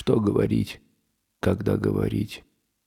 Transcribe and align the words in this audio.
Что 0.00 0.18
говорить, 0.18 0.80
когда 1.40 1.76
говорить 1.76 2.42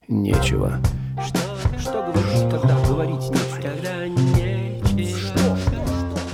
нечего? 0.08 0.80
Что, 1.24 1.38
что 1.78 2.02
говорить, 2.12 2.50
когда 2.50 2.74
говорить 2.88 3.30
нечего? 3.30 3.60
Когда 3.62 4.08
нечего. 4.08 5.14
Что? 5.16 5.56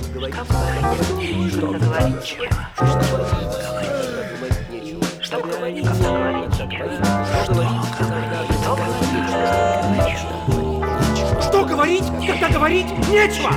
Что 0.09 0.17
говорить? 1.29 1.51
Что 1.53 1.67
говорить 1.77 2.33
нечего? 4.71 5.05
Что 5.21 5.37
говорить, 5.43 5.85
когда 7.99 8.41
говорить 8.65 9.11
нечего? 9.93 11.41
Что 11.43 11.59
говорить, 11.63 12.07
когда 12.25 12.49
говорить 12.49 12.89
нечего? 13.07 13.53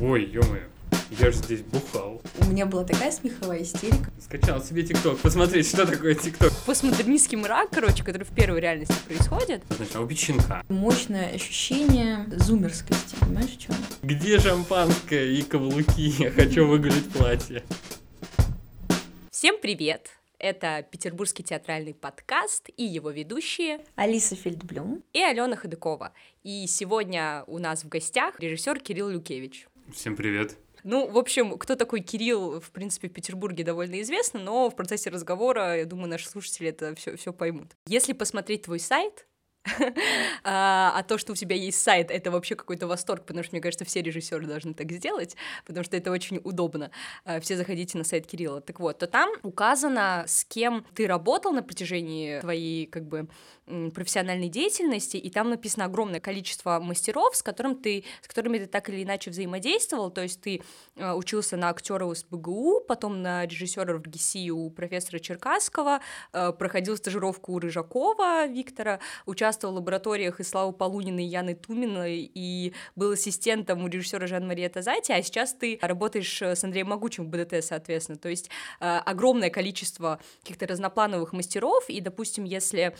Ой, 0.00 0.22
ё-моё, 0.26 0.68
я 1.10 1.32
же 1.32 1.38
здесь 1.38 1.62
бухал. 1.62 2.17
У 2.48 2.50
меня 2.50 2.64
была 2.64 2.82
такая 2.82 3.12
смеховая 3.12 3.62
истерика. 3.62 4.10
Скачал 4.18 4.62
себе 4.62 4.82
ТикТок, 4.82 5.18
посмотреть, 5.18 5.68
что 5.68 5.86
такое 5.86 6.14
ТикТок. 6.14 6.50
Постмодернистский 6.64 7.36
мрак, 7.36 7.68
короче, 7.70 8.02
который 8.02 8.22
в 8.22 8.34
первой 8.34 8.60
реальности 8.60 8.94
происходит. 9.06 9.62
Значит, 9.68 9.96
а 9.96 10.00
убить 10.00 10.18
щенка. 10.18 10.64
Мощное 10.70 11.34
ощущение 11.34 12.26
зумерскости, 12.30 13.16
понимаешь, 13.20 13.50
чем? 13.50 13.74
Где 14.02 14.40
шампанское 14.40 15.26
и 15.26 15.42
каблуки? 15.42 16.14
Я 16.22 16.30
хочу 16.30 16.66
выгулить 16.66 17.12
платье. 17.12 17.62
Всем 19.30 19.56
привет! 19.60 20.08
Это 20.38 20.86
Петербургский 20.90 21.42
театральный 21.42 21.92
подкаст 21.92 22.70
и 22.78 22.82
его 22.82 23.10
ведущие 23.10 23.84
Алиса 23.94 24.36
Фельдблюм 24.36 25.04
и 25.12 25.20
Алена 25.20 25.54
Ходыкова. 25.54 26.14
И 26.44 26.66
сегодня 26.66 27.44
у 27.46 27.58
нас 27.58 27.84
в 27.84 27.88
гостях 27.88 28.40
режиссер 28.40 28.80
Кирилл 28.80 29.10
Люкевич. 29.10 29.68
Всем 29.92 30.16
привет. 30.16 30.56
Ну, 30.84 31.08
в 31.08 31.18
общем, 31.18 31.58
кто 31.58 31.74
такой 31.76 32.00
Кирилл, 32.00 32.60
в 32.60 32.70
принципе, 32.70 33.08
в 33.08 33.12
Петербурге 33.12 33.64
довольно 33.64 34.00
известно, 34.00 34.40
но 34.40 34.70
в 34.70 34.76
процессе 34.76 35.10
разговора, 35.10 35.78
я 35.78 35.84
думаю, 35.84 36.08
наши 36.08 36.28
слушатели 36.28 36.68
это 36.68 36.94
все, 36.94 37.16
все 37.16 37.32
поймут. 37.32 37.76
Если 37.86 38.12
посмотреть 38.12 38.62
твой 38.62 38.78
сайт, 38.78 39.26
а, 40.44 40.92
а 40.96 41.02
то, 41.02 41.18
что 41.18 41.32
у 41.32 41.36
тебя 41.36 41.56
есть 41.56 41.80
сайт, 41.80 42.10
это 42.10 42.30
вообще 42.30 42.54
какой-то 42.54 42.86
восторг, 42.86 43.24
потому 43.24 43.42
что, 43.42 43.54
мне 43.54 43.60
кажется, 43.60 43.84
все 43.84 44.02
режиссеры 44.02 44.46
должны 44.46 44.74
так 44.74 44.90
сделать, 44.92 45.36
потому 45.66 45.84
что 45.84 45.96
это 45.96 46.10
очень 46.10 46.40
удобно. 46.44 46.90
А, 47.24 47.40
все 47.40 47.56
заходите 47.56 47.98
на 47.98 48.04
сайт 48.04 48.26
Кирилла. 48.26 48.60
Так 48.60 48.80
вот, 48.80 48.98
то 48.98 49.06
там 49.06 49.30
указано, 49.42 50.24
с 50.26 50.44
кем 50.44 50.86
ты 50.94 51.06
работал 51.06 51.52
на 51.52 51.62
протяжении 51.62 52.40
твоей, 52.40 52.86
как 52.86 53.06
бы, 53.06 53.28
профессиональной 53.94 54.48
деятельности, 54.48 55.16
и 55.16 55.30
там 55.30 55.50
написано 55.50 55.84
огромное 55.84 56.20
количество 56.20 56.78
мастеров, 56.80 57.36
с, 57.36 57.42
которым 57.42 57.76
ты, 57.76 58.04
с 58.22 58.28
которыми 58.28 58.58
ты 58.58 58.66
так 58.66 58.88
или 58.88 59.02
иначе 59.02 59.30
взаимодействовал, 59.30 60.10
то 60.10 60.22
есть 60.22 60.40
ты 60.40 60.62
э, 60.96 61.12
учился 61.12 61.56
на 61.56 61.68
актера 61.68 62.04
у 62.06 62.14
СБГУ, 62.14 62.84
потом 62.86 63.22
на 63.22 63.46
режиссера 63.46 63.92
в 63.92 63.96
РГСИ 63.98 64.50
у 64.50 64.70
профессора 64.70 65.18
Черкасского, 65.18 66.00
э, 66.32 66.52
проходил 66.52 66.96
стажировку 66.96 67.52
у 67.52 67.58
Рыжакова 67.58 68.46
Виктора, 68.46 69.00
участвовал 69.26 69.74
в 69.74 69.76
лабораториях 69.76 70.40
и 70.40 70.44
Славы 70.44 70.72
Полуниной, 70.72 71.24
и 71.24 71.28
Яны 71.28 71.54
Туминой, 71.54 72.30
и 72.34 72.72
был 72.96 73.12
ассистентом 73.12 73.84
у 73.84 73.88
режиссера 73.88 74.26
Жан-Мария 74.26 74.68
Тазати, 74.68 75.12
а 75.12 75.22
сейчас 75.22 75.52
ты 75.54 75.78
работаешь 75.82 76.40
с 76.42 76.64
Андреем 76.64 76.88
Могучим 76.88 77.26
в 77.26 77.28
БДТ, 77.28 77.64
соответственно, 77.64 78.18
то 78.18 78.28
есть 78.28 78.50
э, 78.80 78.84
огромное 78.84 79.50
количество 79.50 80.20
каких-то 80.42 80.66
разноплановых 80.66 81.32
мастеров, 81.32 81.88
и, 81.88 82.00
допустим, 82.00 82.44
если 82.44 82.96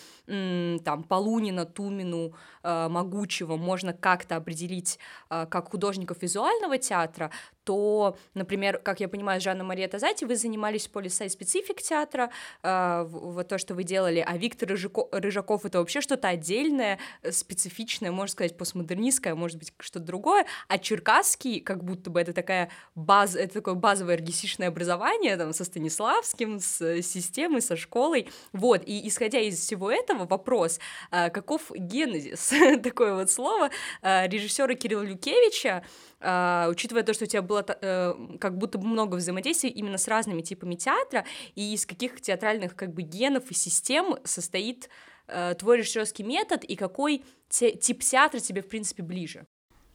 там 0.85 1.03
Полунина, 1.03 1.65
Тумину, 1.65 2.33
э, 2.63 2.89
Могучего. 2.89 3.57
Можно 3.57 3.93
как-то 3.93 4.37
определить 4.37 4.99
э, 5.31 5.47
как 5.47 5.71
художников 5.71 6.23
визуального 6.23 6.79
театра, 6.79 7.31
то, 7.69 8.17
например, 8.33 8.79
как 8.79 9.01
я 9.01 9.09
понимаю, 9.09 9.43
Жанна 9.43 9.63
Мария 9.63 9.89
Тазати, 9.89 10.25
вы 10.25 10.37
занимались 10.37 10.89
полисай 10.89 11.29
специфик 11.29 11.83
театра, 11.83 12.31
э, 12.63 13.05
вот 13.07 13.47
то, 13.47 13.59
что 13.59 13.75
вы 13.75 13.85
делали, 13.85 14.25
а 14.27 14.39
Виктор 14.39 14.71
Рыжаков, 14.71 15.09
Рыжаков 15.13 15.67
это 15.67 15.79
вообще 15.79 16.01
что-то 16.01 16.29
отдельное, 16.29 16.99
специфичное, 17.31 18.11
можно 18.11 18.33
сказать, 18.33 18.57
постмодернистское, 18.57 19.35
может 19.35 19.59
быть, 19.59 19.75
что-то 19.81 20.07
другое, 20.07 20.47
а 20.69 20.79
Черкасский, 20.79 21.61
как 21.61 21.85
будто 21.85 22.09
бы 22.09 22.23
это 22.23 22.33
такая 22.33 22.71
база, 22.95 23.39
это 23.39 23.53
такое 23.53 23.75
базовое 23.75 24.17
РГСишное 24.17 24.69
образование, 24.69 25.37
там, 25.37 25.53
со 25.53 25.67
Станиславским, 25.67 26.61
с 26.61 27.03
системой, 27.03 27.61
со 27.61 27.77
школой, 27.77 28.31
вот, 28.55 28.81
и 28.87 29.07
исходя 29.07 29.41
из 29.41 29.59
всего 29.59 29.91
этого, 29.91 30.25
вопрос, 30.25 30.81
э, 31.11 31.29
каков 31.29 31.71
генезис, 31.75 32.51
такое 32.83 33.15
вот 33.15 33.31
слово, 33.31 33.69
э, 34.01 34.27
режиссера 34.27 34.73
Кирилла 34.75 35.03
Люкевича, 35.03 35.85
Uh, 36.21 36.69
учитывая 36.69 37.05
то, 37.05 37.15
что 37.15 37.25
у 37.25 37.29
тебя 37.29 37.43
было 37.43 37.61
uh, 37.61 38.39
как 38.39 38.59
будто 38.59 38.77
бы 38.77 38.89
много 38.89 39.15
взаимодействий 39.15 39.71
именно 39.71 39.99
с 39.99 40.09
разными 40.09 40.43
типами 40.43 40.75
театра, 40.75 41.25
и 41.55 41.75
из 41.75 41.87
каких 41.87 42.21
театральных 42.21 42.75
как 42.75 42.93
бы 42.93 43.03
генов 43.03 43.51
и 43.51 43.55
систем 43.55 44.17
состоит 44.25 44.89
uh, 45.29 45.55
твой 45.55 45.79
режиссерский 45.79 46.25
метод, 46.25 46.65
и 46.65 46.75
какой 46.75 47.25
тип 47.49 48.01
театра 48.01 48.41
тебе, 48.41 48.63
в 48.63 48.69
принципе, 48.69 49.05
ближе? 49.05 49.47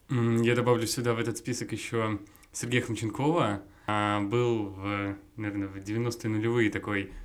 Я 0.10 0.56
добавлю 0.56 0.88
сюда 0.88 1.14
в 1.14 1.20
этот 1.20 1.38
список 1.38 1.72
еще 1.72 2.20
Сергея 2.54 2.82
Хомченкова. 2.82 3.64
А, 3.86 4.22
был, 4.22 4.70
в, 4.70 5.18
наверное, 5.36 5.68
в 5.68 5.76
90-е 5.78 6.30
нулевые 6.30 6.70
такой 6.70 7.12
а, 7.12 7.23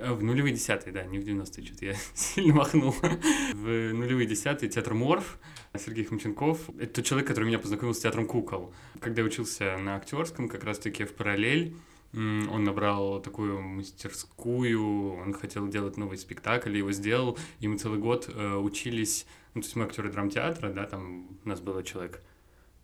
в 0.00 0.22
нулевые 0.22 0.54
десятые, 0.54 0.92
да, 0.92 1.04
не 1.04 1.18
в 1.18 1.24
90-е, 1.24 1.64
что-то 1.64 1.84
я 1.84 1.94
сильно 2.14 2.54
махнул. 2.54 2.94
в 3.54 3.92
нулевые 3.92 4.26
десятые 4.26 4.70
театр 4.70 4.94
Морф, 4.94 5.38
Сергей 5.78 6.04
Хомченков. 6.04 6.68
Это 6.78 6.94
тот 6.94 7.04
человек, 7.04 7.28
который 7.28 7.44
меня 7.44 7.58
познакомил 7.58 7.94
с 7.94 8.00
театром 8.00 8.26
кукол. 8.26 8.74
Когда 9.00 9.22
я 9.22 9.26
учился 9.26 9.76
на 9.78 9.96
актерском, 9.96 10.48
как 10.48 10.64
раз-таки 10.64 11.04
в 11.04 11.14
параллель, 11.14 11.76
он 12.12 12.64
набрал 12.64 13.20
такую 13.20 13.60
мастерскую, 13.60 15.14
он 15.14 15.32
хотел 15.32 15.68
делать 15.68 15.96
новый 15.96 16.18
спектакль, 16.18 16.76
его 16.76 16.90
сделал, 16.90 17.38
и 17.60 17.68
мы 17.68 17.78
целый 17.78 18.00
год 18.00 18.28
э, 18.28 18.56
учились, 18.56 19.26
ну, 19.54 19.60
то 19.60 19.66
есть 19.66 19.76
мы 19.76 19.84
актеры 19.84 20.10
драмтеатра, 20.10 20.70
да, 20.70 20.86
там 20.86 21.28
у 21.44 21.48
нас 21.48 21.60
было 21.60 21.84
человек 21.84 22.20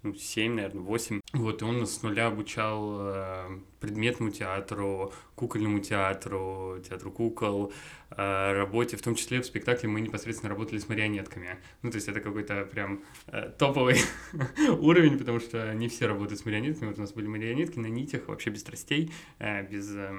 ну, 0.06 0.14
7, 0.14 0.54
наверное, 0.54 0.82
8. 0.82 1.20
Вот, 1.32 1.62
и 1.62 1.64
он 1.64 1.80
нас 1.80 1.94
с 1.94 2.02
нуля 2.02 2.26
обучал 2.28 2.96
э, 3.00 3.58
предметному 3.80 4.30
театру, 4.30 5.12
кукольному 5.34 5.80
театру, 5.80 6.78
театру 6.88 7.10
кукол, 7.10 7.72
работе, 8.16 8.96
в 8.96 9.02
том 9.02 9.14
числе 9.14 9.40
в 9.40 9.46
спектакле 9.46 9.88
мы 9.88 10.00
непосредственно 10.00 10.50
работали 10.50 10.78
с 10.78 10.88
марионетками. 10.88 11.58
Ну, 11.82 11.90
то 11.90 11.96
есть 11.96 12.08
это 12.08 12.20
какой-то 12.20 12.64
прям 12.64 13.02
э, 13.28 13.50
топовый 13.58 13.96
уровень, 14.78 15.18
потому 15.18 15.40
что 15.40 15.72
не 15.74 15.88
все 15.88 16.06
работают 16.06 16.40
с 16.40 16.44
марионетками. 16.44 16.88
Вот 16.88 16.98
у 16.98 17.00
нас 17.00 17.12
были 17.12 17.26
марионетки 17.26 17.78
на 17.78 17.86
нитях, 17.86 18.28
вообще 18.28 18.50
без 18.50 18.62
тростей, 18.62 19.12
э, 19.38 19.66
без 19.68 19.90
э, 19.94 20.12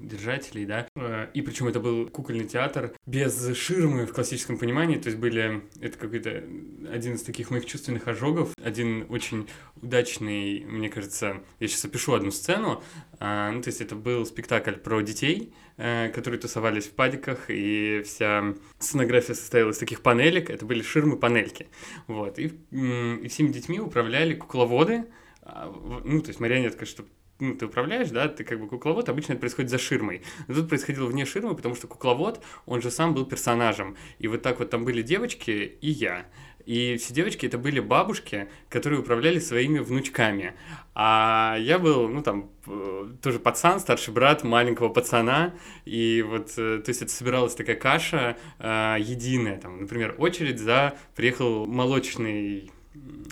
держателей, 0.00 0.66
да. 0.66 0.86
Э, 0.96 1.28
и 1.34 1.42
причем 1.42 1.68
это 1.68 1.80
был 1.80 2.08
кукольный 2.08 2.46
театр 2.46 2.92
без 3.06 3.56
ширмы 3.56 4.06
в 4.06 4.12
классическом 4.12 4.58
понимании, 4.58 4.96
то 4.96 5.08
есть 5.08 5.18
были, 5.18 5.62
это 5.80 5.98
какой-то 5.98 6.44
один 6.90 7.14
из 7.14 7.22
таких 7.22 7.50
моих 7.50 7.66
чувственных 7.66 8.08
ожогов, 8.08 8.52
один 8.62 9.06
очень 9.08 9.48
удачный, 9.82 10.64
мне 10.64 10.88
кажется, 10.88 11.42
я 11.60 11.68
сейчас 11.68 11.84
опишу 11.84 12.14
одну 12.14 12.30
сцену, 12.30 12.82
а, 13.20 13.50
ну, 13.50 13.62
то 13.62 13.68
есть 13.68 13.80
это 13.80 13.94
был 13.94 14.26
спектакль 14.26 14.72
про 14.72 15.00
детей, 15.00 15.52
э, 15.76 16.10
которые 16.10 16.40
тусовались 16.40 16.86
в 16.86 16.92
падиках, 16.92 17.46
и 17.48 18.02
вся 18.04 18.54
сценография 18.78 19.34
состояла 19.34 19.70
из 19.70 19.78
таких 19.78 20.02
панелек, 20.02 20.50
это 20.50 20.64
были 20.64 20.82
ширмы-панельки, 20.82 21.68
вот, 22.06 22.38
и, 22.38 22.46
и 22.70 23.28
всеми 23.28 23.48
детьми 23.48 23.80
управляли 23.80 24.34
кукловоды, 24.34 25.06
а, 25.42 25.72
ну, 26.04 26.20
то 26.20 26.28
есть 26.28 26.40
марионетка, 26.40 26.86
чтобы 26.86 27.08
ну, 27.40 27.54
ты 27.54 27.66
управляешь, 27.66 28.10
да, 28.10 28.28
ты 28.28 28.44
как 28.44 28.60
бы 28.60 28.68
кукловод, 28.68 29.08
обычно 29.08 29.32
это 29.32 29.40
происходит 29.40 29.70
за 29.70 29.78
ширмой. 29.78 30.22
Но 30.48 30.54
тут 30.54 30.68
происходило 30.68 31.06
вне 31.06 31.24
ширмы, 31.24 31.54
потому 31.54 31.74
что 31.76 31.86
кукловод, 31.86 32.42
он 32.66 32.82
же 32.82 32.90
сам 32.90 33.14
был 33.14 33.26
персонажем. 33.26 33.96
И 34.18 34.26
вот 34.26 34.42
так 34.42 34.58
вот 34.58 34.70
там 34.70 34.84
были 34.84 35.02
девочки 35.02 35.50
и 35.80 35.90
я. 35.90 36.26
И 36.68 36.98
все 36.98 37.14
девочки 37.14 37.46
это 37.46 37.56
были 37.56 37.80
бабушки, 37.80 38.46
которые 38.68 39.00
управляли 39.00 39.38
своими 39.38 39.78
внучками. 39.78 40.52
А 40.94 41.56
я 41.58 41.78
был, 41.78 42.08
ну 42.08 42.22
там, 42.22 42.50
э, 42.66 43.08
тоже 43.22 43.38
пацан, 43.38 43.80
старший 43.80 44.12
брат 44.12 44.44
маленького 44.44 44.90
пацана. 44.90 45.54
И 45.86 46.22
вот, 46.28 46.50
э, 46.58 46.82
то 46.84 46.90
есть 46.90 47.00
это 47.00 47.10
собиралась 47.10 47.54
такая 47.54 47.76
каша 47.76 48.36
э, 48.58 48.96
единая. 49.00 49.58
Там, 49.58 49.80
например, 49.80 50.14
очередь 50.18 50.58
за 50.58 50.98
приехал 51.16 51.64
молочный 51.64 52.70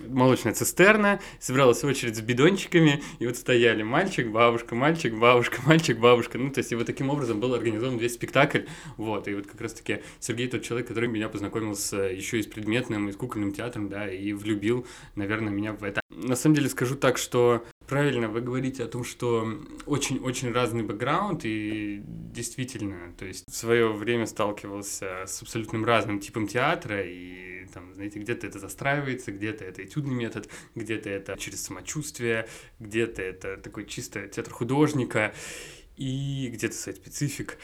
молочная 0.08 0.54
цистерна, 0.54 1.20
собиралась 1.40 1.82
очередь 1.84 2.16
с 2.16 2.20
бидончиками, 2.20 3.02
и 3.18 3.26
вот 3.26 3.36
стояли 3.36 3.82
мальчик, 3.82 4.28
бабушка, 4.28 4.74
мальчик, 4.74 5.14
бабушка, 5.14 5.60
мальчик, 5.66 5.98
бабушка. 5.98 6.38
Ну, 6.38 6.50
то 6.50 6.58
есть, 6.58 6.72
и 6.72 6.74
вот 6.74 6.86
таким 6.86 7.10
образом 7.10 7.40
был 7.40 7.54
организован 7.54 7.98
весь 7.98 8.14
спектакль. 8.14 8.62
Вот, 8.96 9.28
и 9.28 9.34
вот 9.34 9.46
как 9.46 9.60
раз-таки 9.60 10.02
Сергей 10.20 10.48
тот 10.48 10.62
человек, 10.62 10.88
который 10.88 11.08
меня 11.08 11.28
познакомил 11.28 11.74
с 11.74 11.96
еще 11.96 12.38
и 12.38 12.42
с 12.42 12.46
предметным, 12.46 13.08
и 13.08 13.12
с 13.12 13.16
кукольным 13.16 13.52
театром, 13.52 13.88
да, 13.88 14.08
и 14.08 14.32
влюбил, 14.32 14.86
наверное, 15.14 15.52
меня 15.52 15.72
в 15.72 15.82
это. 15.82 16.00
На 16.10 16.36
самом 16.36 16.56
деле 16.56 16.68
скажу 16.68 16.94
так, 16.94 17.18
что 17.18 17.64
Правильно, 17.86 18.28
вы 18.28 18.40
говорите 18.40 18.82
о 18.82 18.88
том, 18.88 19.04
что 19.04 19.48
очень-очень 19.86 20.52
разный 20.52 20.82
бэкграунд, 20.82 21.44
и 21.44 22.02
действительно, 22.04 23.12
то 23.16 23.24
есть 23.24 23.44
в 23.48 23.54
свое 23.54 23.92
время 23.92 24.26
сталкивался 24.26 25.22
с 25.26 25.40
абсолютным 25.42 25.84
разным 25.84 26.18
типом 26.18 26.48
театра, 26.48 27.00
и 27.04 27.66
там, 27.72 27.94
знаете, 27.94 28.18
где-то 28.18 28.46
это 28.48 28.58
застраивается, 28.58 29.30
где-то 29.30 29.64
это 29.64 29.84
этюдный 29.84 30.14
метод, 30.14 30.48
где-то 30.74 31.10
это 31.10 31.36
через 31.38 31.62
самочувствие, 31.62 32.48
где-то 32.80 33.22
это 33.22 33.56
такой 33.56 33.86
чисто 33.86 34.26
театр 34.26 34.52
художника. 34.52 35.32
и 35.96 36.50
где-то 36.52 36.74
сайт-специфик. 36.74 37.56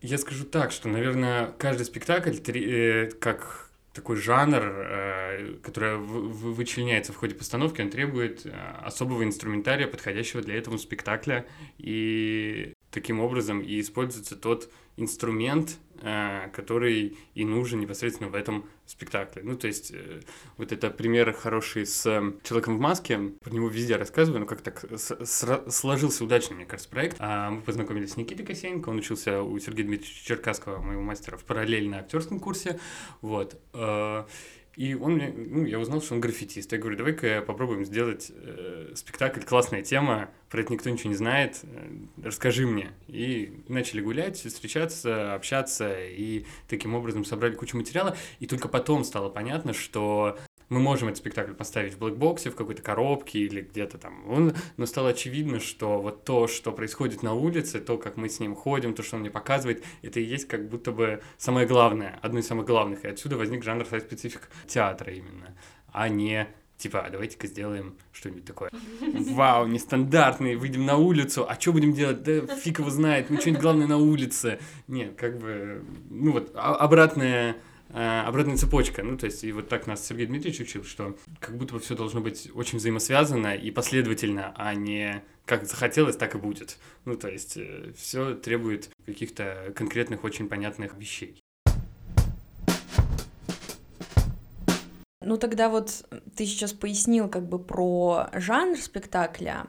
Я 0.00 0.18
скажу 0.18 0.44
так, 0.44 0.70
что, 0.72 0.88
наверное, 0.88 1.52
каждый 1.58 1.84
спектакль, 1.84 2.36
э, 2.48 3.10
как 3.18 3.71
такой 3.92 4.16
жанр, 4.16 4.62
э, 4.62 5.56
который 5.62 5.98
вычленяется 5.98 7.12
в 7.12 7.16
ходе 7.16 7.34
постановки, 7.34 7.82
он 7.82 7.90
требует 7.90 8.46
э, 8.46 8.50
особого 8.82 9.24
инструментария, 9.24 9.86
подходящего 9.86 10.42
для 10.42 10.56
этого 10.56 10.78
спектакля, 10.78 11.46
и 11.78 12.72
таким 12.90 13.20
образом 13.20 13.60
и 13.60 13.80
используется 13.80 14.36
тот 14.36 14.70
инструмент, 14.96 15.78
который 16.52 17.16
и 17.34 17.44
нужен 17.44 17.80
непосредственно 17.80 18.28
в 18.28 18.34
этом 18.34 18.66
спектакле. 18.86 19.42
Ну, 19.44 19.56
то 19.56 19.66
есть, 19.66 19.92
э, 19.92 20.20
вот 20.56 20.72
это 20.72 20.90
пример 20.90 21.32
хороший 21.32 21.86
с 21.86 22.04
э, 22.06 22.32
«Человеком 22.42 22.76
в 22.76 22.80
маске», 22.80 23.18
про 23.40 23.50
него 23.50 23.68
везде 23.68 23.96
рассказываю, 23.96 24.40
но 24.40 24.46
как 24.46 24.62
так 24.62 24.84
сложился 25.68 26.24
удачно, 26.24 26.56
мне 26.56 26.66
кажется, 26.66 26.90
проект. 26.90 27.16
А 27.20 27.50
мы 27.50 27.62
познакомились 27.62 28.12
с 28.12 28.16
Никитой 28.16 28.44
Косенко, 28.44 28.88
он 28.88 28.98
учился 28.98 29.42
у 29.42 29.58
Сергея 29.58 29.86
Дмитриевича 29.86 30.26
Черкасского, 30.26 30.82
моего 30.82 31.02
мастера, 31.02 31.36
в 31.36 31.44
параллельно 31.44 31.98
актерском 32.00 32.40
курсе, 32.40 32.78
вот. 33.20 33.60
И 34.76 34.94
он 34.94 35.14
мне, 35.14 35.32
ну, 35.34 35.66
я 35.66 35.78
узнал, 35.78 36.00
что 36.00 36.14
он 36.14 36.20
граффитист. 36.20 36.72
Я 36.72 36.78
говорю, 36.78 36.96
давай-ка 36.96 37.42
попробуем 37.46 37.84
сделать 37.84 38.32
э, 38.34 38.92
спектакль, 38.94 39.40
классная 39.40 39.82
тема, 39.82 40.30
про 40.48 40.62
это 40.62 40.72
никто 40.72 40.88
ничего 40.88 41.10
не 41.10 41.16
знает, 41.16 41.60
э, 41.62 41.90
расскажи 42.22 42.66
мне. 42.66 42.90
И 43.06 43.52
начали 43.68 44.00
гулять, 44.00 44.38
встречаться, 44.38 45.34
общаться, 45.34 45.94
и 45.98 46.46
таким 46.68 46.94
образом 46.94 47.24
собрали 47.24 47.54
кучу 47.54 47.76
материала. 47.76 48.16
И 48.40 48.46
только 48.46 48.68
потом 48.68 49.04
стало 49.04 49.28
понятно, 49.28 49.74
что 49.74 50.38
мы 50.72 50.80
можем 50.80 51.08
этот 51.08 51.18
спектакль 51.18 51.52
поставить 51.52 51.94
в 51.94 51.98
блэкбоксе, 51.98 52.50
в 52.50 52.56
какой-то 52.56 52.82
коробке 52.82 53.40
или 53.40 53.60
где-то 53.60 53.98
там. 53.98 54.54
Но 54.76 54.86
стало 54.86 55.10
очевидно, 55.10 55.60
что 55.60 56.00
вот 56.00 56.24
то, 56.24 56.48
что 56.48 56.72
происходит 56.72 57.22
на 57.22 57.34
улице, 57.34 57.80
то, 57.80 57.98
как 57.98 58.16
мы 58.16 58.28
с 58.28 58.40
ним 58.40 58.54
ходим, 58.54 58.94
то, 58.94 59.02
что 59.02 59.16
он 59.16 59.20
мне 59.20 59.30
показывает, 59.30 59.84
это 60.00 60.18
и 60.18 60.24
есть 60.24 60.48
как 60.48 60.68
будто 60.68 60.90
бы 60.90 61.22
самое 61.36 61.66
главное, 61.66 62.18
одно 62.22 62.38
из 62.40 62.46
самых 62.46 62.66
главных. 62.66 63.04
И 63.04 63.08
отсюда 63.08 63.36
возник 63.36 63.62
жанр 63.62 63.84
сайт-специфик 63.84 64.48
театра 64.66 65.12
именно, 65.12 65.54
а 65.92 66.08
не 66.08 66.48
типа, 66.78 67.02
а 67.02 67.10
давайте-ка 67.10 67.46
сделаем 67.46 67.96
что-нибудь 68.12 68.44
такое. 68.44 68.70
Вау, 69.00 69.66
нестандартный, 69.66 70.56
выйдем 70.56 70.84
на 70.84 70.96
улицу, 70.96 71.46
а 71.48 71.54
что 71.60 71.72
будем 71.72 71.92
делать? 71.92 72.22
Да 72.22 72.46
фиг 72.56 72.80
его 72.80 72.90
знает, 72.90 73.30
ну 73.30 73.38
что-нибудь 73.38 73.62
главное 73.62 73.86
на 73.86 73.98
улице. 73.98 74.58
Нет, 74.88 75.14
как 75.16 75.38
бы, 75.38 75.84
ну 76.10 76.32
вот, 76.32 76.50
а- 76.54 76.74
обратная 76.74 77.56
обратная 77.92 78.56
цепочка. 78.56 79.02
Ну, 79.02 79.16
то 79.16 79.26
есть, 79.26 79.44
и 79.44 79.52
вот 79.52 79.68
так 79.68 79.86
нас 79.86 80.06
Сергей 80.06 80.26
Дмитриевич 80.26 80.60
учил, 80.60 80.84
что 80.84 81.16
как 81.40 81.56
будто 81.56 81.74
бы 81.74 81.80
все 81.80 81.94
должно 81.94 82.20
быть 82.20 82.50
очень 82.54 82.78
взаимосвязано 82.78 83.54
и 83.54 83.70
последовательно, 83.70 84.52
а 84.56 84.74
не 84.74 85.22
как 85.44 85.66
захотелось, 85.66 86.16
так 86.16 86.34
и 86.34 86.38
будет. 86.38 86.78
Ну, 87.04 87.16
то 87.16 87.28
есть, 87.28 87.58
все 87.96 88.34
требует 88.34 88.90
каких-то 89.04 89.72
конкретных, 89.76 90.24
очень 90.24 90.48
понятных 90.48 90.96
вещей. 90.96 91.42
Ну 95.24 95.36
тогда 95.36 95.68
вот 95.68 96.04
ты 96.36 96.46
сейчас 96.46 96.72
пояснил 96.72 97.28
как 97.28 97.48
бы 97.48 97.58
про 97.60 98.28
жанр 98.32 98.76
спектакля, 98.76 99.66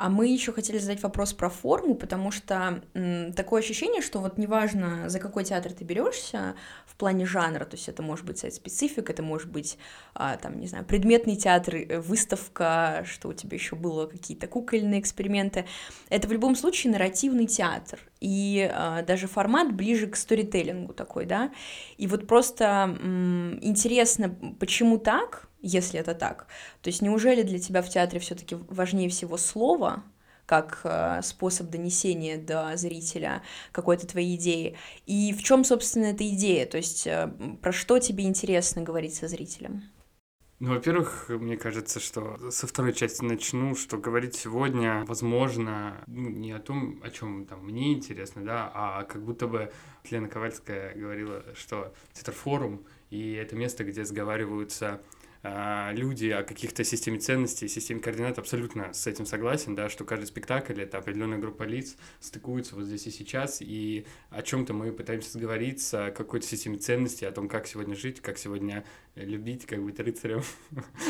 а 0.00 0.08
мы 0.08 0.28
еще 0.28 0.50
хотели 0.50 0.78
задать 0.78 1.02
вопрос 1.02 1.34
про 1.34 1.50
форму, 1.50 1.94
потому 1.94 2.30
что 2.30 2.82
м, 2.94 3.34
такое 3.34 3.60
ощущение, 3.60 4.00
что 4.00 4.18
вот 4.18 4.38
неважно, 4.38 5.10
за 5.10 5.18
какой 5.18 5.44
театр 5.44 5.72
ты 5.74 5.84
берешься 5.84 6.54
в 6.86 6.96
плане 6.96 7.26
жанра, 7.26 7.66
то 7.66 7.76
есть 7.76 7.86
это 7.86 8.02
может 8.02 8.24
быть 8.24 8.38
сайт-специфик, 8.38 9.10
это 9.10 9.22
может 9.22 9.50
быть, 9.50 9.76
а, 10.14 10.38
там, 10.38 10.58
не 10.58 10.68
знаю, 10.68 10.86
предметный 10.86 11.36
театр, 11.36 11.74
э, 11.76 12.00
выставка, 12.00 13.04
что 13.06 13.28
у 13.28 13.34
тебя 13.34 13.56
еще 13.56 13.76
было 13.76 14.06
какие-то 14.06 14.46
кукольные 14.46 15.00
эксперименты, 15.00 15.66
это 16.08 16.28
в 16.28 16.32
любом 16.32 16.56
случае 16.56 16.92
нарративный 16.92 17.46
театр, 17.46 18.00
и 18.20 18.70
а, 18.72 19.02
даже 19.02 19.26
формат 19.26 19.70
ближе 19.74 20.06
к 20.06 20.16
сторителлингу 20.16 20.94
такой, 20.94 21.26
да, 21.26 21.52
и 21.98 22.06
вот 22.06 22.26
просто 22.26 22.96
м, 22.98 23.58
интересно, 23.60 24.34
почему 24.58 24.96
так, 24.96 25.49
если 25.62 26.00
это 26.00 26.14
так. 26.14 26.46
То 26.82 26.88
есть 26.88 27.02
неужели 27.02 27.42
для 27.42 27.58
тебя 27.58 27.82
в 27.82 27.88
театре 27.88 28.20
все-таки 28.20 28.56
важнее 28.68 29.08
всего 29.08 29.36
слово, 29.36 30.02
как 30.46 30.80
э, 30.82 31.20
способ 31.22 31.70
донесения 31.70 32.36
до 32.36 32.76
зрителя 32.76 33.42
какой-то 33.72 34.06
твоей 34.06 34.36
идеи? 34.36 34.76
И 35.06 35.32
в 35.32 35.42
чем, 35.42 35.64
собственно, 35.64 36.06
эта 36.06 36.28
идея? 36.28 36.66
То 36.66 36.76
есть 36.76 37.06
э, 37.06 37.32
про 37.62 37.72
что 37.72 37.98
тебе 37.98 38.24
интересно 38.24 38.82
говорить 38.82 39.14
со 39.14 39.28
зрителем? 39.28 39.84
Ну, 40.60 40.74
во-первых, 40.74 41.30
мне 41.30 41.56
кажется, 41.56 42.00
что 42.00 42.50
со 42.50 42.66
второй 42.66 42.92
части 42.92 43.24
начну, 43.24 43.74
что 43.74 43.96
говорить 43.96 44.34
сегодня, 44.34 45.04
возможно, 45.06 46.04
ну, 46.06 46.28
не 46.28 46.52
о 46.52 46.58
том, 46.58 47.00
о 47.02 47.08
чем 47.08 47.46
там 47.46 47.64
мне 47.64 47.94
интересно, 47.94 48.44
да, 48.44 48.70
а 48.74 49.04
как 49.04 49.24
будто 49.24 49.46
бы 49.46 49.72
Лена 50.10 50.28
Ковальская 50.28 50.94
говорила, 50.94 51.42
что 51.54 51.94
театр-форум, 52.12 52.84
и 53.08 53.32
это 53.32 53.56
место, 53.56 53.84
где 53.84 54.04
сговариваются 54.04 55.00
люди 55.42 56.28
о 56.28 56.42
каких-то 56.42 56.84
системе 56.84 57.18
ценностей, 57.18 57.66
системе 57.66 58.00
координат, 58.00 58.38
абсолютно 58.38 58.92
с 58.92 59.06
этим 59.06 59.24
согласен, 59.24 59.74
да, 59.74 59.88
что 59.88 60.04
каждый 60.04 60.26
спектакль— 60.26 60.80
это 60.82 60.98
определенная 60.98 61.38
группа 61.38 61.62
лиц, 61.62 61.96
стыкуются 62.20 62.74
вот 62.74 62.84
здесь 62.84 63.06
и 63.06 63.10
сейчас, 63.10 63.62
и 63.62 64.04
о 64.28 64.42
чем-то 64.42 64.74
мы 64.74 64.92
пытаемся 64.92 65.32
сговориться, 65.32 66.06
о 66.06 66.10
какой-то 66.10 66.46
системе 66.46 66.76
ценностей, 66.76 67.24
о 67.24 67.32
том, 67.32 67.48
как 67.48 67.66
сегодня 67.66 67.96
жить, 67.96 68.20
как 68.20 68.36
сегодня 68.36 68.84
любить, 69.14 69.64
как 69.64 69.82
быть 69.82 69.98
рыцарем. 69.98 70.42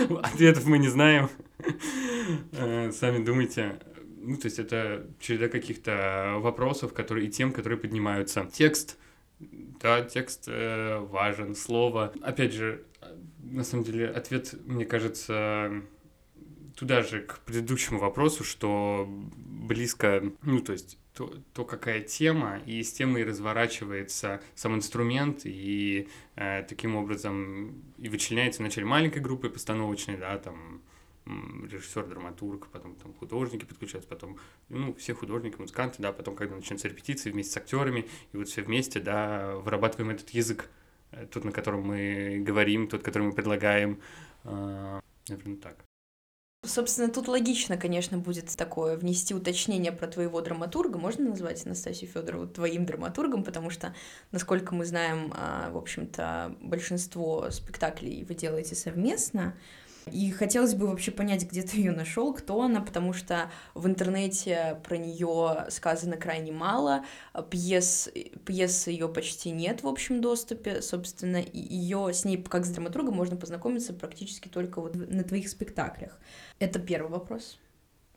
Ответов 0.23 0.67
мы 0.67 0.79
не 0.79 0.89
знаем. 0.89 1.29
Э, 2.53 2.93
Сами 2.93 3.25
думайте. 3.25 3.81
Ну, 4.23 4.37
то 4.37 4.47
есть 4.47 4.59
это 4.59 5.07
череда 5.19 5.49
каких-то 5.49 6.37
вопросов, 6.39 6.93
которые 6.93 7.27
и 7.29 7.31
тем, 7.31 7.53
которые 7.53 7.79
поднимаются. 7.79 8.49
Текст, 8.53 8.99
да, 9.41 10.03
текст 10.03 10.45
э, 10.47 10.99
важен, 10.99 11.55
слово. 11.55 12.13
Опять 12.23 12.53
же, 12.53 12.85
на 13.51 13.65
самом 13.65 13.85
деле, 13.85 14.09
ответ, 14.09 14.55
мне 14.65 14.85
кажется, 14.85 15.83
туда 16.77 17.03
же, 17.03 17.21
к 17.21 17.41
предыдущему 17.41 17.99
вопросу, 17.99 18.45
что 18.45 19.07
близко, 19.37 20.23
ну, 20.43 20.61
то 20.61 20.73
есть 20.73 20.99
то, 21.15 21.35
то 21.53 21.65
какая 21.65 22.01
тема, 22.01 22.59
и 22.65 22.83
с 22.83 22.93
темой 22.93 23.25
разворачивается 23.25 24.41
сам 24.55 24.77
инструмент, 24.77 25.43
и 25.45 26.09
э, 26.37 26.65
таким 26.69 26.97
образом 26.97 27.83
и 27.99 28.09
вычленяется 28.09 28.63
вначале 28.63 28.87
маленькой 28.87 29.21
группы 29.21 29.51
постановочной, 29.51 30.17
да, 30.17 30.39
там 30.39 30.81
режиссер, 31.27 32.07
драматург, 32.07 32.69
потом 32.69 32.95
там 32.97 33.13
художники 33.15 33.65
подключаются, 33.65 34.09
потом, 34.09 34.39
ну, 34.69 34.95
все 34.95 35.15
художники, 35.15 35.57
музыканты, 35.59 36.03
да, 36.03 36.13
потом, 36.13 36.35
когда 36.35 36.57
начинаются 36.57 36.89
репетиции 36.89 37.31
вместе 37.31 37.53
с 37.53 37.57
актерами, 37.57 38.07
и 38.33 38.37
вот 38.37 38.49
все 38.49 38.63
вместе, 38.63 39.01
да, 39.01 39.57
вырабатываем 39.57 40.11
этот 40.11 40.31
язык, 40.31 40.71
тот, 41.31 41.45
на 41.45 41.53
котором 41.53 41.83
мы 41.83 42.41
говорим, 42.41 42.89
тот, 42.89 43.03
который 43.03 43.25
мы 43.25 43.33
предлагаем, 43.33 44.01
э, 44.45 45.01
наверное, 45.29 45.57
так. 45.57 45.85
Собственно, 46.63 47.09
тут 47.09 47.27
логично, 47.27 47.79
конечно, 47.79 48.19
будет 48.19 48.55
такое 48.55 48.99
внести 48.99 49.35
уточнение 49.35 49.93
про 49.93 50.07
твоего 50.07 50.43
драматурга. 50.43 50.99
Можно 50.99 51.31
назвать 51.31 51.65
Анастасию 51.65 52.11
Федорову 52.11 52.47
твоим 52.47 52.85
драматургом, 52.85 53.45
потому 53.45 53.71
что, 53.71 53.95
насколько 54.31 54.75
мы 54.75 54.85
знаем, 54.85 55.33
а, 55.35 55.71
в 55.71 55.79
общем-то, 55.79 56.57
большинство 56.61 57.51
спектаклей 57.51 58.25
вы 58.25 58.35
делаете 58.35 58.75
совместно. 58.75 59.57
И 60.11 60.31
хотелось 60.31 60.75
бы 60.75 60.87
вообще 60.87 61.11
понять, 61.11 61.45
где 61.49 61.63
ты 61.63 61.77
ее 61.77 61.93
нашел, 61.93 62.33
кто 62.35 62.63
она, 62.63 62.81
потому 62.81 63.13
что 63.13 63.51
в 63.75 63.87
интернете 63.87 64.81
про 64.85 64.97
нее 64.97 65.67
сказано 65.69 66.17
крайне 66.17 66.53
мало, 66.53 67.05
пьес, 67.51 68.11
пьесы 68.45 68.91
ее 68.91 69.09
почти 69.09 69.51
нет 69.51 69.83
в 69.83 69.89
общем 69.89 70.21
доступе, 70.21 70.83
собственно, 70.83 71.43
ее 71.53 72.13
с 72.13 72.25
ней 72.25 72.43
как 72.43 72.65
с 72.65 72.71
драматургом 72.71 73.15
можно 73.15 73.37
познакомиться 73.37 73.93
практически 73.93 74.49
только 74.49 74.81
вот 74.81 74.95
на 74.95 75.23
твоих 75.23 75.49
спектаклях. 75.49 76.19
Это 76.59 76.79
первый 76.79 77.11
вопрос. 77.11 77.59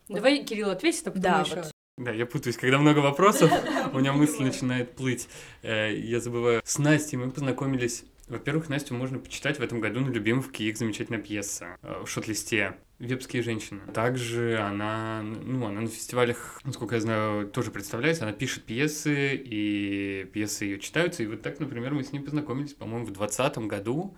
Давай, 0.08 0.44
Кирилл, 0.44 0.70
ответь, 0.70 1.00
а 1.02 1.04
потом 1.06 1.22
Да, 1.22 1.40
еще. 1.40 1.56
вот. 1.56 1.70
Да, 1.96 2.10
я 2.10 2.26
путаюсь, 2.26 2.56
когда 2.56 2.78
много 2.78 2.98
вопросов, 2.98 3.50
у 3.92 3.98
меня 3.98 4.12
мысль 4.12 4.42
начинает 4.42 4.96
плыть. 4.96 5.28
Э, 5.62 5.94
Я 5.94 6.20
забываю. 6.20 6.60
С 6.64 6.78
Настей 6.78 7.16
мы 7.18 7.30
познакомились. 7.30 8.04
Во-первых, 8.28 8.68
Настю 8.68 8.94
можно 8.94 9.18
почитать 9.18 9.58
в 9.58 9.62
этом 9.62 9.80
году 9.80 10.00
на 10.00 10.08
Любимовке, 10.08 10.64
их 10.64 10.78
замечательная 10.78 11.20
пьеса 11.20 11.76
э, 11.82 12.02
в 12.04 12.08
шот-листе 12.08 12.78
«Вепские 12.98 13.42
женщины». 13.42 13.80
Также 13.92 14.58
она, 14.58 15.22
ну, 15.22 15.66
она 15.66 15.82
на 15.82 15.88
фестивалях, 15.88 16.60
насколько 16.64 16.94
я 16.94 17.00
знаю, 17.02 17.48
тоже 17.48 17.70
представляется. 17.70 18.24
Она 18.24 18.32
пишет 18.32 18.64
пьесы, 18.64 19.34
и 19.34 20.24
пьесы 20.32 20.64
ее 20.64 20.78
читаются. 20.78 21.22
И 21.22 21.26
вот 21.26 21.42
так, 21.42 21.60
например, 21.60 21.92
мы 21.92 22.02
с 22.02 22.12
ней 22.12 22.20
познакомились, 22.20 22.72
по-моему, 22.72 23.04
в 23.04 23.12
2020 23.12 23.58
году. 23.66 24.16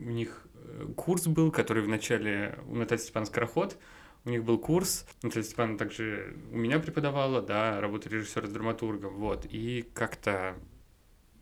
У 0.00 0.04
них 0.04 0.46
э, 0.54 0.86
курс 0.96 1.26
был, 1.26 1.50
который 1.50 1.82
в 1.82 1.88
начале 1.88 2.58
у 2.68 2.76
Натальи 2.76 3.00
Степан 3.00 3.26
Скороход. 3.26 3.76
У 4.24 4.30
них 4.30 4.44
был 4.44 4.58
курс, 4.58 5.06
Наталья 5.22 5.44
Степановна 5.44 5.78
также 5.78 6.36
у 6.52 6.56
меня 6.56 6.78
преподавала, 6.80 7.40
да, 7.40 7.80
работа 7.80 8.08
режиссера 8.08 8.46
с 8.46 8.50
драматургом, 8.50 9.14
вот, 9.14 9.46
и 9.48 9.88
как-то 9.94 10.56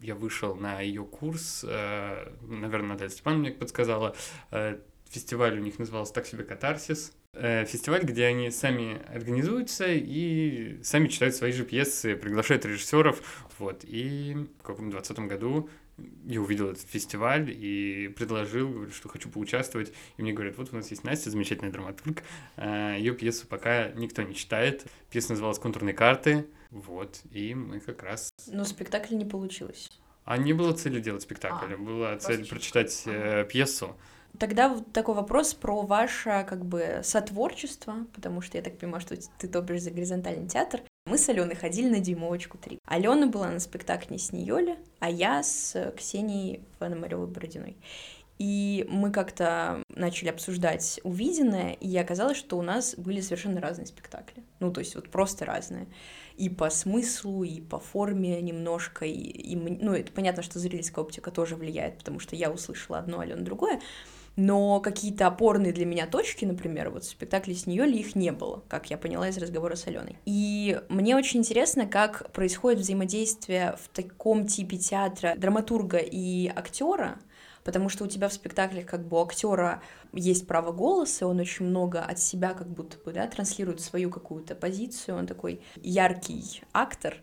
я 0.00 0.14
вышел 0.14 0.54
на 0.54 0.80
ее 0.80 1.04
курс, 1.04 1.64
э, 1.66 2.32
наверное, 2.42 2.90
Наталья 2.90 3.10
Степановна 3.10 3.48
мне 3.48 3.52
подсказала, 3.52 4.14
э, 4.50 4.78
фестиваль 5.08 5.58
у 5.58 5.62
них 5.62 5.78
назывался 5.78 6.12
«Так 6.14 6.26
себе 6.26 6.44
катарсис», 6.44 7.12
э, 7.32 7.64
фестиваль, 7.64 8.04
где 8.04 8.26
они 8.26 8.50
сами 8.50 9.00
организуются 9.12 9.86
и 9.88 10.80
сами 10.82 11.08
читают 11.08 11.34
свои 11.34 11.52
же 11.52 11.64
пьесы, 11.64 12.16
приглашают 12.16 12.64
режиссеров, 12.64 13.46
вот. 13.58 13.84
И 13.84 14.36
в 14.60 14.62
каком 14.62 14.90
20 14.90 15.18
году 15.20 15.68
я 16.26 16.42
увидел 16.42 16.68
этот 16.70 16.86
фестиваль 16.88 17.50
и 17.50 18.08
предложил, 18.08 18.68
говорю, 18.68 18.90
что 18.90 19.08
хочу 19.08 19.30
поучаствовать. 19.30 19.94
И 20.18 20.22
мне 20.22 20.34
говорят, 20.34 20.58
вот 20.58 20.68
у 20.72 20.76
нас 20.76 20.90
есть 20.90 21.04
Настя, 21.04 21.30
замечательный 21.30 21.70
драматург. 21.70 22.22
Ее 22.58 23.14
пьесу 23.14 23.46
пока 23.46 23.88
никто 23.92 24.20
не 24.20 24.34
читает. 24.34 24.84
Пьеса 25.08 25.30
называлась 25.30 25.58
«Контурные 25.58 25.94
карты». 25.94 26.44
Вот, 26.76 27.20
и 27.30 27.54
мы 27.54 27.80
как 27.80 28.02
раз... 28.02 28.30
Но 28.46 28.64
спектакль 28.64 29.14
не 29.14 29.24
получилось. 29.24 29.90
А 30.24 30.36
не 30.36 30.52
было 30.52 30.72
цели 30.72 31.00
делать 31.00 31.22
спектакль, 31.22 31.72
А, 31.72 31.76
была 31.78 32.16
цель 32.18 32.38
просто 32.38 32.54
прочитать 32.54 33.02
э, 33.06 33.46
пьесу. 33.48 33.96
Тогда 34.38 34.68
вот 34.68 34.92
такой 34.92 35.14
вопрос 35.14 35.54
про 35.54 35.82
ваше 35.82 36.44
как 36.48 36.66
бы 36.66 37.00
сотворчество, 37.02 38.06
потому 38.12 38.42
что 38.42 38.58
я 38.58 38.62
так 38.62 38.76
понимаю, 38.76 39.00
что 39.00 39.16
ты 39.38 39.48
топишь 39.48 39.80
за 39.80 39.90
горизонтальный 39.90 40.48
театр. 40.48 40.82
Мы 41.06 41.16
с 41.16 41.28
Аленой 41.28 41.54
ходили 41.54 41.88
на 41.88 42.00
Дюймовочку 42.00 42.58
3. 42.58 42.78
Алена 42.84 43.28
была 43.28 43.48
на 43.48 43.60
спектакле 43.60 44.18
с 44.18 44.32
Ниёли, 44.32 44.76
а 44.98 45.08
я 45.08 45.42
с 45.42 45.92
Ксенией 45.96 46.60
Пономаревой-Бородиной. 46.80 47.76
И 48.38 48.86
мы 48.90 49.10
как-то 49.10 49.82
начали 49.88 50.28
обсуждать 50.28 51.00
увиденное, 51.04 51.72
и 51.72 51.96
оказалось, 51.96 52.36
что 52.36 52.58
у 52.58 52.62
нас 52.62 52.94
были 52.96 53.20
совершенно 53.20 53.60
разные 53.60 53.86
спектакли. 53.86 54.42
Ну, 54.60 54.70
то 54.70 54.80
есть 54.80 54.94
вот 54.94 55.08
просто 55.08 55.46
разные. 55.46 55.86
И 56.36 56.48
по 56.48 56.70
смыслу, 56.70 57.44
и 57.44 57.60
по 57.60 57.78
форме 57.78 58.40
немножко, 58.42 59.04
и, 59.06 59.12
и 59.12 59.56
ну, 59.56 59.92
это 59.92 60.12
понятно, 60.12 60.42
что 60.42 60.58
зрительская 60.58 61.04
оптика 61.04 61.30
тоже 61.30 61.56
влияет, 61.56 61.98
потому 61.98 62.20
что 62.20 62.36
я 62.36 62.50
услышала 62.50 62.98
одно, 62.98 63.20
Алена 63.20 63.42
другое, 63.42 63.80
но 64.36 64.80
какие-то 64.80 65.26
опорные 65.26 65.72
для 65.72 65.86
меня 65.86 66.06
точки, 66.06 66.44
например, 66.44 66.90
вот 66.90 67.04
в 67.04 67.08
спектакле 67.08 67.54
с 67.54 67.66
нее 67.66 67.86
ли 67.86 67.98
их 67.98 68.14
не 68.14 68.32
было, 68.32 68.62
как 68.68 68.90
я 68.90 68.98
поняла 68.98 69.28
из 69.28 69.38
разговора 69.38 69.76
с 69.76 69.86
Аленой. 69.86 70.18
И 70.26 70.78
мне 70.90 71.16
очень 71.16 71.40
интересно, 71.40 71.86
как 71.86 72.30
происходит 72.32 72.80
взаимодействие 72.80 73.76
в 73.82 73.88
таком 73.88 74.46
типе 74.46 74.76
театра 74.76 75.34
драматурга 75.36 75.98
и 75.98 76.48
актера, 76.48 77.18
потому 77.66 77.88
что 77.88 78.04
у 78.04 78.06
тебя 78.06 78.28
в 78.28 78.32
спектаклях 78.32 78.86
как 78.86 79.06
бы 79.08 79.16
у 79.16 79.20
актера 79.20 79.82
есть 80.12 80.46
право 80.46 80.70
голоса, 80.70 81.26
он 81.26 81.40
очень 81.40 81.66
много 81.66 82.00
от 82.00 82.20
себя 82.20 82.54
как 82.54 82.68
будто 82.68 82.96
бы, 82.98 83.12
да, 83.12 83.26
транслирует 83.26 83.80
свою 83.80 84.08
какую-то 84.08 84.54
позицию, 84.54 85.18
он 85.18 85.26
такой 85.26 85.60
яркий 85.82 86.62
актор, 86.72 87.14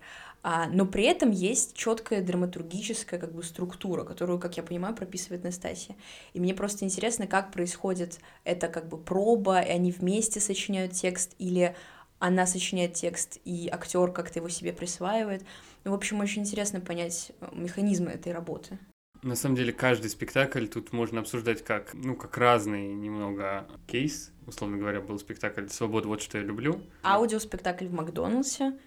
а, 0.44 0.68
но 0.68 0.86
при 0.86 1.06
этом 1.06 1.32
есть 1.32 1.78
четкая 1.78 2.22
драматургическая 2.22 3.22
как 3.22 3.34
бы 3.34 3.42
структура, 3.42 4.04
которую, 4.04 4.38
как 4.38 4.58
я 4.58 4.64
понимаю, 4.64 4.94
прописывает 4.94 5.46
Настасья. 5.46 5.96
И 6.34 6.42
мне 6.42 6.54
просто 6.54 6.84
интересно, 6.84 7.26
как 7.26 7.54
происходит 7.54 8.20
это 8.44 8.68
как 8.68 8.90
бы 8.90 8.98
проба, 8.98 9.62
и 9.62 9.70
они 9.70 9.94
вместе 9.94 10.42
сочиняют 10.42 10.92
текст, 10.92 11.36
или 11.40 11.74
она 12.20 12.46
сочиняет 12.46 12.96
текст, 12.96 13.40
и 13.46 13.70
актер 13.72 14.12
как-то 14.12 14.40
его 14.40 14.50
себе 14.50 14.74
присваивает. 14.74 15.46
Ну, 15.86 15.92
в 15.92 15.94
общем, 15.94 16.20
очень 16.20 16.42
интересно 16.42 16.82
понять 16.82 17.32
э, 17.40 17.48
механизмы 17.54 18.12
этой 18.12 18.34
работы. 18.34 18.78
На 19.24 19.36
самом 19.36 19.56
деле, 19.56 19.72
каждый 19.72 20.10
спектакль 20.10 20.66
тут 20.68 20.92
можно 20.92 21.22
обсуждать 21.22 21.64
как, 21.64 21.94
ну, 21.94 22.16
как 22.16 22.38
разный 22.38 22.94
немного 22.94 23.66
кейс. 23.88 24.32
Условно 24.46 24.78
говоря, 24.78 25.00
был 25.00 25.18
спектакль 25.18 25.68
«Свобода, 25.70 26.10
вот 26.10 26.22
что 26.22 26.38
я 26.38 26.44
люблю». 26.44 26.82
Аудиоспектакль 27.04 27.88
в 27.88 27.94
Макдональдсе. 27.94 28.78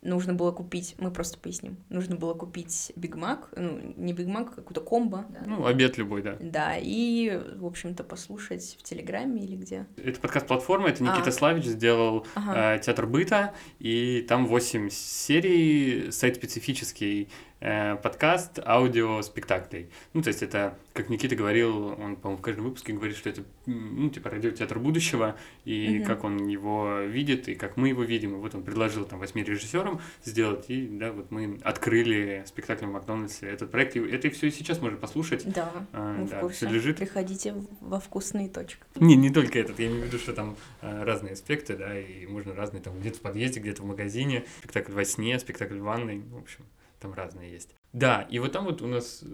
Нужно 0.00 0.32
было 0.32 0.52
купить, 0.52 0.94
мы 0.98 1.10
просто 1.10 1.40
поясним, 1.40 1.76
нужно 1.88 2.14
было 2.14 2.32
купить 2.32 2.92
Биг 2.94 3.16
Мак, 3.16 3.48
ну, 3.56 3.80
не 3.96 4.12
Биг 4.12 4.28
Мак, 4.28 4.54
какую-то 4.54 4.80
комбо. 4.80 5.26
Да. 5.28 5.40
Ну, 5.44 5.66
обед 5.66 5.98
любой, 5.98 6.22
да. 6.22 6.36
Да, 6.38 6.76
и, 6.76 7.36
в 7.56 7.66
общем-то, 7.66 8.04
послушать 8.04 8.76
в 8.78 8.84
Телеграме 8.84 9.42
или 9.42 9.56
где. 9.56 9.88
Это 9.96 10.20
подкаст-платформа, 10.20 10.90
это 10.90 11.02
Никита 11.02 11.32
Славич 11.32 11.64
сделал 11.64 12.24
Ага. 12.36 12.76
э, 12.76 12.78
театр 12.78 13.08
быта, 13.08 13.54
и 13.80 14.24
там 14.28 14.46
8 14.46 14.88
серий, 14.88 16.12
сайт-специфический 16.12 17.28
э, 17.60 17.96
подкаст 17.96 18.58
аудиоспектаклей. 18.64 19.90
Ну, 20.12 20.22
то 20.22 20.28
есть 20.28 20.42
это, 20.42 20.76
как 20.92 21.08
Никита 21.08 21.34
говорил, 21.36 21.88
он, 21.88 22.16
по-моему, 22.16 22.36
в 22.38 22.40
каждом 22.42 22.64
выпуске 22.64 22.92
говорит, 22.92 23.16
что 23.16 23.28
это, 23.30 23.42
ну, 23.66 24.08
типа, 24.10 24.30
радиотеатр 24.30 24.78
будущего, 24.78 25.36
и 25.64 25.98
Мгм. 25.98 26.04
как 26.06 26.24
он 26.24 26.46
его 26.46 27.00
видит, 27.00 27.48
и 27.48 27.54
как 27.54 27.76
мы 27.76 27.88
его 27.88 28.02
видим. 28.02 28.34
И 28.34 28.38
вот 28.38 28.54
он 28.54 28.62
предложил 28.62 29.04
там 29.04 29.18
восьми 29.18 29.42
режиссерам 29.42 30.00
сделать, 30.24 30.66
и, 30.68 30.86
да, 30.86 31.12
вот 31.12 31.30
мы 31.30 31.58
открыли 31.62 32.44
спектакль 32.46 32.86
в 32.86 32.90
Макдональдсе 32.92 33.46
этот 33.48 33.70
проект, 33.70 33.96
и 33.96 34.00
это 34.00 34.30
все 34.30 34.48
и 34.48 34.50
сейчас 34.50 34.80
можно 34.80 34.96
послушать. 34.98 35.50
Да, 35.52 35.72
А, 35.92 36.14
мы 36.14 36.24
в 36.26 36.30
да, 36.30 36.40
курсе. 36.40 36.66
всё 36.66 36.70
лежит. 36.70 36.96
Приходите 36.98 37.54
во 37.80 38.00
вкусные 38.00 38.48
точки. 38.48 38.78
Не, 38.96 39.16
не 39.16 39.30
только 39.30 39.58
этот, 39.58 39.78
я 39.78 39.86
имею 39.88 40.02
в 40.02 40.06
виду, 40.06 40.18
что 40.18 40.32
там 40.32 40.56
э, 40.82 41.02
разные 41.04 41.32
аспекты, 41.32 41.76
да, 41.76 41.98
и 41.98 42.26
можно 42.26 42.54
разные, 42.54 42.82
там, 42.82 42.98
где-то 42.98 43.18
в 43.18 43.20
подъезде, 43.22 43.60
где-то 43.60 43.82
в 43.82 43.86
магазине, 43.86 44.44
спектакль 44.60 44.92
во 44.92 45.04
сне, 45.04 45.38
спектакль 45.38 45.78
в 45.78 45.82
ванной, 45.82 46.20
в 46.20 46.36
общем, 46.38 46.64
там 47.00 47.14
разные 47.14 47.50
есть. 47.50 47.74
Да, 47.92 48.22
и 48.30 48.38
вот 48.38 48.52
там 48.52 48.64
вот 48.64 48.82
у 48.82 48.86
нас 48.86 49.22
э, 49.22 49.26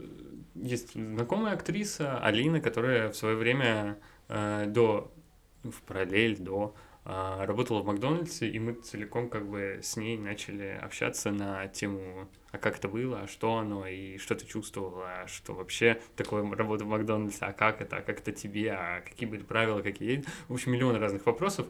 есть 0.54 0.92
знакомая 0.92 1.54
актриса 1.54 2.18
Алина, 2.18 2.61
которая 2.61 3.11
в 3.11 3.16
свое 3.16 3.37
время 3.37 3.99
э, 4.28 4.66
до, 4.66 5.12
в 5.62 5.83
параллель 5.83 6.38
до 6.38 6.75
а, 7.06 7.44
работала 7.44 7.83
в 7.83 7.87
Макдональдсе, 7.87 8.49
и 8.49 8.59
мы 8.59 8.73
целиком 8.73 9.28
как 9.28 9.47
бы 9.47 9.80
с 9.83 9.97
ней 9.99 10.16
начали 10.16 10.80
общаться 10.80 11.30
на 11.30 11.68
тему, 11.68 12.30
а 12.50 12.56
как 12.56 12.78
это 12.78 12.88
было, 12.88 13.21
а 13.21 13.28
что 13.28 13.59
оно, 13.59 13.87
и 13.87 14.16
что 14.16 14.35
ты 14.35 14.47
чувствовала, 14.47 15.23
а 15.23 15.26
что 15.26 15.52
вообще 15.52 16.00
такое 16.16 16.50
работа 16.54 16.85
в 16.85 16.88
Макдональдсе, 16.88 17.44
а 17.44 17.52
как 17.52 17.83
это, 17.83 17.99
а 17.99 18.00
как 18.00 18.21
это 18.21 18.33
тебе, 18.33 18.73
а 18.73 19.02
какие 19.02 19.28
были 19.28 19.42
правила, 19.42 19.83
какие... 19.83 20.25
В 20.49 20.54
общем, 20.54 20.73
миллион 20.73 20.97
разных 20.97 21.26
вопросов. 21.26 21.66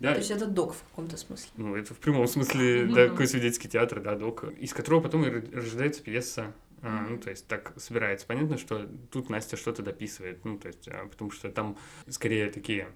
Да, 0.00 0.12
То 0.12 0.18
есть 0.18 0.30
это 0.30 0.46
док 0.46 0.74
в 0.74 0.82
каком-то 0.90 1.16
смысле. 1.16 1.50
ну, 1.56 1.74
это 1.74 1.92
в 1.92 1.98
прямом 1.98 2.28
смысле, 2.28 2.86
да, 2.86 3.08
такой 3.08 3.26
свидетельский 3.26 3.68
театр, 3.68 4.00
да, 4.00 4.14
док, 4.14 4.44
из 4.58 4.72
которого 4.72 5.00
потом 5.00 5.24
и 5.24 5.54
рождается 5.54 6.02
пьеса. 6.02 6.52
А, 6.82 7.06
ну, 7.08 7.18
то 7.18 7.30
есть 7.30 7.48
так 7.48 7.72
собирается. 7.76 8.24
Понятно, 8.24 8.56
что 8.56 8.88
тут 9.10 9.30
Настя 9.30 9.56
что-то 9.56 9.82
дописывает, 9.82 10.44
ну, 10.44 10.56
то 10.58 10.68
есть, 10.68 10.86
а, 10.86 11.08
потому 11.08 11.32
что 11.32 11.50
там 11.50 11.76
скорее 12.08 12.50
такие 12.50 12.88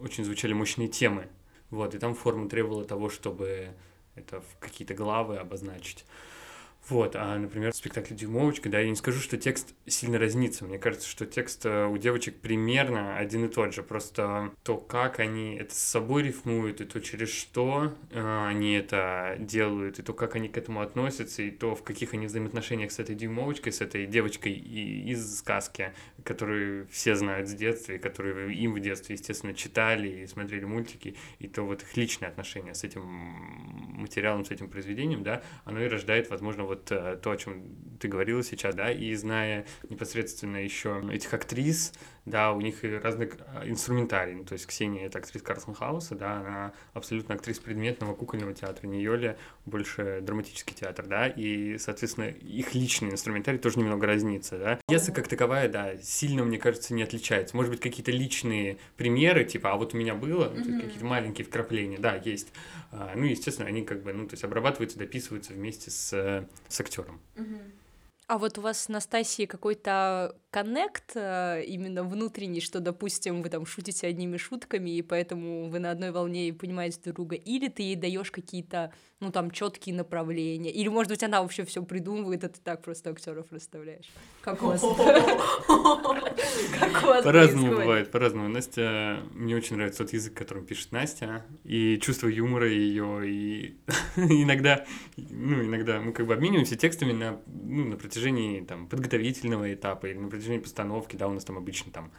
очень 0.00 0.24
звучали 0.24 0.52
мощные 0.52 0.86
темы. 0.86 1.26
Вот, 1.70 1.94
и 1.94 1.98
там 1.98 2.14
форма 2.14 2.48
требовала 2.48 2.84
того, 2.84 3.08
чтобы 3.08 3.70
это 4.14 4.40
в 4.40 4.58
какие-то 4.60 4.94
главы 4.94 5.38
обозначить. 5.38 6.04
Вот, 6.88 7.16
а, 7.16 7.38
например, 7.38 7.72
в 7.72 7.76
спектакле 7.76 8.14
«Дюймовочка», 8.14 8.68
да, 8.68 8.78
я 8.78 8.90
не 8.90 8.94
скажу, 8.96 9.18
что 9.20 9.38
текст 9.38 9.74
сильно 9.86 10.18
разнится. 10.18 10.66
Мне 10.66 10.78
кажется, 10.78 11.08
что 11.08 11.24
текст 11.24 11.64
э, 11.64 11.86
у 11.86 11.96
девочек 11.96 12.36
примерно 12.40 13.16
один 13.16 13.46
и 13.46 13.48
тот 13.48 13.72
же. 13.72 13.82
Просто 13.82 14.50
то, 14.64 14.76
как 14.76 15.18
они 15.18 15.56
это 15.56 15.74
с 15.74 15.78
собой 15.78 16.24
рифмуют, 16.24 16.82
и 16.82 16.84
то, 16.84 17.00
через 17.00 17.30
что 17.30 17.94
э, 18.10 18.46
они 18.46 18.74
это 18.74 19.36
делают, 19.38 19.98
и 19.98 20.02
то, 20.02 20.12
как 20.12 20.36
они 20.36 20.48
к 20.50 20.58
этому 20.58 20.82
относятся, 20.82 21.42
и 21.42 21.50
то, 21.50 21.74
в 21.74 21.82
каких 21.82 22.12
они 22.12 22.26
взаимоотношениях 22.26 22.92
с 22.92 22.98
этой 22.98 23.14
дюймовочкой, 23.14 23.72
с 23.72 23.80
этой 23.80 24.04
девочкой 24.06 24.52
и- 24.52 25.10
из 25.10 25.38
сказки, 25.38 25.94
которую 26.22 26.86
все 26.88 27.14
знают 27.14 27.48
с 27.48 27.54
детства, 27.54 27.92
и 27.92 27.98
которую 27.98 28.50
им 28.54 28.74
в 28.74 28.80
детстве, 28.80 29.14
естественно, 29.14 29.54
читали 29.54 30.08
и 30.08 30.26
смотрели 30.26 30.64
мультики, 30.64 31.16
и 31.38 31.48
то 31.48 31.62
вот 31.62 31.80
их 31.82 31.96
личное 31.96 32.28
отношение 32.28 32.74
с 32.74 32.84
этим 32.84 33.02
материалом, 33.04 34.44
с 34.44 34.50
этим 34.50 34.68
произведением, 34.68 35.22
да, 35.22 35.42
оно 35.64 35.80
и 35.80 35.88
рождает, 35.88 36.28
возможно, 36.28 36.64
вот 36.64 36.73
э, 36.90 37.18
то, 37.22 37.30
о 37.30 37.36
чем 37.36 37.64
ты 38.00 38.08
говорила 38.08 38.42
сейчас, 38.42 38.74
да, 38.74 38.90
и 38.90 39.14
зная 39.14 39.66
непосредственно 39.88 40.58
еще 40.58 41.02
этих 41.10 41.32
актрис, 41.32 41.92
да, 42.26 42.52
у 42.52 42.60
них 42.60 42.84
и 42.84 42.96
разный 42.96 43.26
э, 43.26 43.68
инструментарий, 43.68 44.34
ну, 44.34 44.44
то 44.44 44.54
есть 44.54 44.66
Ксения— 44.66 45.06
это 45.06 45.18
актриса 45.18 45.44
Карлсонхауса, 45.44 46.14
да, 46.14 46.40
она 46.40 46.72
абсолютно 46.92 47.34
актриса 47.34 47.60
предметного 47.62 48.14
кукольного 48.14 48.54
театра, 48.54 48.86
не 48.86 49.02
Йоля, 49.02 49.36
больше 49.66 50.20
драматический 50.22 50.74
театр, 50.74 51.06
да, 51.06 51.28
и, 51.28 51.78
соответственно, 51.78 52.28
их 52.28 52.74
личный 52.74 53.10
инструментарий 53.10 53.58
тоже 53.58 53.78
немного 53.78 54.06
разнится, 54.06 54.58
да. 54.58 54.80
Пьеса 54.88 55.12
как 55.12 55.28
таковая, 55.28 55.68
да, 55.68 55.96
сильно, 55.98 56.44
мне 56.44 56.58
кажется, 56.58 56.94
не 56.94 57.02
отличается. 57.02 57.56
Может 57.56 57.70
быть, 57.70 57.80
какие-то 57.80 58.10
личные 58.10 58.78
примеры, 58.96 59.44
типа, 59.44 59.72
а 59.72 59.76
вот 59.76 59.94
у 59.94 59.96
меня 59.96 60.14
было, 60.14 60.48
ну, 60.54 60.62
то 60.62 60.70
есть 60.70 60.82
какие-то 60.82 61.04
маленькие 61.04 61.46
вкрапления, 61.46 61.98
да, 61.98 62.16
есть. 62.16 62.52
А, 62.90 63.12
Ну, 63.16 63.24
естественно, 63.24 63.68
они 63.68 63.82
как 63.82 64.02
бы, 64.02 64.12
ну, 64.12 64.26
то 64.26 64.34
есть 64.34 64.44
обрабатываются, 64.44 64.98
дописываются 64.98 65.52
вместе 65.52 65.90
с, 65.90 66.12
э, 66.12 66.46
с 66.68 66.80
актером. 66.80 67.20
А 68.26 68.38
вот 68.38 68.56
у 68.56 68.62
вас 68.62 68.84
с 68.84 68.88
Настасией 68.88 69.46
какой-то 69.46 70.34
коннект 70.54 71.16
э, 71.16 71.64
именно 71.66 72.04
внутренний, 72.04 72.60
что, 72.60 72.78
допустим, 72.78 73.42
вы 73.42 73.48
там 73.48 73.66
шутите 73.66 74.06
одними 74.06 74.36
шутками, 74.36 74.90
и 74.90 75.02
поэтому 75.02 75.68
вы 75.68 75.80
на 75.80 75.90
одной 75.90 76.12
волне 76.12 76.46
и 76.46 76.52
понимаете 76.52 77.00
друг 77.02 77.16
друга, 77.16 77.34
или 77.34 77.66
ты 77.66 77.82
ей 77.82 77.96
даешь 77.96 78.30
какие-то, 78.30 78.92
ну 79.18 79.32
там, 79.32 79.50
четкие 79.50 79.96
направления, 79.96 80.70
или, 80.70 80.86
может 80.86 81.10
быть, 81.10 81.24
она 81.24 81.42
вообще 81.42 81.64
все 81.64 81.82
придумывает, 81.82 82.44
а 82.44 82.48
ты 82.48 82.60
так 82.62 82.82
просто 82.82 83.10
актеров 83.10 83.46
расставляешь. 83.50 84.08
Как 84.42 84.62
у 84.62 84.66
вас? 84.66 84.80
Как 84.80 84.92
у 87.02 87.06
вас 87.06 87.24
По-разному 87.24 87.72
бывает, 87.72 88.12
по-разному. 88.12 88.48
Настя, 88.48 89.24
мне 89.32 89.56
очень 89.56 89.74
нравится 89.74 90.04
тот 90.04 90.12
язык, 90.12 90.34
которым 90.34 90.66
пишет 90.66 90.92
Настя, 90.92 91.44
и 91.64 91.98
чувство 91.98 92.28
юмора 92.28 92.70
ее, 92.70 93.28
и 93.28 93.76
иногда, 94.16 94.84
ну, 95.16 95.64
иногда 95.64 96.00
мы 96.00 96.12
как 96.12 96.28
бы 96.28 96.34
обмениваемся 96.34 96.76
текстами 96.76 97.10
на, 97.10 97.40
ну, 97.46 97.86
на 97.86 97.96
протяжении 97.96 98.60
там 98.60 98.86
подготовительного 98.86 99.74
этапа 99.74 100.06
или 100.06 100.18
на 100.18 100.28
протяжении 100.28 100.43
постановки, 100.60 101.16
да, 101.16 101.28
у 101.28 101.32
нас 101.32 101.44
там 101.44 101.58
обычно 101.58 101.92
там 101.92 102.12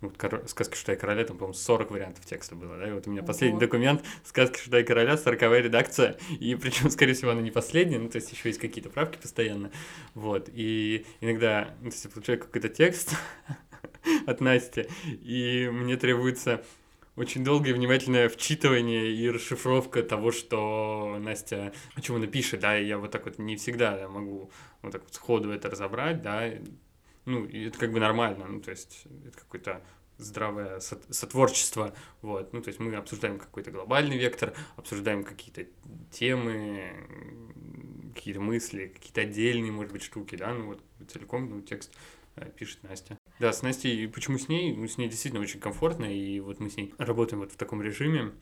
вот 0.00 0.16
коро- 0.16 0.46
сказка 0.46 0.76
Шута 0.76 0.92
и 0.92 0.96
короля, 0.96 1.24
там, 1.24 1.36
по-моему, 1.36 1.54
40 1.54 1.90
вариантов 1.90 2.24
текста 2.24 2.54
было, 2.54 2.78
да, 2.78 2.88
и 2.88 2.92
вот 2.92 3.06
у 3.06 3.10
меня 3.10 3.20
Ого. 3.20 3.26
последний 3.26 3.58
документ 3.58 4.04
сказки 4.24 4.58
Шута 4.58 4.80
и 4.80 4.84
короля, 4.84 5.16
40 5.16 5.42
редакция, 5.42 6.16
и 6.38 6.54
причем, 6.54 6.90
скорее 6.90 7.14
всего, 7.14 7.32
она 7.32 7.40
не 7.40 7.50
последняя, 7.50 7.98
ну, 7.98 8.08
то 8.08 8.16
есть 8.16 8.30
еще 8.32 8.48
есть 8.48 8.60
какие-то 8.60 8.90
правки 8.90 9.18
постоянно, 9.20 9.70
вот, 10.14 10.48
и 10.52 11.04
иногда, 11.20 11.74
ну, 11.80 11.90
то 11.90 11.94
есть 11.94 12.04
я 12.04 12.10
получаю 12.10 12.38
какой-то 12.38 12.68
текст 12.68 13.16
от 14.26 14.40
Насти, 14.40 14.86
и 15.04 15.68
мне 15.72 15.96
требуется 15.96 16.64
очень 17.16 17.42
долгое 17.42 17.70
и 17.70 17.72
внимательное 17.72 18.28
вчитывание 18.28 19.10
и 19.10 19.28
расшифровка 19.28 20.04
того, 20.04 20.30
что 20.30 21.16
Настя 21.18 21.72
о 21.96 22.00
чем 22.00 22.14
она 22.16 22.28
пишет, 22.28 22.60
да, 22.60 22.78
и 22.78 22.86
я 22.86 22.96
вот 22.98 23.10
так 23.10 23.24
вот 23.24 23.38
не 23.38 23.56
всегда 23.56 24.08
могу 24.08 24.52
вот 24.82 24.92
так 24.92 25.02
вот 25.02 25.12
сходу 25.14 25.50
это 25.50 25.68
разобрать, 25.68 26.22
да, 26.22 26.48
ну, 27.28 27.46
это 27.46 27.78
как 27.78 27.92
бы 27.92 28.00
нормально, 28.00 28.46
ну, 28.46 28.60
то 28.60 28.70
есть 28.70 29.04
это 29.26 29.38
какое-то 29.38 29.82
здравое 30.18 30.80
сот- 30.80 31.06
сотворчество, 31.10 31.94
вот, 32.22 32.52
ну, 32.52 32.60
то 32.60 32.68
есть 32.68 32.80
мы 32.80 32.94
обсуждаем 32.94 33.38
какой-то 33.38 33.70
глобальный 33.70 34.18
вектор, 34.18 34.54
обсуждаем 34.76 35.24
какие-то 35.24 35.66
темы, 36.10 36.92
какие-то 38.14 38.40
мысли, 38.40 38.88
какие-то 38.88 39.20
отдельные, 39.20 39.70
может 39.70 39.92
быть, 39.92 40.02
штуки, 40.02 40.34
да, 40.34 40.52
ну, 40.52 40.66
вот 40.66 40.82
целиком, 41.08 41.48
ну, 41.48 41.62
текст 41.62 41.92
э, 42.36 42.50
пишет 42.56 42.82
Настя. 42.82 43.16
Да, 43.38 43.52
с 43.52 43.62
Настей, 43.62 44.08
почему 44.08 44.38
с 44.38 44.48
ней? 44.48 44.74
Ну, 44.74 44.88
с 44.88 44.98
ней 44.98 45.08
действительно 45.08 45.42
очень 45.42 45.60
комфортно, 45.60 46.04
и 46.04 46.40
вот 46.40 46.58
мы 46.58 46.70
с 46.70 46.76
ней 46.76 46.92
работаем 46.98 47.40
вот 47.40 47.52
в 47.52 47.56
таком 47.56 47.80
режиме. 47.80 48.32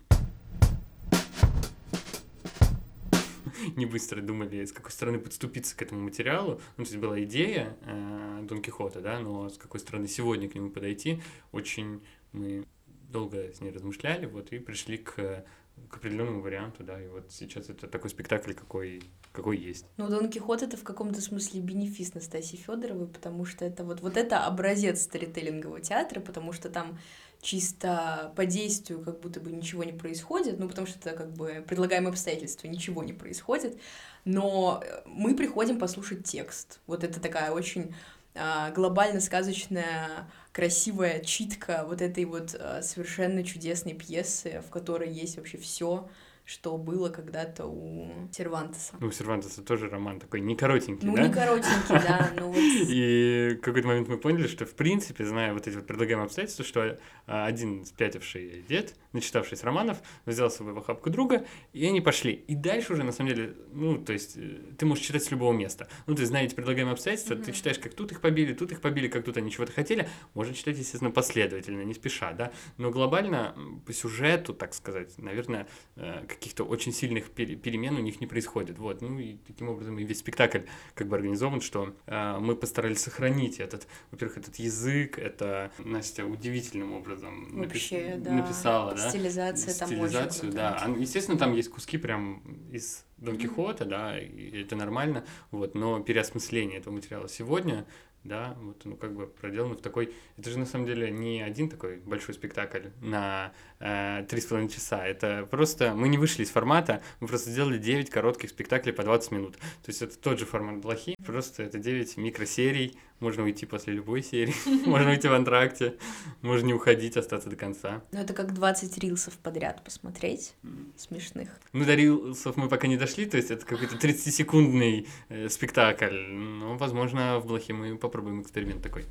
Не 3.77 3.87
быстро 3.87 4.21
думали, 4.21 4.65
с 4.65 4.73
какой 4.73 4.91
стороны 4.91 5.19
подступиться 5.19 5.77
к 5.77 5.83
этому 5.83 6.01
материалу. 6.01 6.61
Ну, 6.77 6.85
то 6.85 6.91
есть 6.91 6.97
была 6.97 7.23
идея 7.23 7.77
э, 7.83 8.41
Дон 8.49 8.63
Кихота, 8.63 9.01
да, 9.01 9.21
но 9.21 9.49
с 9.49 9.59
какой 9.59 9.81
стороны 9.81 10.09
сегодня 10.09 10.49
к 10.49 10.55
нему 10.55 10.71
подойти, 10.71 11.23
очень 11.53 12.01
мы 12.33 12.67
долго 13.11 13.53
с 13.53 13.61
ней 13.61 13.71
размышляли, 13.71 14.27
вот, 14.27 14.53
и 14.53 14.59
пришли 14.59 14.99
к, 14.99 15.45
к 15.89 15.97
определенному 15.97 16.41
варианту, 16.41 16.85
да, 16.85 17.01
и 17.01 17.07
вот 17.09 17.31
сейчас 17.31 17.69
это 17.69 17.87
такой 17.87 18.11
спектакль, 18.11 18.53
какой, 18.53 19.03
какой 19.33 19.59
есть. 19.59 19.87
Ну, 19.97 20.09
Дон 20.09 20.31
Кихот 20.31 20.63
это 20.63 20.77
в 20.77 20.83
каком-то 20.83 21.21
смысле 21.21 21.61
бенефис 21.61 22.15
Настасьи 22.15 22.59
Федоровой, 22.59 23.07
потому 23.07 23.45
что 23.45 23.65
это 23.65 23.85
вот, 23.85 24.01
вот 24.01 24.17
это 24.17 24.45
образец 24.45 25.03
сторителлингового 25.03 25.81
театра, 25.81 26.21
потому 26.21 26.53
что 26.53 26.69
там 26.69 26.99
чисто 27.47 28.33
по 28.35 28.45
действию 28.45 29.01
как 29.01 29.21
будто 29.21 29.39
бы 29.41 29.53
ничего 29.53 29.85
не 29.85 29.93
происходит, 29.93 30.59
ну, 30.59 30.69
потому 30.69 30.87
что 30.87 30.99
это 30.99 31.17
как 31.17 31.33
бы 31.33 31.65
предлагаемые 31.67 32.11
обстоятельства, 32.11 32.67
ничего 32.67 33.05
не 33.05 33.13
происходит, 33.13 33.79
но 34.25 34.83
э, 34.85 35.03
мы 35.07 35.37
приходим 35.37 35.79
послушать 35.79 36.25
текст. 36.25 36.81
Вот 36.89 37.05
это 37.05 37.21
такая 37.21 37.53
очень 37.53 37.95
а, 38.35 38.71
глобально 38.73 39.21
сказочная, 39.21 40.29
красивая 40.53 41.21
читка 41.21 41.85
вот 41.87 42.03
этой 42.03 42.25
вот 42.25 42.57
а, 42.59 42.83
совершенно 42.83 43.45
чудесной 43.45 43.95
пьесы, 43.95 44.61
в 44.67 44.71
которой 44.71 45.13
есть 45.13 45.37
вообще 45.37 45.57
все, 45.57 46.09
что 46.47 46.79
было 46.79 47.09
когда-то 47.09 47.67
у 47.67 48.09
Сервантеса. 48.31 48.95
Ну, 49.01 49.09
у 49.09 49.11
Сервантеса 49.11 49.63
тоже 49.63 49.89
роман 49.89 50.21
такой 50.21 50.41
не 50.41 50.55
коротенький, 50.55 51.05
Ну, 51.07 51.17
да? 51.17 51.27
не 51.27 51.35
коротенький, 51.35 51.89
да, 51.89 52.31
но 52.39 52.49
вот... 52.49 52.57
И 52.89 53.57
в 53.59 53.61
какой-то 53.63 53.89
момент 53.89 54.07
мы 54.07 54.17
поняли, 54.17 54.47
что, 54.47 54.65
в 54.65 54.75
принципе, 54.75 55.25
зная 55.25 55.53
вот 55.53 55.67
эти 55.67 55.75
вот 55.75 55.89
предлагаемые 55.89 56.27
обстоятельства, 56.27 56.65
что 56.65 56.99
а, 57.27 57.47
один 57.47 57.85
спятивший 57.85 58.65
дед, 58.69 58.95
начитавшись 59.17 59.65
романов, 59.65 59.99
взял 60.25 60.51
с 60.51 60.57
собой 60.57 60.73
в 60.73 60.79
охапку 60.79 61.11
друга, 61.11 61.45
и 61.73 61.85
они 61.87 62.01
пошли. 62.01 62.33
И 62.33 62.55
дальше 62.55 62.93
уже, 62.93 63.03
на 63.03 63.13
самом 63.13 63.35
деле, 63.35 63.55
ну, 63.73 63.99
то 63.99 64.13
есть, 64.13 64.37
э, 64.37 64.61
ты 64.79 64.87
можешь 64.87 65.05
читать 65.05 65.25
с 65.25 65.31
любого 65.31 65.53
места. 65.53 65.89
Ну, 66.07 66.15
ты 66.15 66.25
знаете 66.27 66.55
предлагаемые 66.55 66.93
обстоятельства, 66.93 67.35
ты 67.37 67.43
Мгм. 67.43 67.53
читаешь, 67.53 67.79
как 67.79 67.95
тут 67.95 68.13
их 68.13 68.21
побили, 68.21 68.55
тут 68.55 68.73
их 68.73 68.81
побили, 68.81 69.09
как 69.09 69.25
тут 69.25 69.37
они 69.37 69.51
чего-то 69.51 69.73
хотели. 69.73 70.09
Можно 70.35 70.55
читать, 70.55 70.79
естественно, 70.79 71.11
последовательно, 71.11 71.83
не 71.83 71.95
спеша, 71.95 72.33
да. 72.33 72.53
Но 72.79 72.91
глобально, 72.91 73.55
по 73.87 73.93
сюжету, 73.93 74.55
так 74.55 74.75
сказать, 74.75 75.19
наверное, 75.19 75.67
э, 75.97 76.25
каких-то 76.29 76.65
очень 76.65 76.93
сильных 76.93 77.31
пере- 77.31 77.57
перемен 77.57 77.97
у 77.97 78.01
них 78.01 78.21
не 78.21 78.27
происходит. 78.27 78.79
Вот, 78.79 79.03
ну, 79.03 79.19
и 79.19 79.37
таким 79.47 79.69
образом 79.69 79.99
и 79.99 80.05
весь 80.05 80.19
спектакль 80.19 80.61
как 80.95 81.09
бы 81.09 81.17
организован, 81.17 81.61
что 81.61 81.95
э, 82.07 82.39
мы 82.39 82.55
постарались 82.57 83.01
сохранить 83.01 83.59
этот, 83.61 83.87
во-первых, 84.11 84.39
этот 84.39 84.57
язык, 84.57 85.19
это 85.19 85.71
Настя 85.79 86.25
удивительным 86.27 86.93
образом 86.93 87.49
напис- 87.53 87.67
Вообще, 87.67 88.15
да. 88.19 88.33
написала, 88.33 88.95
да? 88.95 89.06
Стилизация 89.11 89.75
там 89.75 89.89
очень 89.89 90.09
Стилизацию, 90.09 90.53
крутая. 90.53 90.81
да. 90.87 90.95
Естественно, 90.99 91.39
там 91.39 91.53
есть 91.55 91.71
куски 91.71 91.99
прям 91.99 92.43
из 92.71 93.05
Дон 93.17 93.39
Кихота, 93.39 93.85
да, 93.85 94.19
и 94.19 94.63
это 94.63 94.77
нормально, 94.77 95.25
вот, 95.51 95.75
но 95.75 96.01
переосмысление 96.01 96.79
этого 96.79 96.95
материала 96.95 97.29
сегодня, 97.29 97.87
да, 98.25 98.57
вот, 98.61 98.85
ну, 98.85 98.97
как 98.97 99.15
бы 99.15 99.27
проделано 99.27 99.75
в 99.75 99.81
такой... 99.81 100.13
Это 100.37 100.51
же, 100.51 100.59
на 100.59 100.67
самом 100.67 100.87
деле, 100.87 101.11
не 101.11 101.43
один 101.43 101.69
такой 101.69 101.99
большой 101.99 102.35
спектакль 102.35 102.89
на 103.01 103.53
три 103.79 104.41
с 104.41 104.47
половиной 104.47 104.71
часа, 104.71 105.07
это 105.07 105.47
просто... 105.51 105.95
Мы 105.95 106.09
не 106.09 106.19
вышли 106.19 106.43
из 106.43 106.51
формата, 106.51 107.03
мы 107.21 107.29
просто 107.29 107.51
сделали 107.51 107.79
9 107.79 108.11
коротких 108.11 108.51
спектаклей 108.51 108.93
по 108.93 109.03
20 109.03 109.31
минут. 109.33 109.57
То 109.57 109.89
есть 109.89 110.03
это 110.03 110.17
тот 110.19 110.39
же 110.39 110.47
формат 110.47 110.79
блохи, 110.79 111.15
просто 111.25 111.63
это 111.63 111.79
9 111.79 112.17
микросерий, 112.17 112.97
можно 113.21 113.45
уйти 113.45 113.67
после 113.67 113.95
любой 113.95 114.23
серии, 114.23 114.55
можно 114.87 115.11
уйти 115.11 115.29
в 115.29 115.33
антракте, 115.33 115.97
можно 116.43 116.67
не 116.67 116.75
уходить, 116.75 117.17
остаться 117.17 117.49
до 117.49 117.57
конца. 117.57 118.03
Ну, 118.13 118.21
это 118.21 118.35
как 118.35 118.55
20 118.55 118.99
рилсов 118.99 119.35
подряд 119.39 119.83
посмотреть, 119.85 120.55
смешных. 120.97 121.49
Ну, 121.73 121.85
до 121.85 121.95
рилсов 121.95 122.57
мы 122.57 122.69
пока 122.69 122.87
не 122.87 122.97
дошли, 122.97 123.27
то 123.27 123.37
есть 123.37 123.51
это 123.51 123.65
какой-то 123.65 123.97
30-секундный 123.97 125.09
э, 125.29 125.49
спектакль. 125.49 126.15
Но, 126.17 126.77
возможно, 126.77 127.39
в 127.39 127.47
Блохе 127.47 127.73
мы 127.73 127.97
попробуем 127.97 128.43
эксперимент 128.43 128.83
такой. 128.83 129.05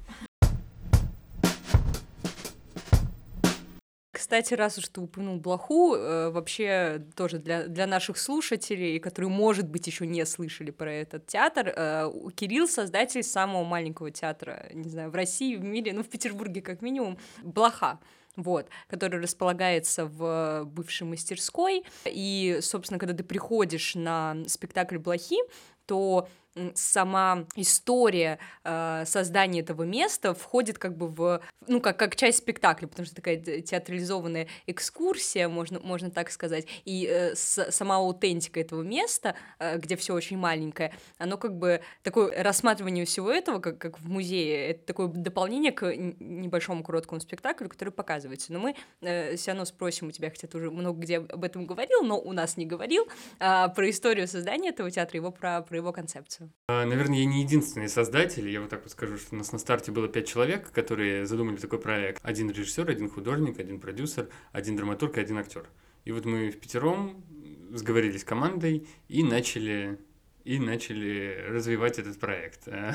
Кстати, 4.26 4.56
раз 4.56 4.80
уж 4.80 4.88
ты 4.88 5.02
упомянул 5.02 5.38
Блоху, 5.38 5.94
э, 5.94 6.32
вообще 6.32 7.06
тоже 7.16 7.38
для, 7.38 7.68
для 7.68 7.86
наших 7.86 8.18
слушателей, 8.18 8.98
которые, 8.98 9.30
может 9.30 9.70
быть, 9.70 9.86
еще 9.86 10.08
не 10.08 10.26
слышали 10.26 10.72
про 10.72 10.92
этот 10.92 11.28
театр, 11.28 11.72
э, 11.76 12.10
Кирилл 12.36 12.68
создатель 12.68 13.22
самого 13.22 13.64
маленького 13.64 14.10
театра, 14.10 14.68
не 14.74 14.90
знаю, 14.90 15.12
в 15.12 15.16
России, 15.16 15.56
в 15.56 15.64
мире, 15.64 15.94
ну, 15.94 16.02
в 16.02 16.08
Петербурге 16.08 16.64
как 16.64 16.82
минимум, 16.82 17.20
Блоха. 17.44 18.00
Вот, 18.36 18.68
который 18.88 19.22
располагается 19.22 20.08
в 20.08 20.64
бывшей 20.66 21.06
мастерской. 21.06 21.84
И, 22.06 22.58
собственно, 22.62 23.00
когда 23.00 23.14
ты 23.14 23.24
приходишь 23.24 23.94
на 23.94 24.38
спектакль 24.48 24.98
Блохи, 24.98 25.38
то 25.86 26.28
сама 26.74 27.46
история 27.56 28.40
э, 28.64 29.04
создания 29.06 29.62
этого 29.62 29.84
места 29.84 30.34
входит 30.34 30.78
как 30.78 30.96
бы 30.96 31.08
в, 31.08 31.42
ну, 31.68 31.82
как, 31.82 31.98
как 31.98 32.16
часть 32.16 32.40
спектакля, 32.40 32.88
потому 32.88 33.06
что 33.06 33.16
такая 33.16 33.38
те- 33.38 33.62
театрализованная 33.62 34.48
экскурсия, 34.68 35.50
можно, 35.50 35.80
можно 35.80 36.10
так 36.12 36.32
сказать, 36.32 36.68
и 36.86 37.08
э, 37.10 37.36
сама 37.36 37.98
аутентика 37.98 38.60
этого 38.60 38.82
места, 38.82 39.36
э, 39.60 39.78
где 39.78 39.96
все 39.96 40.14
очень 40.14 40.38
маленькое, 40.38 40.94
оно 41.18 41.38
как 41.38 41.58
бы 41.58 41.82
такое 42.04 42.44
рассматривание 42.44 43.06
всего 43.06 43.32
этого, 43.32 43.60
как, 43.60 43.78
как 43.78 44.00
в 44.00 44.10
музее, 44.10 44.70
это 44.70 44.86
такое 44.86 45.08
дополнение 45.08 45.72
к 45.72 45.94
небольшому 45.96 46.84
короткому 46.84 47.20
спектаклю, 47.22 47.70
который 47.70 47.90
показывается. 47.90 48.54
Но 48.54 48.60
мы 48.60 48.76
э, 49.02 49.36
все 49.36 49.52
равно 49.52 49.66
спросим 49.66 50.08
у 50.08 50.12
тебя, 50.12 50.30
хотя 50.30 50.48
ты 50.48 50.58
уже 50.58 50.72
много 50.72 51.00
где 51.02 51.18
об 51.18 51.44
этом 51.44 51.66
говорил, 51.66 52.04
но 52.04 52.20
у 52.20 52.32
нас 52.32 52.58
не 52.58 52.66
говорил, 52.66 53.08
а, 53.40 53.68
про 53.70 53.90
историю 53.90 54.28
создания 54.28 54.70
этого 54.70 54.90
театра, 54.90 55.18
его, 55.18 55.32
про, 55.32 55.62
про 55.62 55.78
его 55.78 55.92
концепцию. 55.92 56.45
А, 56.68 56.86
Наверное, 56.86 57.20
я 57.20 57.26
не 57.26 57.42
единственный 57.42 57.90
создатель. 57.90 58.50
Я 58.50 58.62
вот 58.62 58.70
так 58.70 58.84
вот 58.84 58.92
скажу, 58.92 59.18
что 59.18 59.36
у 59.36 59.38
нас 59.38 59.52
на 59.52 59.60
старте 59.60 59.92
было 59.92 60.08
пять 60.08 60.28
человек, 60.28 60.72
которые 60.72 61.26
задумали 61.26 61.58
такой 61.58 61.80
проект. 61.80 62.20
Один 62.24 62.50
режиссер, 62.50 62.90
один 62.90 63.10
художник, 63.10 63.60
один 63.60 63.80
продюсер, 63.80 64.30
один 64.52 64.76
драматург 64.76 65.18
и 65.18 65.22
один 65.22 65.38
актер. 65.38 65.68
И 66.06 66.12
вот 66.12 66.26
мы 66.26 66.50
в 66.52 66.60
пятером 66.60 67.24
сговорились 67.72 68.24
командой 68.24 68.88
и 69.08 69.24
начали 69.24 70.00
и 70.44 70.60
начали 70.60 71.44
развивать 71.50 72.00
этот 72.00 72.20
проект. 72.20 72.68
Э, 72.68 72.94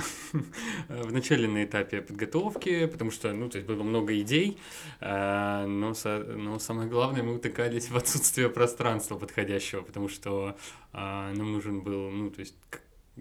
Вначале 1.02 1.48
на 1.48 1.64
этапе 1.64 2.00
подготовки, 2.00 2.86
потому 2.86 3.10
что, 3.10 3.32
ну, 3.32 3.48
то 3.48 3.58
есть 3.58 3.66
было 3.66 3.82
много 3.82 4.18
идей, 4.20 4.58
э, 5.00 5.66
но, 5.66 5.94
но 6.36 6.58
самое 6.58 6.88
главное, 6.88 7.22
мы 7.22 7.34
утыкались 7.34 7.90
в 7.90 7.96
отсутствие 7.96 8.48
пространства 8.48 9.18
подходящего, 9.18 9.82
потому 9.82 10.08
что 10.08 10.56
нам 10.92 11.52
нужен 11.52 11.80
был, 11.82 12.10
ну, 12.10 12.30
то 12.30 12.40
есть 12.40 12.54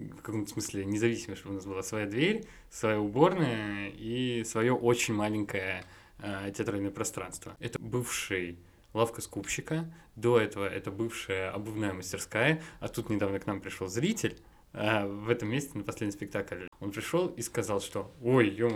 в 0.08 0.22
каком-то 0.22 0.50
смысле 0.50 0.84
независимо, 0.84 1.36
чтобы 1.36 1.52
у 1.52 1.56
нас 1.56 1.66
была 1.66 1.82
своя 1.82 2.06
дверь, 2.06 2.44
своя 2.70 3.00
уборная 3.00 3.90
и 3.90 4.44
свое 4.44 4.72
очень 4.72 5.14
маленькое 5.14 5.84
э, 6.18 6.52
театральное 6.56 6.90
пространство. 6.90 7.56
Это 7.60 7.78
бывший 7.78 8.58
лавка 8.92 9.20
скупщика, 9.20 9.92
до 10.16 10.38
этого 10.38 10.66
это 10.66 10.90
бывшая 10.90 11.50
обувная 11.50 11.92
мастерская, 11.92 12.62
а 12.80 12.88
тут 12.88 13.08
недавно 13.08 13.38
к 13.38 13.46
нам 13.46 13.60
пришел 13.60 13.86
зритель 13.86 14.36
э, 14.72 15.06
в 15.06 15.28
этом 15.28 15.48
месте 15.48 15.78
на 15.78 15.84
последний 15.84 16.12
спектакль. 16.12 16.66
Он 16.80 16.90
пришел 16.90 17.28
и 17.28 17.42
сказал, 17.42 17.80
что 17.80 18.12
«Ой, 18.22 18.48
ё 18.48 18.70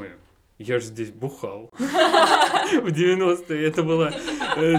я 0.58 0.78
же 0.78 0.86
здесь 0.86 1.10
бухал. 1.10 1.70
В 1.78 2.86
90-е 2.88 3.66
это 3.66 3.82
была 3.82 4.12
э, 4.56 4.74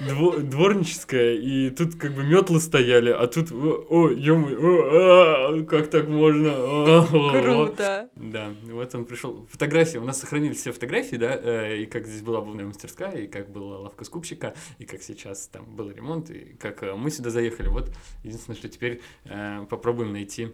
дво- 0.00 0.40
дворническая, 0.40 1.34
и 1.34 1.70
тут 1.70 1.94
как 1.96 2.12
бы 2.12 2.24
метлы 2.24 2.60
стояли, 2.60 3.10
а 3.10 3.26
тут, 3.26 3.52
о, 3.52 4.10
ё 4.10 5.64
как 5.66 5.88
так 5.90 6.08
можно? 6.08 6.50
А, 6.54 7.06
Круто. 7.42 8.10
Да, 8.16 8.52
вот 8.64 8.94
он 8.94 9.04
пришел. 9.04 9.46
Фотографии, 9.50 9.98
у 9.98 10.04
нас 10.04 10.20
сохранились 10.20 10.58
все 10.58 10.72
фотографии, 10.72 11.16
да, 11.16 11.38
э, 11.40 11.82
и 11.82 11.86
как 11.86 12.06
здесь 12.06 12.22
была 12.22 12.38
обувная 12.38 12.64
мастерская, 12.66 13.12
и 13.12 13.26
как 13.26 13.50
была 13.50 13.78
лавка 13.78 14.04
скупщика, 14.04 14.54
и 14.78 14.84
как 14.84 15.02
сейчас 15.02 15.48
там 15.48 15.64
был 15.76 15.90
ремонт, 15.90 16.30
и 16.30 16.56
как 16.58 16.82
э, 16.82 16.94
мы 16.94 17.10
сюда 17.10 17.30
заехали. 17.30 17.68
Вот 17.68 17.90
единственное, 18.24 18.56
что 18.56 18.68
теперь 18.68 19.00
э, 19.24 19.64
попробуем 19.68 20.12
найти 20.12 20.48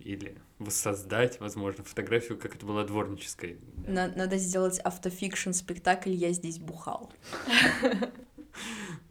или 0.00 0.36
воссоздать, 0.58 1.40
возможно, 1.40 1.84
фотографию, 1.84 2.38
как 2.38 2.54
это 2.54 2.66
было 2.66 2.84
дворнической. 2.84 3.58
На- 3.86 4.08
надо 4.08 4.36
сделать 4.36 4.78
автофикшн 4.80 5.52
спектакль 5.52 6.10
«Я 6.10 6.32
здесь 6.32 6.58
бухал». 6.58 7.12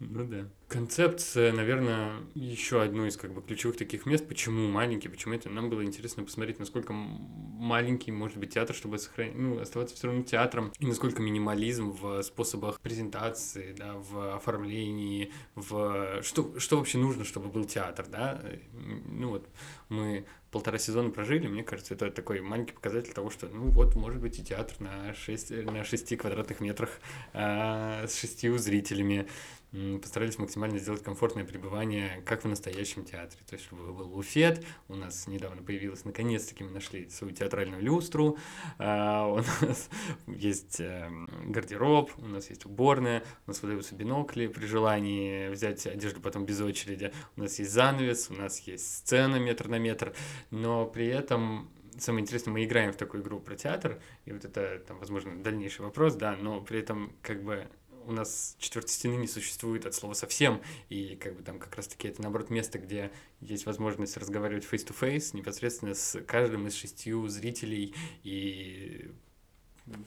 Ну 0.00 0.24
да. 0.24 0.48
Концепция, 0.68 1.52
наверное, 1.52 2.22
еще 2.34 2.82
одно 2.82 3.06
из 3.06 3.16
как 3.16 3.32
бы 3.34 3.42
ключевых 3.42 3.76
таких 3.76 4.06
мест. 4.06 4.26
Почему 4.26 4.66
маленький, 4.66 5.08
почему 5.08 5.34
это? 5.34 5.50
Нам 5.50 5.68
было 5.68 5.84
интересно 5.84 6.24
посмотреть, 6.24 6.58
насколько 6.58 6.92
маленький 6.92 8.10
может 8.10 8.38
быть 8.38 8.54
театр, 8.54 8.74
чтобы 8.74 8.98
сохранить, 8.98 9.34
ну, 9.36 9.60
оставаться 9.60 9.94
все 9.94 10.06
равно 10.06 10.22
театром, 10.22 10.72
и 10.78 10.86
насколько 10.86 11.20
минимализм 11.20 11.90
в 11.90 12.22
способах 12.22 12.80
презентации, 12.80 13.74
да, 13.76 13.94
в 13.94 14.36
оформлении, 14.36 15.32
в 15.54 16.22
что, 16.22 16.58
что 16.58 16.78
вообще 16.78 16.96
нужно, 16.96 17.24
чтобы 17.24 17.48
был 17.48 17.64
театр, 17.66 18.06
да? 18.08 18.42
Ну 18.72 19.28
вот 19.28 19.48
мы 19.90 20.24
полтора 20.50 20.78
сезона 20.78 21.10
прожили, 21.10 21.46
мне 21.46 21.62
кажется, 21.62 21.94
это 21.94 22.10
такой 22.10 22.40
маленький 22.40 22.72
показатель 22.72 23.12
того, 23.12 23.30
что, 23.30 23.48
ну 23.48 23.70
вот, 23.70 23.94
может 23.94 24.20
быть, 24.20 24.38
и 24.38 24.44
театр 24.44 24.76
на 24.80 25.14
6, 25.14 25.50
на 25.50 25.84
6 25.84 26.16
квадратных 26.16 26.60
метрах 26.60 26.90
а, 27.32 28.06
с 28.06 28.18
шестью 28.18 28.58
зрителями. 28.58 29.28
Постарались 29.72 30.38
максимально 30.38 30.78
сделать 30.78 31.02
комфортное 31.02 31.44
пребывание, 31.44 32.22
как 32.26 32.42
в 32.42 32.48
настоящем 32.48 33.04
театре. 33.04 33.40
То 33.46 33.54
есть, 33.54 33.64
чтобы 33.64 33.92
был 33.92 34.08
буфет, 34.08 34.64
у 34.88 34.96
нас 34.96 35.28
недавно 35.28 35.62
появилась, 35.62 36.04
наконец-таки 36.04 36.64
мы 36.64 36.70
нашли 36.70 37.08
свою 37.08 37.32
театральную 37.32 37.80
люстру, 37.80 38.36
а, 38.78 39.26
у 39.26 39.36
нас 39.36 39.88
есть 40.26 40.80
эм, 40.80 41.28
гардероб, 41.46 42.10
у 42.18 42.26
нас 42.26 42.50
есть 42.50 42.66
уборная, 42.66 43.22
у 43.46 43.50
нас 43.50 43.62
выдаются 43.62 43.94
бинокли 43.94 44.48
при 44.48 44.66
желании 44.66 45.48
взять 45.50 45.86
одежду 45.86 46.20
потом 46.20 46.46
без 46.46 46.60
очереди, 46.60 47.12
у 47.36 47.42
нас 47.42 47.58
есть 47.60 47.70
занавес, 47.70 48.28
у 48.30 48.34
нас 48.34 48.58
есть 48.60 48.98
сцена 48.98 49.36
метр 49.36 49.68
на 49.68 49.78
метр, 49.78 50.14
но 50.50 50.84
при 50.84 51.06
этом 51.06 51.70
самое 51.98 52.22
интересное, 52.22 52.52
мы 52.52 52.64
играем 52.64 52.92
в 52.92 52.96
такую 52.96 53.22
игру 53.22 53.40
про 53.40 53.54
театр, 53.56 54.00
и 54.24 54.32
вот 54.32 54.44
это, 54.44 54.80
там, 54.86 54.98
возможно, 54.98 55.42
дальнейший 55.42 55.84
вопрос, 55.84 56.14
да, 56.14 56.36
но 56.36 56.60
при 56.60 56.80
этом 56.80 57.12
как 57.22 57.42
бы 57.42 57.68
у 58.10 58.12
нас 58.12 58.56
четвертой 58.58 58.90
стены 58.90 59.14
не 59.14 59.28
существует 59.28 59.86
от 59.86 59.94
слова 59.94 60.14
совсем, 60.14 60.60
и 60.88 61.16
как 61.16 61.36
бы 61.36 61.42
там 61.42 61.58
как 61.58 61.74
раз-таки 61.76 62.08
это, 62.08 62.22
наоборот, 62.22 62.50
место, 62.50 62.78
где 62.78 63.10
есть 63.40 63.66
возможность 63.66 64.16
разговаривать 64.16 64.64
face-to-face 64.64 65.34
непосредственно 65.34 65.94
с 65.94 66.20
каждым 66.26 66.66
из 66.66 66.74
шестью 66.74 67.28
зрителей 67.28 67.94
и 68.24 69.10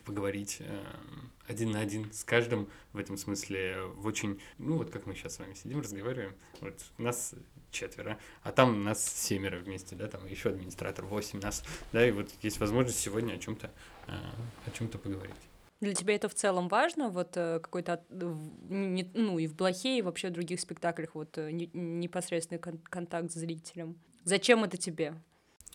поговорить 0.06 0.58
э, 0.60 0.84
один 1.48 1.72
на 1.72 1.80
один 1.80 2.12
с 2.14 2.24
каждым 2.24 2.70
в 2.94 2.98
этом 2.98 3.18
смысле 3.18 3.84
в 3.96 4.06
очень, 4.06 4.40
ну 4.58 4.78
вот 4.78 4.92
как 4.92 5.06
мы 5.06 5.16
сейчас 5.16 5.36
с 5.36 5.40
вами 5.40 5.56
сидим, 5.56 5.82
разговариваем, 5.82 6.36
вот 6.62 6.76
нас 6.98 7.34
четверо, 7.72 8.20
а 8.44 8.52
там 8.52 8.84
нас 8.84 9.04
семеро 9.04 9.58
вместе, 9.58 9.96
да, 9.96 10.08
там 10.08 10.26
еще 10.28 10.50
администратор, 10.50 11.06
восемь 11.06 11.40
нас, 11.40 11.64
да, 11.92 12.08
и 12.08 12.12
вот 12.12 12.30
есть 12.42 12.60
возможность 12.60 13.00
сегодня 13.00 13.34
о 13.34 13.38
чем-то 13.38 13.72
о 14.08 14.72
чем-то 14.72 14.98
поговорить. 14.98 15.36
Для 15.84 15.94
тебя 15.94 16.16
это 16.16 16.30
в 16.30 16.34
целом 16.34 16.70
важно, 16.70 17.10
вот 17.10 17.36
э, 17.36 17.60
какой-то, 17.60 18.02
ну 18.10 19.38
и 19.38 19.48
в 19.48 19.54
Блохе, 19.54 19.98
и 19.98 20.02
вообще 20.02 20.30
в 20.30 20.32
других 20.32 20.62
спектаклях, 20.62 21.14
вот 21.14 21.38
э, 21.38 21.52
не- 21.52 21.70
непосредственный 21.74 22.58
кон- 22.58 22.80
контакт 22.90 23.32
с 23.32 23.34
зрителем. 23.34 23.98
Зачем 24.24 24.64
это 24.64 24.78
тебе? 24.78 25.14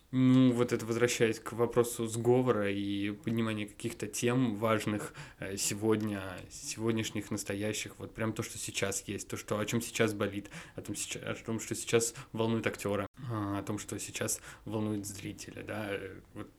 Ну, 0.09 0.51
вот 0.53 0.73
это 0.73 0.83
возвращаясь 0.87 1.39
к 1.39 1.53
вопросу 1.53 2.07
сговора 2.07 2.71
и 2.71 3.11
поднимания 3.11 3.67
каких-то 3.67 4.07
тем 4.07 4.55
важных 4.55 5.13
э, 5.37 5.57
сегодня, 5.57 6.23
сегодняшних, 6.49 7.29
настоящих, 7.29 7.99
вот 7.99 8.15
прям 8.15 8.33
то, 8.33 8.41
что 8.41 8.57
сейчас 8.57 9.03
есть, 9.05 9.27
то, 9.27 9.37
что, 9.37 9.59
о 9.59 9.65
чем 9.67 9.79
сейчас 9.79 10.15
болит, 10.15 10.49
о 10.75 10.81
том, 10.81 10.95
о 11.23 11.35
том, 11.35 11.59
что 11.59 11.75
сейчас 11.75 12.15
волнует 12.31 12.65
актера, 12.65 13.05
а, 13.29 13.59
о 13.59 13.61
том, 13.61 13.77
что 13.77 13.99
сейчас 13.99 14.41
волнует 14.65 15.05
зрителя, 15.05 15.61
да, 15.61 15.91
вот 16.33 16.49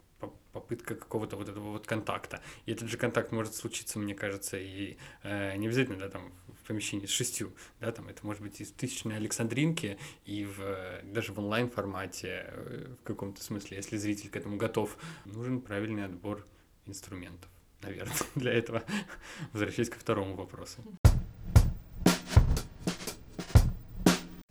попытка 0.52 0.94
какого-то 0.94 1.36
вот 1.36 1.48
этого 1.48 1.72
вот 1.72 1.86
контакта. 1.86 2.40
И 2.66 2.72
этот 2.72 2.88
же 2.88 2.96
контакт 2.96 3.32
может 3.32 3.54
случиться, 3.54 3.98
мне 3.98 4.14
кажется, 4.14 4.58
и 4.58 4.96
э, 5.22 5.56
не 5.56 5.66
обязательно, 5.66 5.98
да, 5.98 6.08
там, 6.08 6.32
в 6.62 6.66
помещении 6.66 7.06
с 7.06 7.10
шестью, 7.10 7.52
да, 7.80 7.92
там, 7.92 8.08
это 8.08 8.24
может 8.26 8.42
быть 8.42 8.60
и 8.60 8.64
в 8.64 8.72
тысячной 8.72 9.16
Александринке, 9.16 9.98
и 10.24 10.44
в, 10.44 11.02
даже 11.04 11.32
в 11.32 11.38
онлайн-формате 11.38 12.46
э, 12.48 12.94
в 13.00 13.04
каком-то 13.04 13.42
смысле, 13.42 13.76
если 13.76 13.96
зритель 13.96 14.30
к 14.30 14.36
этому 14.36 14.56
готов, 14.56 14.96
нужен 15.24 15.60
правильный 15.60 16.04
отбор 16.04 16.46
инструментов, 16.86 17.50
наверное, 17.82 18.16
для 18.34 18.52
этого. 18.52 18.82
Возвращаясь 19.52 19.90
ко 19.90 19.98
второму 19.98 20.34
вопросу. 20.36 20.84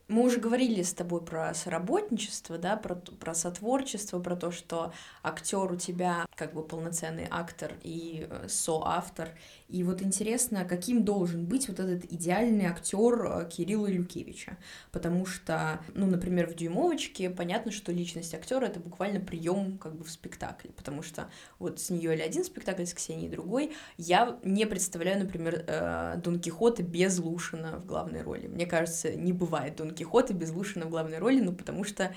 Мы 0.10 0.24
уже 0.24 0.40
говорили 0.40 0.82
с 0.82 0.92
тобой 0.92 1.22
про 1.22 1.54
соработничество, 1.54 2.58
да, 2.58 2.76
про, 2.78 2.96
про 2.96 3.36
сотворчество, 3.36 4.20
про 4.20 4.36
то, 4.36 4.50
что 4.50 4.92
актер 5.22 5.72
у 5.72 5.76
тебя 5.76 6.26
как 6.36 6.56
бы 6.56 6.64
полноценный 6.64 7.28
актор 7.30 7.74
и 7.84 8.26
э, 8.28 8.48
соавтор. 8.50 9.30
И 9.70 9.84
вот 9.84 10.02
интересно, 10.02 10.66
каким 10.66 11.06
должен 11.06 11.46
быть 11.46 11.68
вот 11.68 11.80
этот 11.80 12.12
идеальный 12.12 12.66
актер 12.66 13.24
э, 13.24 13.50
Кирилла 13.50 13.86
Люкевича. 13.86 14.58
Потому 14.92 15.28
что, 15.28 15.80
ну, 15.94 16.08
например, 16.08 16.50
в 16.50 16.56
дюймовочке 16.56 17.30
понятно, 17.30 17.72
что 17.72 17.92
личность 17.92 18.34
актера 18.34 18.66
это 18.66 18.80
буквально 18.80 19.20
прием 19.20 19.78
как 19.78 19.96
бы 19.96 20.04
в 20.04 20.10
спектакле. 20.10 20.72
Потому 20.72 21.04
что 21.04 21.30
вот 21.60 21.80
с 21.80 21.92
нее 21.92 22.16
или 22.16 22.22
один 22.22 22.44
спектакль, 22.44 22.86
с 22.86 22.96
Ксенией 22.96 23.30
другой. 23.30 23.74
Я 23.98 24.40
не 24.44 24.66
представляю, 24.66 25.20
например, 25.20 25.64
э, 25.68 26.16
Дон 26.18 26.40
Кихота 26.40 26.82
без 26.82 27.20
Лушина 27.20 27.78
в 27.78 27.86
главной 27.86 28.24
роли. 28.24 28.48
Мне 28.48 28.66
кажется, 28.66 29.14
не 29.14 29.34
бывает 29.34 29.76
Дон 29.76 29.92
Кихота 29.92 30.34
без 30.34 30.50
Лушина 30.50 30.88
в 30.88 30.90
главной 30.90 31.20
роли, 31.20 31.42
ну 31.42 31.54
потому 31.54 31.84
что 31.84 32.12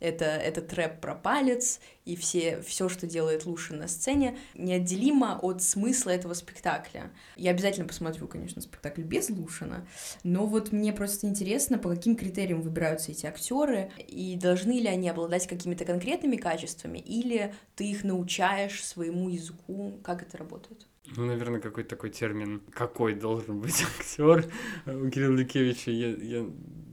это, 0.00 0.24
это 0.24 0.60
трэп 0.60 1.00
про 1.00 1.14
палец, 1.14 1.80
и 2.04 2.16
все, 2.16 2.62
все, 2.62 2.88
что 2.88 3.06
делает 3.06 3.44
Лушин 3.44 3.78
на 3.78 3.88
сцене, 3.88 4.38
неотделимо 4.54 5.38
от 5.42 5.62
смысла 5.62 6.10
этого 6.10 6.34
спектакля. 6.34 7.10
Я 7.36 7.50
обязательно 7.50 7.86
посмотрю, 7.86 8.26
конечно, 8.28 8.62
спектакль 8.62 9.02
без 9.02 9.28
Лушина, 9.30 9.86
но 10.24 10.46
вот 10.46 10.72
мне 10.72 10.92
просто 10.92 11.26
интересно, 11.26 11.78
по 11.78 11.90
каким 11.90 12.16
критериям 12.16 12.62
выбираются 12.62 13.12
эти 13.12 13.26
актеры, 13.26 13.90
и 14.06 14.36
должны 14.40 14.80
ли 14.80 14.88
они 14.88 15.08
обладать 15.08 15.46
какими-то 15.46 15.84
конкретными 15.84 16.36
качествами, 16.36 16.98
или 16.98 17.54
ты 17.76 17.90
их 17.90 18.04
научаешь 18.04 18.84
своему 18.84 19.28
языку, 19.28 20.00
как 20.02 20.22
это 20.22 20.38
работает? 20.38 20.86
Ну, 21.16 21.24
наверное, 21.24 21.60
какой-то 21.60 21.90
такой 21.90 22.10
термин, 22.10 22.60
какой 22.70 23.14
должен 23.14 23.60
быть 23.60 23.82
актер 23.98 24.50
у 24.86 25.08
Кирилла 25.08 25.36
Лукевича, 25.38 25.90
я, 25.90 26.08
я, 26.08 26.46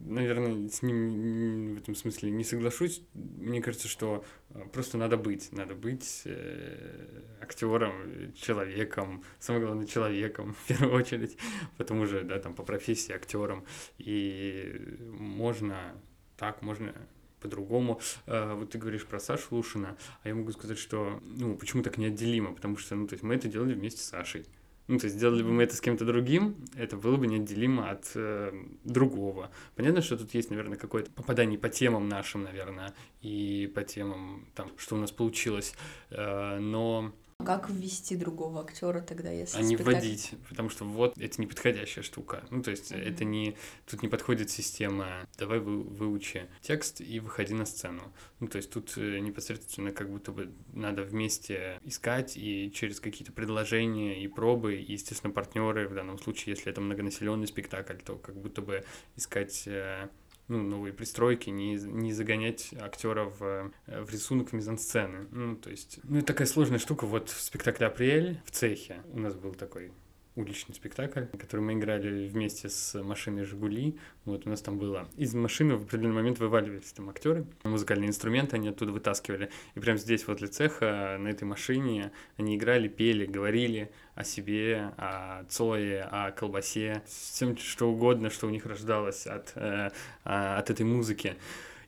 наверное, 0.06 0.70
с 0.70 0.82
ним 0.82 1.76
в 1.76 1.78
этом 1.80 1.96
смысле 1.96 2.32
не 2.32 2.44
соглашусь. 2.44 3.02
Мне 3.13 3.62
кажется, 3.62 3.88
что 3.88 4.24
э, 4.50 4.63
просто 4.72 4.98
надо 4.98 5.18
быть, 5.18 5.52
надо 5.52 5.76
быть 5.76 6.22
э, 6.26 7.22
актером, 7.41 8.34
человеком, 8.36 9.24
самое 9.39 9.65
главное, 9.65 9.86
человеком, 9.86 10.54
в 10.65 10.68
первую 10.68 10.94
очередь, 10.94 11.38
потом 11.78 12.02
уже, 12.02 12.22
да, 12.22 12.39
там, 12.39 12.54
по 12.54 12.63
профессии 12.63 13.13
актером. 13.13 13.65
И 13.98 14.98
можно 15.20 15.96
так, 16.38 16.62
можно 16.62 16.94
по-другому. 17.39 18.00
Э, 18.26 18.54
Вот 18.54 18.72
ты 18.72 18.78
говоришь 18.78 19.06
про 19.06 19.20
Сашу 19.20 19.56
Лушина, 19.56 19.98
а 20.24 20.28
я 20.28 20.36
могу 20.36 20.52
сказать, 20.52 20.78
что, 20.78 21.22
ну, 21.24 21.56
почему 21.58 21.84
так 21.84 21.98
неотделимо? 21.98 22.54
Потому 22.54 22.78
что, 22.78 22.96
ну, 22.96 23.08
то 23.08 23.13
есть 23.13 23.24
мы 23.24 23.36
это 23.36 23.48
делали 23.48 23.74
вместе 23.74 24.02
с 24.02 24.06
Сашей. 24.06 24.46
Ну, 24.88 25.00
то 25.00 25.06
есть 25.06 25.17
сделали 25.17 25.41
бы 25.41 25.52
мы 25.52 25.63
это 25.63 25.76
с 25.76 25.82
кем-то 25.82 26.06
другим, 26.06 26.56
это 26.76 26.95
было 26.95 27.17
бы 27.17 27.26
неотделимо 27.26 27.89
от 27.89 28.12
э, 28.13 28.52
другого. 28.84 29.50
Понятно, 29.76 30.02
что 30.02 30.15
тут 30.15 30.34
есть, 30.36 30.52
наверное, 30.52 30.78
какое-то 30.78 31.10
попадание 31.10 31.58
по 31.58 31.69
темам 31.69 32.08
нашим, 32.08 32.43
наверное, 32.43 32.93
и 33.21 33.71
по 33.74 33.84
темам, 33.84 34.48
там, 34.54 34.71
что 34.78 34.95
у 34.95 35.00
нас 35.00 35.12
получилось, 35.12 35.74
э, 36.12 36.60
но 36.60 37.13
Как 37.43 37.69
ввести 37.69 38.15
другого 38.15 38.62
актера 38.62 39.02
тогда, 39.02 39.30
если 39.30 39.58
а 39.58 39.62
не 39.62 39.76
спектакль- 39.76 39.93
вводить, 39.93 40.32
потому 40.50 40.69
что 40.69 40.86
вот 40.86 41.17
это 41.17 41.41
неподходящая 41.41 42.04
штука. 42.04 42.43
Ну, 42.50 42.63
то 42.63 42.71
есть 42.71 42.91
это 42.91 43.24
не... 43.24 43.56
Тут 43.86 44.02
не 44.02 44.08
подходит 44.08 44.50
система 44.50 45.28
«давай 45.38 45.60
вы, 45.60 45.84
выучи 45.84 46.48
текст 46.62 47.02
и 47.02 47.19
выходи 47.19 47.54
на 47.54 47.65
сцену». 47.65 48.02
Ну, 48.39 48.48
то 48.48 48.56
есть 48.58 48.71
тут 48.71 48.93
э, 48.98 49.19
непосредственно 49.19 49.91
как 49.91 50.10
будто 50.10 50.32
бы 50.32 50.52
надо 50.74 51.04
вместе 51.04 51.80
искать 51.84 52.36
и 52.36 52.71
через 52.74 53.00
какие-то 53.00 53.32
предложения 53.32 54.24
и 54.24 54.28
пробы, 54.28 54.78
и, 54.78 54.93
естественно, 54.93 55.32
партнеры 55.32 55.88
в 55.88 55.93
данном 55.93 56.17
случае, 56.17 56.56
если 56.56 56.71
это 56.71 56.82
многонаселенный 56.82 57.48
спектакль, 57.48 57.98
то 57.98 58.15
как 58.15 58.36
будто 58.38 58.62
бы 58.62 58.86
искать 59.17 59.63
э, 59.67 60.08
ну, 60.48 60.62
новые 60.62 60.94
пристройки, 60.94 61.50
не, 61.50 61.76
не 61.76 62.14
загонять 62.14 62.74
актера 62.80 63.26
в, 63.26 63.72
э, 63.88 64.02
в 64.02 64.12
рисунок 64.12 64.54
мизансцены. 64.54 65.28
Ну, 65.32 65.56
то 65.56 65.70
есть, 65.70 66.00
ну, 66.04 66.18
это 66.18 66.28
такая 66.28 66.48
сложная 66.48 66.80
штука. 66.80 67.06
Вот 67.06 67.30
в 67.30 67.42
спектакле 67.42 67.88
«Апрель» 67.88 68.42
в 68.46 68.52
цехе 68.52 69.02
у 69.12 69.20
нас 69.20 69.34
был 69.36 69.54
такой 69.54 69.92
уличный 70.36 70.76
спектакль, 70.76 71.26
который 71.39 71.62
мы 71.62 71.74
играли 71.74 72.28
вместе 72.28 72.69
с 72.69 73.02
машиной 73.02 73.45
«Жигули». 73.45 73.98
Вот 74.26 74.45
у 74.45 74.50
нас 74.50 74.62
там 74.62 74.78
было. 74.78 75.08
Из 75.17 75.34
машины 75.34 75.76
в 75.76 75.84
определенный 75.84 76.15
момент 76.15 76.39
вываливались 76.39 76.91
там 76.91 77.10
актеры, 77.10 77.45
музыкальные 77.63 78.10
инструменты 78.10 78.58
они 78.58 78.69
оттуда 78.69 78.91
вытаскивали. 78.91 79.50
И 79.76 79.80
прямо 79.80 79.98
здесь, 79.98 80.28
возле 80.28 80.48
цеха, 80.48 81.17
на 81.19 81.30
этой 81.30 81.45
машине 81.45 82.12
они 82.38 82.56
играли, 82.56 82.88
пели, 82.88 83.26
говорили 83.26 83.91
о 84.15 84.24
себе, 84.24 84.93
о 84.98 85.45
Цое, 85.50 86.04
о 86.04 86.32
колбасе, 86.32 87.04
всем 87.08 87.58
что 87.58 87.89
угодно, 87.89 88.30
что 88.30 88.48
у 88.48 88.50
них 88.50 88.65
рождалось 88.65 89.28
от, 89.28 89.54
э, 89.56 89.89
от 90.24 90.69
этой 90.69 90.86
музыки. 90.86 91.36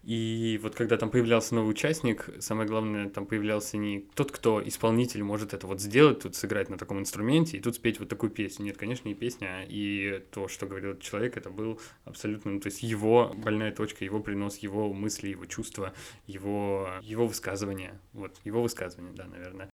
И 0.08 0.58
вот 0.64 0.74
когда 0.74 0.96
там 0.96 1.10
появлялся 1.10 1.54
новый 1.54 1.72
участник, 1.72 2.30
самое 2.40 2.66
главное, 2.66 3.10
там 3.10 3.26
появлялся 3.26 3.76
не 3.76 4.08
тот, 4.16 4.32
кто 4.32 4.66
исполнитель 4.66 5.22
может 5.22 5.54
это 5.54 5.68
вот 5.68 5.82
сделать, 5.82 6.22
тут 6.22 6.34
сыграть 6.34 6.70
на 6.70 6.78
таком 6.78 7.00
инструменте 7.00 7.58
и 7.58 7.60
тут 7.60 7.76
спеть 7.76 8.00
вот 8.00 8.08
такую 8.08 8.30
песню. 8.30 8.64
Нет, 8.64 8.78
конечно, 8.78 9.10
не 9.10 9.16
песня, 9.16 9.66
и 9.68 10.24
то, 10.32 10.48
что 10.48 10.66
говорил 10.66 10.92
этот 10.92 11.04
человек, 11.04 11.36
это 11.36 11.50
был 11.50 11.82
абсолютно, 12.06 12.52
ну, 12.52 12.62
то 12.62 12.68
есть 12.68 12.84
его 12.84 13.34
больная 13.36 13.74
точка, 13.74 14.06
его 14.06 14.22
принос, 14.22 14.60
его 14.60 14.94
мысли, 14.94 15.28
его 15.28 15.46
чувства, 15.46 15.94
его, 16.26 16.90
его 17.02 17.28
высказывания. 17.28 18.00
Вот, 18.14 18.40
его 18.46 18.62
высказывания, 18.62 19.12
да, 19.12 19.26
наверное. 19.26 19.70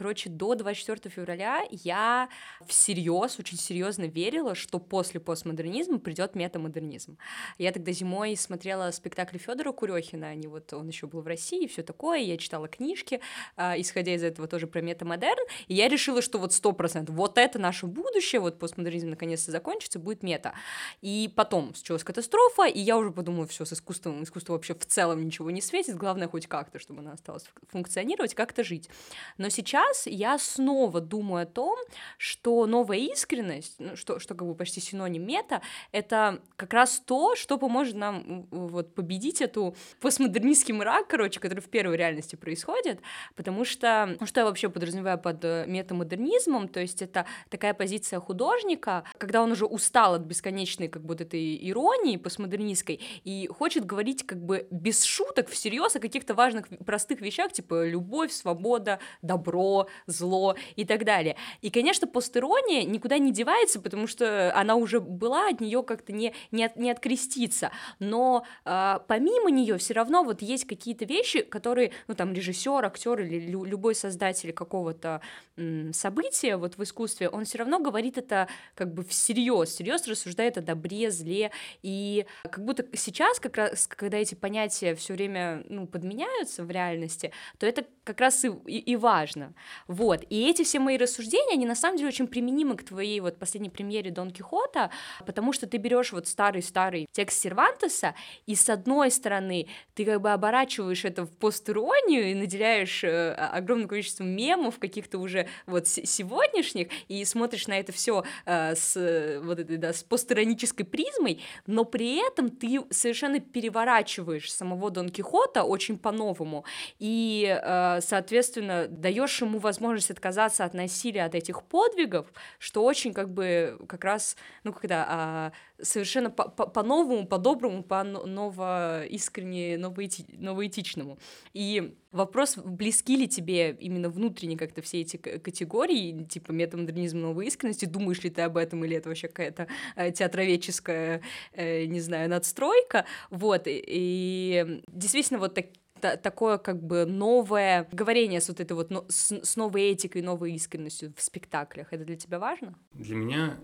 Короче, 0.00 0.30
до 0.30 0.54
24 0.54 1.14
февраля 1.14 1.62
я 1.70 2.30
всерьез, 2.66 3.38
очень 3.38 3.58
серьезно 3.58 4.04
верила, 4.04 4.54
что 4.54 4.78
после 4.78 5.20
постмодернизма 5.20 5.98
придет 5.98 6.34
метамодернизм. 6.34 7.18
Я 7.58 7.70
тогда 7.70 7.92
зимой 7.92 8.34
смотрела 8.34 8.92
спектакль 8.92 9.36
Федора 9.36 9.72
Курехина, 9.72 10.28
они 10.28 10.46
вот 10.46 10.72
он 10.72 10.88
еще 10.88 11.06
был 11.06 11.20
в 11.20 11.26
России, 11.26 11.66
все 11.66 11.82
такое, 11.82 12.20
я 12.20 12.38
читала 12.38 12.66
книжки, 12.66 13.20
э, 13.58 13.78
исходя 13.78 14.14
из 14.14 14.22
этого 14.22 14.48
тоже 14.48 14.66
про 14.66 14.80
метамодерн, 14.80 15.44
и 15.68 15.74
я 15.74 15.86
решила, 15.86 16.22
что 16.22 16.38
вот 16.38 16.54
сто 16.54 16.72
процентов, 16.72 17.14
вот 17.14 17.36
это 17.36 17.58
наше 17.58 17.84
будущее, 17.86 18.40
вот 18.40 18.58
постмодернизм 18.58 19.10
наконец-то 19.10 19.50
закончится, 19.50 19.98
будет 19.98 20.22
мета. 20.22 20.54
И 21.02 21.30
потом 21.36 21.74
случилась 21.74 22.04
катастрофа, 22.04 22.64
и 22.64 22.80
я 22.80 22.96
уже 22.96 23.10
подумала, 23.10 23.46
все 23.46 23.66
с 23.66 23.74
искусством, 23.74 24.22
искусство 24.22 24.54
вообще 24.54 24.72
в 24.72 24.86
целом 24.86 25.22
ничего 25.22 25.50
не 25.50 25.60
светит, 25.60 25.96
главное 25.96 26.26
хоть 26.26 26.46
как-то, 26.46 26.78
чтобы 26.78 27.00
оно 27.00 27.12
осталось 27.12 27.44
функционировать, 27.68 28.32
как-то 28.32 28.64
жить. 28.64 28.88
Но 29.36 29.50
сейчас 29.50 29.89
сейчас 29.90 30.06
я 30.06 30.38
снова 30.38 31.00
думаю 31.00 31.42
о 31.42 31.46
том, 31.46 31.78
что 32.18 32.66
новая 32.66 32.98
искренность, 32.98 33.76
ну, 33.78 33.96
что, 33.96 34.18
что 34.18 34.34
как 34.34 34.46
бы 34.46 34.54
почти 34.54 34.80
синоним 34.80 35.26
мета, 35.26 35.62
это 35.92 36.40
как 36.56 36.72
раз 36.72 37.02
то, 37.04 37.36
что 37.36 37.58
поможет 37.58 37.94
нам 37.94 38.46
вот 38.50 38.94
победить 38.94 39.40
эту 39.40 39.74
постмодернистский 40.00 40.74
мрак, 40.74 41.08
короче, 41.08 41.40
который 41.40 41.60
в 41.60 41.68
первой 41.68 41.96
реальности 41.96 42.36
происходит, 42.36 43.00
потому 43.36 43.64
что, 43.64 44.16
ну, 44.20 44.26
что 44.26 44.40
я 44.40 44.46
вообще 44.46 44.68
подразумеваю 44.68 45.18
под 45.18 45.44
э, 45.44 45.64
метамодернизмом, 45.66 46.68
то 46.68 46.80
есть 46.80 47.02
это 47.02 47.26
такая 47.48 47.74
позиция 47.74 48.20
художника, 48.20 49.04
когда 49.18 49.42
он 49.42 49.52
уже 49.52 49.66
устал 49.66 50.14
от 50.14 50.22
бесконечной 50.22 50.88
как 50.88 51.04
будто 51.04 51.24
этой 51.24 51.68
иронии 51.68 52.16
постмодернистской 52.16 53.00
и 53.24 53.46
хочет 53.46 53.84
говорить 53.84 54.26
как 54.26 54.42
бы 54.42 54.66
без 54.70 55.02
шуток, 55.04 55.48
всерьез 55.48 55.96
о 55.96 56.00
каких-то 56.00 56.34
важных 56.34 56.68
простых 56.84 57.20
вещах, 57.20 57.52
типа 57.52 57.86
любовь, 57.86 58.32
свобода, 58.32 58.98
добро, 59.22 59.79
зло 60.06 60.56
и 60.76 60.84
так 60.84 61.04
далее. 61.04 61.36
И, 61.60 61.70
конечно, 61.70 62.06
постерония 62.06 62.84
никуда 62.84 63.18
не 63.18 63.32
девается, 63.32 63.80
потому 63.80 64.06
что 64.06 64.52
она 64.54 64.74
уже 64.74 65.00
была, 65.00 65.48
от 65.48 65.60
нее 65.60 65.82
как-то 65.82 66.12
не, 66.12 66.34
не, 66.50 66.64
от, 66.64 66.76
не 66.76 66.90
откреститься. 66.90 67.70
Но 67.98 68.44
э, 68.64 68.98
помимо 69.06 69.50
нее 69.50 69.76
все 69.78 69.94
равно 69.94 70.22
вот 70.22 70.42
есть 70.42 70.66
какие-то 70.66 71.04
вещи, 71.04 71.42
которые, 71.42 71.92
ну, 72.08 72.14
там, 72.14 72.32
режиссер, 72.32 72.84
актер 72.84 73.20
или 73.20 73.38
лю- 73.50 73.64
любой 73.64 73.94
создатель 73.94 74.52
какого-то 74.52 75.20
м- 75.56 75.92
события 75.92 76.56
вот 76.56 76.76
в 76.76 76.82
искусстве, 76.82 77.28
он 77.28 77.44
все 77.44 77.58
равно 77.58 77.78
говорит 77.78 78.18
это 78.18 78.48
как 78.74 78.92
бы 78.94 79.04
всерьез, 79.04 79.70
всерьез 79.70 80.06
рассуждает 80.06 80.58
о 80.58 80.62
добре, 80.62 81.10
зле, 81.10 81.50
и 81.82 82.26
как 82.42 82.64
будто 82.64 82.84
сейчас, 82.96 83.40
как 83.40 83.56
раз, 83.56 83.86
когда 83.86 84.18
эти 84.18 84.34
понятия 84.34 84.94
все 84.94 85.14
время, 85.14 85.64
ну, 85.68 85.86
подменяются 85.86 86.64
в 86.64 86.70
реальности, 86.70 87.32
то 87.58 87.66
это 87.66 87.84
как 88.04 88.20
раз 88.20 88.44
и, 88.44 88.48
и, 88.66 88.78
и 88.78 88.96
важно. 88.96 89.54
Вот, 89.88 90.24
и 90.28 90.48
эти 90.48 90.62
все 90.62 90.78
мои 90.78 90.96
рассуждения, 90.96 91.54
они 91.54 91.66
на 91.66 91.74
самом 91.74 91.96
деле 91.96 92.08
очень 92.08 92.26
применимы 92.26 92.76
к 92.76 92.84
твоей 92.84 93.20
вот 93.20 93.38
последней 93.38 93.70
премьере 93.70 94.10
Дон 94.10 94.30
Кихота, 94.30 94.90
потому 95.26 95.52
что 95.52 95.66
ты 95.66 95.78
берешь 95.78 96.12
вот 96.12 96.28
старый-старый 96.28 97.08
текст 97.12 97.40
Сервантеса, 97.40 98.14
и 98.46 98.54
с 98.54 98.68
одной 98.68 99.10
стороны 99.10 99.68
ты 99.94 100.04
как 100.04 100.20
бы 100.20 100.30
оборачиваешь 100.30 101.04
это 101.04 101.24
в 101.24 101.30
постиронию 101.30 102.30
и 102.30 102.34
наделяешь 102.34 103.04
э, 103.04 103.32
огромным 103.32 103.88
количеством 103.88 104.28
мемов 104.28 104.78
каких-то 104.78 105.18
уже 105.18 105.48
вот 105.66 105.86
сегодняшних, 105.86 106.88
и 107.08 107.24
смотришь 107.24 107.66
на 107.66 107.78
это 107.78 107.92
все 107.92 108.24
э, 108.46 108.74
с 108.74 109.40
вот 109.42 109.58
этой, 109.58 109.76
да, 109.76 109.92
с 109.92 110.02
постиронической 110.02 110.86
призмой, 110.86 111.42
но 111.66 111.84
при 111.84 112.24
этом 112.24 112.50
ты 112.50 112.80
совершенно 112.90 113.40
переворачиваешь 113.40 114.52
самого 114.52 114.90
Дон 114.90 115.08
Кихота 115.08 115.64
очень 115.64 115.98
по-новому, 115.98 116.64
и, 116.98 117.58
э, 117.60 118.00
соответственно, 118.00 118.86
даешь 118.88 119.40
ему 119.40 119.49
возможность 119.58 120.10
отказаться 120.10 120.64
от 120.64 120.74
насилия, 120.74 121.24
от 121.24 121.34
этих 121.34 121.64
подвигов, 121.64 122.32
что 122.58 122.84
очень 122.84 123.12
как 123.12 123.32
бы 123.32 123.78
как 123.88 124.04
раз, 124.04 124.36
ну, 124.62 124.72
когда 124.72 125.06
а, 125.08 125.52
совершенно 125.82 126.30
по-новому, 126.30 127.26
по 127.26 127.40
по-доброму, 127.40 127.82
по-ново 127.82 129.06
искренне, 129.06 129.78
новоэтичному. 129.78 131.18
И 131.54 131.94
вопрос, 132.12 132.58
близки 132.58 133.16
ли 133.16 133.26
тебе 133.28 133.70
именно 133.80 134.10
внутренне 134.10 134.58
как-то 134.58 134.82
все 134.82 135.00
эти 135.00 135.16
категории, 135.16 136.24
типа 136.24 136.52
метамодернизм 136.52 137.20
новой 137.20 137.46
искренности, 137.46 137.86
думаешь 137.86 138.22
ли 138.22 138.30
ты 138.30 138.42
об 138.42 138.58
этом, 138.58 138.84
или 138.84 138.96
это 138.96 139.08
вообще 139.08 139.28
какая-то 139.28 139.68
э, 139.96 140.12
театроведческая, 140.12 141.22
э, 141.52 141.86
не 141.86 142.00
знаю, 142.00 142.28
надстройка, 142.28 143.06
вот, 143.30 143.66
и, 143.66 143.82
и 143.86 144.82
действительно 144.88 145.38
вот 145.38 145.54
так, 145.54 145.66
такое 146.00 146.58
как 146.58 146.82
бы 146.82 147.06
новое 147.06 147.88
говорение 147.92 148.40
с 148.40 148.48
вот 148.48 148.60
этой 148.60 148.72
вот, 148.72 148.90
с, 149.08 149.32
с 149.32 149.56
новой 149.56 149.92
этикой, 149.92 150.22
новой 150.22 150.52
искренностью 150.52 151.12
в 151.16 151.22
спектаклях. 151.22 151.92
Это 151.92 152.04
для 152.04 152.16
тебя 152.16 152.38
важно? 152.38 152.74
Для 152.94 153.16
меня 153.16 153.58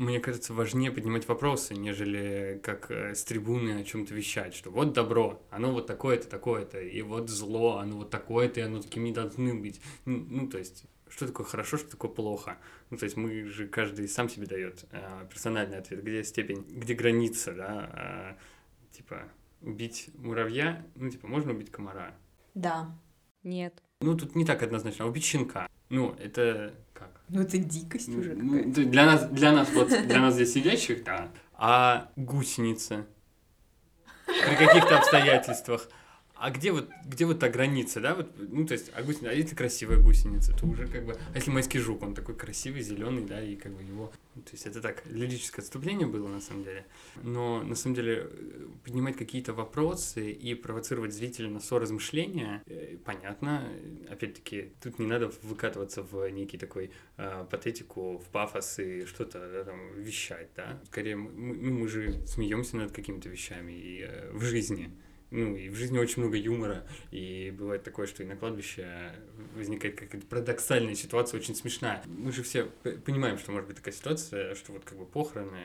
мне 0.00 0.18
кажется, 0.18 0.54
важнее 0.54 0.90
поднимать 0.90 1.28
вопросы, 1.28 1.74
нежели 1.74 2.58
как 2.62 2.90
э, 2.90 3.14
с 3.14 3.22
трибуны 3.22 3.82
о 3.82 3.84
чем-то 3.84 4.14
вещать, 4.14 4.54
что 4.54 4.70
вот 4.70 4.94
добро, 4.94 5.42
оно 5.50 5.72
вот 5.72 5.86
такое-то, 5.86 6.26
такое-то, 6.26 6.80
и 6.80 7.02
вот 7.02 7.28
зло, 7.28 7.76
оно 7.76 7.98
вот 7.98 8.08
такое-то, 8.08 8.60
и 8.60 8.62
оно 8.62 8.80
таким 8.80 9.04
не 9.04 9.12
должны 9.12 9.54
быть. 9.54 9.78
Ну, 10.06 10.48
то 10.48 10.56
есть, 10.56 10.84
что 11.06 11.26
такое 11.26 11.44
хорошо, 11.44 11.76
что 11.76 11.90
такое 11.90 12.10
плохо. 12.10 12.56
Ну, 12.88 12.96
то 12.96 13.04
есть 13.04 13.18
мы 13.18 13.44
же 13.44 13.68
каждый 13.68 14.08
сам 14.08 14.30
себе 14.30 14.46
дает 14.46 14.86
э, 14.90 15.26
персональный 15.28 15.76
ответ, 15.76 16.02
где 16.02 16.24
степень, 16.24 16.64
где 16.66 16.94
граница, 16.94 17.52
да, 17.52 18.36
э, 18.40 18.96
типа 18.96 19.28
убить 19.60 20.10
муравья, 20.14 20.84
ну, 20.94 21.10
типа, 21.10 21.26
можно 21.26 21.52
убить 21.52 21.70
комара? 21.70 22.14
Да. 22.54 22.96
Нет. 23.42 23.82
Ну, 24.00 24.16
тут 24.16 24.34
не 24.34 24.44
так 24.44 24.62
однозначно. 24.62 25.04
А 25.04 25.08
убить 25.08 25.24
щенка. 25.24 25.68
Ну, 25.88 26.14
это 26.18 26.74
как? 26.92 27.22
Ну, 27.28 27.42
это 27.42 27.58
дикость 27.58 28.08
ну, 28.08 28.18
уже 28.20 28.34
ну, 28.34 28.58
какая-то. 28.58 28.84
Для 28.84 29.06
нас, 29.06 29.28
для 29.30 29.52
нас, 29.52 29.70
вот, 29.72 29.88
для 30.06 30.20
нас 30.20 30.34
здесь 30.34 30.52
сидящих, 30.52 31.04
да. 31.04 31.30
А 31.54 32.10
гусеница? 32.16 33.06
При 34.26 34.56
каких-то 34.56 34.98
обстоятельствах 34.98 35.88
а 36.40 36.50
где 36.50 36.72
вот, 36.72 36.88
где 37.04 37.26
вот 37.26 37.38
та 37.38 37.50
граница, 37.50 38.00
да, 38.00 38.14
вот, 38.14 38.30
ну, 38.38 38.66
то 38.66 38.72
есть, 38.72 38.90
а, 38.94 39.02
гусеница, 39.02 39.30
а 39.30 39.34
если 39.34 39.54
красивая 39.54 39.98
гусеница, 39.98 40.56
то 40.56 40.66
уже 40.66 40.86
как 40.86 41.04
бы, 41.04 41.12
а 41.12 41.36
если 41.36 41.50
майский 41.50 41.78
жук, 41.78 42.02
он 42.02 42.14
такой 42.14 42.34
красивый, 42.34 42.80
зеленый, 42.80 43.26
да, 43.26 43.42
и 43.42 43.56
как 43.56 43.72
бы 43.72 43.82
его, 43.82 44.10
ну, 44.34 44.42
то 44.42 44.52
есть, 44.52 44.66
это 44.66 44.80
так, 44.80 45.04
лирическое 45.06 45.62
отступление 45.62 46.06
было, 46.06 46.28
на 46.28 46.40
самом 46.40 46.64
деле, 46.64 46.86
но, 47.22 47.62
на 47.62 47.74
самом 47.74 47.94
деле, 47.94 48.30
поднимать 48.84 49.18
какие-то 49.18 49.52
вопросы 49.52 50.30
и 50.30 50.54
провоцировать 50.54 51.12
зрителя 51.12 51.50
на 51.50 51.60
соразмышления, 51.60 52.62
э, 52.66 52.96
понятно, 53.04 53.68
опять-таки, 54.08 54.72
тут 54.82 54.98
не 54.98 55.06
надо 55.06 55.30
выкатываться 55.42 56.02
в 56.02 56.26
некий 56.30 56.56
такой 56.56 56.90
э, 57.18 57.44
патетику, 57.50 58.16
в 58.16 58.24
пафос 58.30 58.78
и 58.78 59.04
что-то 59.04 59.46
да, 59.52 59.64
там 59.64 59.92
вещать, 59.94 60.48
да, 60.56 60.80
скорее, 60.86 61.16
мы, 61.16 61.54
ну, 61.54 61.80
мы 61.80 61.88
же 61.88 62.26
смеемся 62.26 62.78
над 62.78 62.92
какими-то 62.92 63.28
вещами 63.28 63.72
и 63.72 64.06
э, 64.08 64.30
в 64.32 64.42
жизни, 64.42 64.90
ну, 65.30 65.56
и 65.56 65.68
в 65.68 65.74
жизни 65.74 65.98
очень 65.98 66.22
много 66.22 66.36
юмора, 66.36 66.86
и 67.10 67.54
бывает 67.56 67.82
такое, 67.82 68.06
что 68.06 68.22
и 68.22 68.26
на 68.26 68.36
кладбище 68.36 69.12
возникает 69.54 69.98
какая-то 69.98 70.26
парадоксальная 70.26 70.94
ситуация, 70.94 71.38
очень 71.38 71.54
смешная. 71.54 72.02
Мы 72.06 72.32
же 72.32 72.42
все 72.42 72.64
понимаем, 73.04 73.38
что 73.38 73.52
может 73.52 73.68
быть 73.68 73.76
такая 73.76 73.94
ситуация, 73.94 74.54
что 74.54 74.72
вот 74.72 74.84
как 74.84 74.98
бы 74.98 75.06
похороны, 75.06 75.58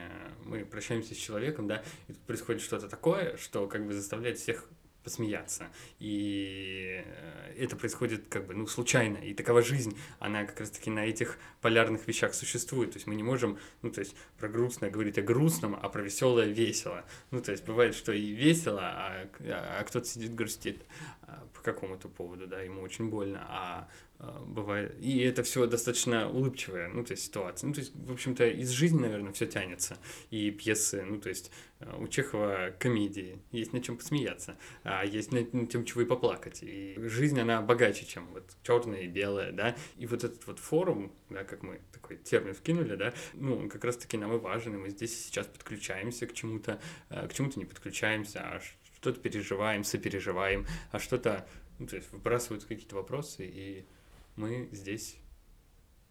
мы 0.43 0.65
прощаемся 0.65 1.13
с 1.13 1.17
человеком, 1.17 1.67
да, 1.67 1.83
и 2.07 2.13
тут 2.13 2.21
происходит 2.23 2.61
что-то 2.61 2.87
такое, 2.87 3.37
что 3.37 3.67
как 3.67 3.85
бы 3.85 3.93
заставляет 3.93 4.37
всех 4.37 4.69
посмеяться. 5.05 5.67
И 5.99 7.03
э, 7.05 7.53
это 7.63 7.75
происходит 7.75 8.27
как 8.27 8.47
бы, 8.47 8.55
ну, 8.55 8.67
случайно. 8.67 9.17
И 9.17 9.33
такова 9.33 9.61
жизнь, 9.61 9.97
она 10.19 10.43
как 10.43 10.59
раз-таки 10.59 10.89
на 10.89 11.05
этих 11.05 11.37
полярных 11.61 12.07
вещах 12.07 12.33
существует. 12.33 12.91
То 12.91 12.97
есть 12.97 13.07
мы 13.07 13.15
не 13.15 13.23
можем, 13.23 13.57
ну, 13.83 13.91
то 13.91 14.01
есть 14.01 14.15
про 14.37 14.49
грустное 14.49 14.89
говорить 14.89 15.17
о 15.17 15.21
грустном, 15.21 15.79
а 15.81 15.87
про 15.89 16.01
веселое 16.01 16.47
весело. 16.47 17.05
Ну, 17.31 17.41
то 17.41 17.51
есть 17.51 17.63
бывает, 17.63 17.95
что 17.95 18.11
и 18.11 18.31
весело, 18.31 18.81
а, 18.81 19.29
а 19.39 19.83
кто-то 19.83 20.05
сидит 20.07 20.33
грустит 20.33 20.83
а, 21.21 21.47
по 21.53 21.61
какому-то 21.61 22.09
поводу, 22.09 22.47
да, 22.47 22.61
ему 22.61 22.81
очень 22.81 23.09
больно, 23.09 23.45
а 23.47 23.75
а, 23.75 23.87
бывает. 24.19 24.95
И 25.01 25.19
это 25.19 25.43
все 25.43 25.65
достаточно 25.67 26.29
улыбчивая, 26.29 26.87
ну, 26.87 27.03
то 27.03 27.11
есть 27.11 27.25
ситуация. 27.25 27.67
Ну, 27.67 27.73
то 27.73 27.81
есть, 27.81 27.93
в 27.95 28.11
общем-то, 28.11 28.47
из 28.47 28.69
жизни, 28.69 28.99
наверное, 28.99 29.33
все 29.33 29.45
тянется. 29.45 29.97
И 30.29 30.51
пьесы, 30.51 31.03
ну, 31.03 31.19
то 31.19 31.29
есть, 31.29 31.51
а, 31.79 31.97
у 31.97 32.07
Чехова 32.07 32.73
комедии, 32.79 33.41
есть 33.51 33.73
над 33.73 33.83
чем 33.83 33.97
посмеяться, 33.97 34.57
а 34.83 35.05
есть 35.05 35.31
над, 35.31 35.53
над 35.53 35.69
тем, 35.69 35.83
чего 35.85 36.01
и 36.01 36.05
поплакать. 36.05 36.59
И 36.63 36.95
жизнь, 36.97 37.39
она 37.39 37.61
богаче, 37.61 38.05
чем 38.05 38.27
вот 38.27 38.55
черное 38.63 39.01
и 39.01 39.07
белое, 39.07 39.51
да. 39.51 39.75
И 39.97 40.05
вот 40.05 40.23
этот 40.23 40.45
вот 40.47 40.59
форум, 40.59 41.11
да, 41.29 41.43
как 41.43 41.63
мы 41.63 41.81
такой 41.91 42.17
термин 42.17 42.53
вкинули, 42.53 42.95
да, 42.95 43.13
ну, 43.33 43.57
он 43.57 43.69
как 43.69 43.83
раз-таки 43.83 44.17
нам 44.17 44.33
и 44.33 44.37
важен, 44.37 44.75
и 44.75 44.77
мы 44.77 44.89
здесь 44.89 45.25
сейчас 45.25 45.47
подключаемся 45.47 46.27
к 46.27 46.33
чему-то, 46.33 46.79
а, 47.09 47.27
к 47.27 47.33
чему-то 47.33 47.59
не 47.59 47.65
подключаемся, 47.65 48.39
а 48.39 48.61
что-то 48.95 49.19
переживаем, 49.19 49.83
сопереживаем, 49.83 50.65
а 50.91 50.99
что-то, 50.99 51.45
ну, 51.79 51.87
то 51.87 51.97
есть, 51.97 52.11
выбрасываются 52.13 52.67
какие-то 52.67 52.95
вопросы, 52.95 53.45
и 53.45 53.85
мы 54.35 54.69
здесь 54.71 55.17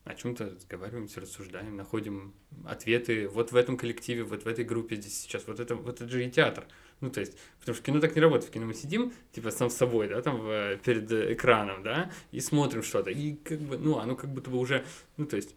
о 0.05 0.15
чем-то 0.15 0.51
разговариваем, 0.51 1.09
рассуждаем, 1.17 1.77
находим 1.77 2.35
ответы 2.67 3.27
вот 3.27 3.53
в 3.53 3.57
этом 3.57 3.79
коллективе, 3.79 4.23
вот 4.23 4.45
в 4.45 4.47
этой 4.47 4.65
группе 4.65 4.97
здесь 4.97 5.19
сейчас. 5.19 5.47
Вот 5.47 5.61
это, 5.61 5.77
вот 5.77 6.01
это 6.01 6.11
же 6.11 6.25
и 6.25 6.31
театр. 6.31 6.67
Ну, 7.01 7.11
то 7.11 7.21
есть, 7.21 7.37
потому 7.59 7.75
что 7.75 7.85
кино 7.85 8.01
так 8.01 8.15
не 8.15 8.21
работает. 8.21 8.51
В 8.51 8.53
кино 8.53 8.67
мы 8.67 8.75
сидим, 8.75 9.13
типа, 9.33 9.51
сам 9.51 9.71
с 9.71 9.75
собой, 9.75 10.09
да, 10.09 10.21
там, 10.21 10.41
в, 10.41 10.77
перед 10.85 11.11
экраном, 11.11 11.83
да, 11.83 12.11
и 12.33 12.41
смотрим 12.41 12.83
что-то. 12.83 13.11
И 13.11 13.35
как 13.37 13.61
бы, 13.61 13.79
ну, 13.79 13.99
оно 13.99 14.15
как 14.15 14.31
будто 14.31 14.51
бы 14.51 14.59
уже, 14.59 14.85
ну, 15.17 15.27
то 15.27 15.37
есть, 15.37 15.55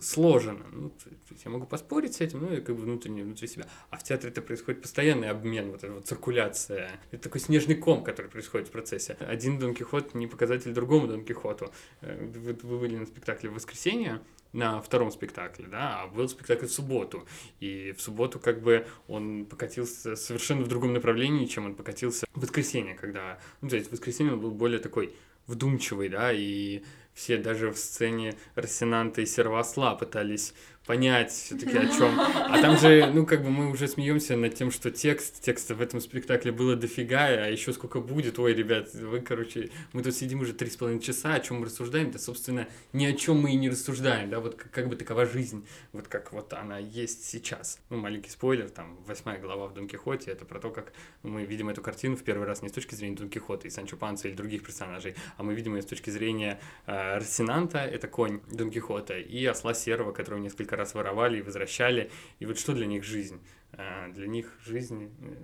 сложено. 0.00 0.64
Ну, 0.72 0.90
то 0.90 1.10
есть 1.30 1.44
я 1.44 1.50
могу 1.50 1.66
поспорить 1.66 2.14
с 2.14 2.20
этим, 2.20 2.40
ну, 2.40 2.52
и 2.52 2.60
как 2.60 2.76
бы 2.76 2.82
внутренне, 2.82 3.22
внутри 3.22 3.48
себя. 3.48 3.66
А 3.90 3.98
в 3.98 4.02
театре 4.02 4.30
это 4.30 4.42
происходит 4.42 4.82
постоянный 4.82 5.28
обмен, 5.28 5.70
вот 5.70 5.84
эта 5.84 5.92
вот 5.92 6.06
циркуляция. 6.06 7.00
Это 7.10 7.24
такой 7.24 7.40
снежный 7.40 7.74
ком, 7.74 8.02
который 8.02 8.30
происходит 8.30 8.68
в 8.68 8.70
процессе. 8.70 9.16
Один 9.20 9.58
Дон 9.58 9.74
Кихот 9.74 10.14
не 10.14 10.26
показатель 10.26 10.72
другому 10.72 11.06
Дон 11.06 11.24
Кихоту. 11.24 11.70
Э, 12.00 12.26
вы, 12.26 12.54
вы 12.54 12.78
были 12.78 12.96
на 12.96 13.06
спектакле 13.06 13.50
в 13.50 13.54
воскресенье, 13.54 14.20
на 14.52 14.80
втором 14.80 15.10
спектакле, 15.10 15.66
да, 15.66 16.02
а 16.02 16.06
был 16.06 16.28
спектакль 16.28 16.66
в 16.66 16.72
субботу. 16.72 17.26
И 17.60 17.92
в 17.92 18.00
субботу 18.00 18.38
как 18.38 18.62
бы 18.62 18.86
он 19.06 19.44
покатился 19.44 20.16
совершенно 20.16 20.62
в 20.62 20.68
другом 20.68 20.94
направлении, 20.94 21.46
чем 21.46 21.66
он 21.66 21.74
покатился 21.74 22.26
в 22.34 22.40
воскресенье, 22.40 22.94
когда... 22.94 23.38
Ну, 23.60 23.68
то 23.68 23.76
есть 23.76 23.88
в 23.88 23.92
воскресенье 23.92 24.32
он 24.32 24.40
был 24.40 24.50
более 24.50 24.78
такой 24.78 25.14
вдумчивый, 25.46 26.08
да, 26.08 26.32
и 26.32 26.82
все 27.18 27.36
даже 27.36 27.72
в 27.72 27.76
сцене 27.76 28.36
Рассенанта 28.54 29.22
и 29.22 29.26
Сервасла 29.26 29.96
пытались 29.96 30.54
понять 30.88 31.30
все-таки 31.30 31.76
о 31.76 31.86
чем. 31.86 32.18
А 32.18 32.62
там 32.62 32.78
же, 32.78 33.10
ну, 33.12 33.26
как 33.26 33.42
бы 33.42 33.50
мы 33.50 33.70
уже 33.70 33.86
смеемся 33.88 34.36
над 34.36 34.54
тем, 34.54 34.70
что 34.70 34.90
текст, 34.90 35.42
текста 35.42 35.74
в 35.74 35.82
этом 35.82 36.00
спектакле 36.00 36.50
было 36.50 36.76
дофига, 36.76 37.26
а 37.26 37.46
еще 37.46 37.74
сколько 37.74 38.00
будет. 38.00 38.38
Ой, 38.38 38.54
ребят, 38.54 38.94
вы, 38.94 39.20
короче, 39.20 39.68
мы 39.92 40.02
тут 40.02 40.14
сидим 40.14 40.40
уже 40.40 40.54
три 40.54 40.70
с 40.70 40.76
половиной 40.76 41.02
часа, 41.02 41.34
о 41.34 41.40
чем 41.40 41.60
мы 41.60 41.66
рассуждаем, 41.66 42.10
да, 42.10 42.18
собственно, 42.18 42.66
ни 42.94 43.04
о 43.04 43.12
чем 43.12 43.38
мы 43.38 43.52
и 43.52 43.56
не 43.56 43.68
рассуждаем, 43.68 44.30
да, 44.30 44.40
вот 44.40 44.54
как, 44.54 44.70
как 44.70 44.88
бы 44.88 44.96
такова 44.96 45.26
жизнь, 45.26 45.66
вот 45.92 46.08
как 46.08 46.32
вот 46.32 46.54
она 46.54 46.78
есть 46.78 47.26
сейчас. 47.26 47.78
Ну, 47.90 47.98
маленький 47.98 48.30
спойлер, 48.30 48.70
там, 48.70 48.96
восьмая 49.06 49.38
глава 49.38 49.66
в 49.66 49.74
Дон 49.74 49.88
Кихоте, 49.88 50.30
это 50.30 50.46
про 50.46 50.58
то, 50.58 50.70
как 50.70 50.94
мы 51.22 51.44
видим 51.44 51.68
эту 51.68 51.82
картину 51.82 52.16
в 52.16 52.22
первый 52.22 52.46
раз 52.46 52.62
не 52.62 52.70
с 52.70 52.72
точки 52.72 52.94
зрения 52.94 53.16
Дон 53.16 53.28
Кихота 53.28 53.66
и 53.66 53.70
Санчо 53.70 53.98
Панца 53.98 54.26
или 54.26 54.34
других 54.34 54.62
персонажей, 54.62 55.16
а 55.36 55.42
мы 55.42 55.52
видим 55.52 55.76
ее 55.76 55.82
с 55.82 55.86
точки 55.86 56.08
зрения 56.08 56.58
э, 56.86 57.18
Рассенанта, 57.18 57.80
это 57.80 58.08
конь 58.08 58.40
Дон 58.50 58.70
Кихота, 58.70 59.18
и 59.18 59.44
осла 59.44 59.74
серого, 59.74 60.12
которого 60.12 60.40
несколько 60.40 60.77
раз 60.78 60.94
воровали 60.94 61.38
и 61.38 61.42
возвращали. 61.42 62.10
И 62.38 62.46
вот 62.46 62.58
что 62.58 62.72
для 62.72 62.86
них 62.86 63.04
жизнь? 63.04 63.40
А, 63.72 64.08
для 64.08 64.26
них 64.26 64.52
жизнь 64.64 65.12
э, 65.20 65.34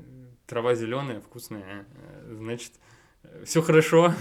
трава 0.47 0.75
зеленая, 0.75 1.21
вкусная, 1.21 1.87
э, 1.95 2.35
значит, 2.37 2.73
все 3.45 3.61
хорошо, 3.61 4.15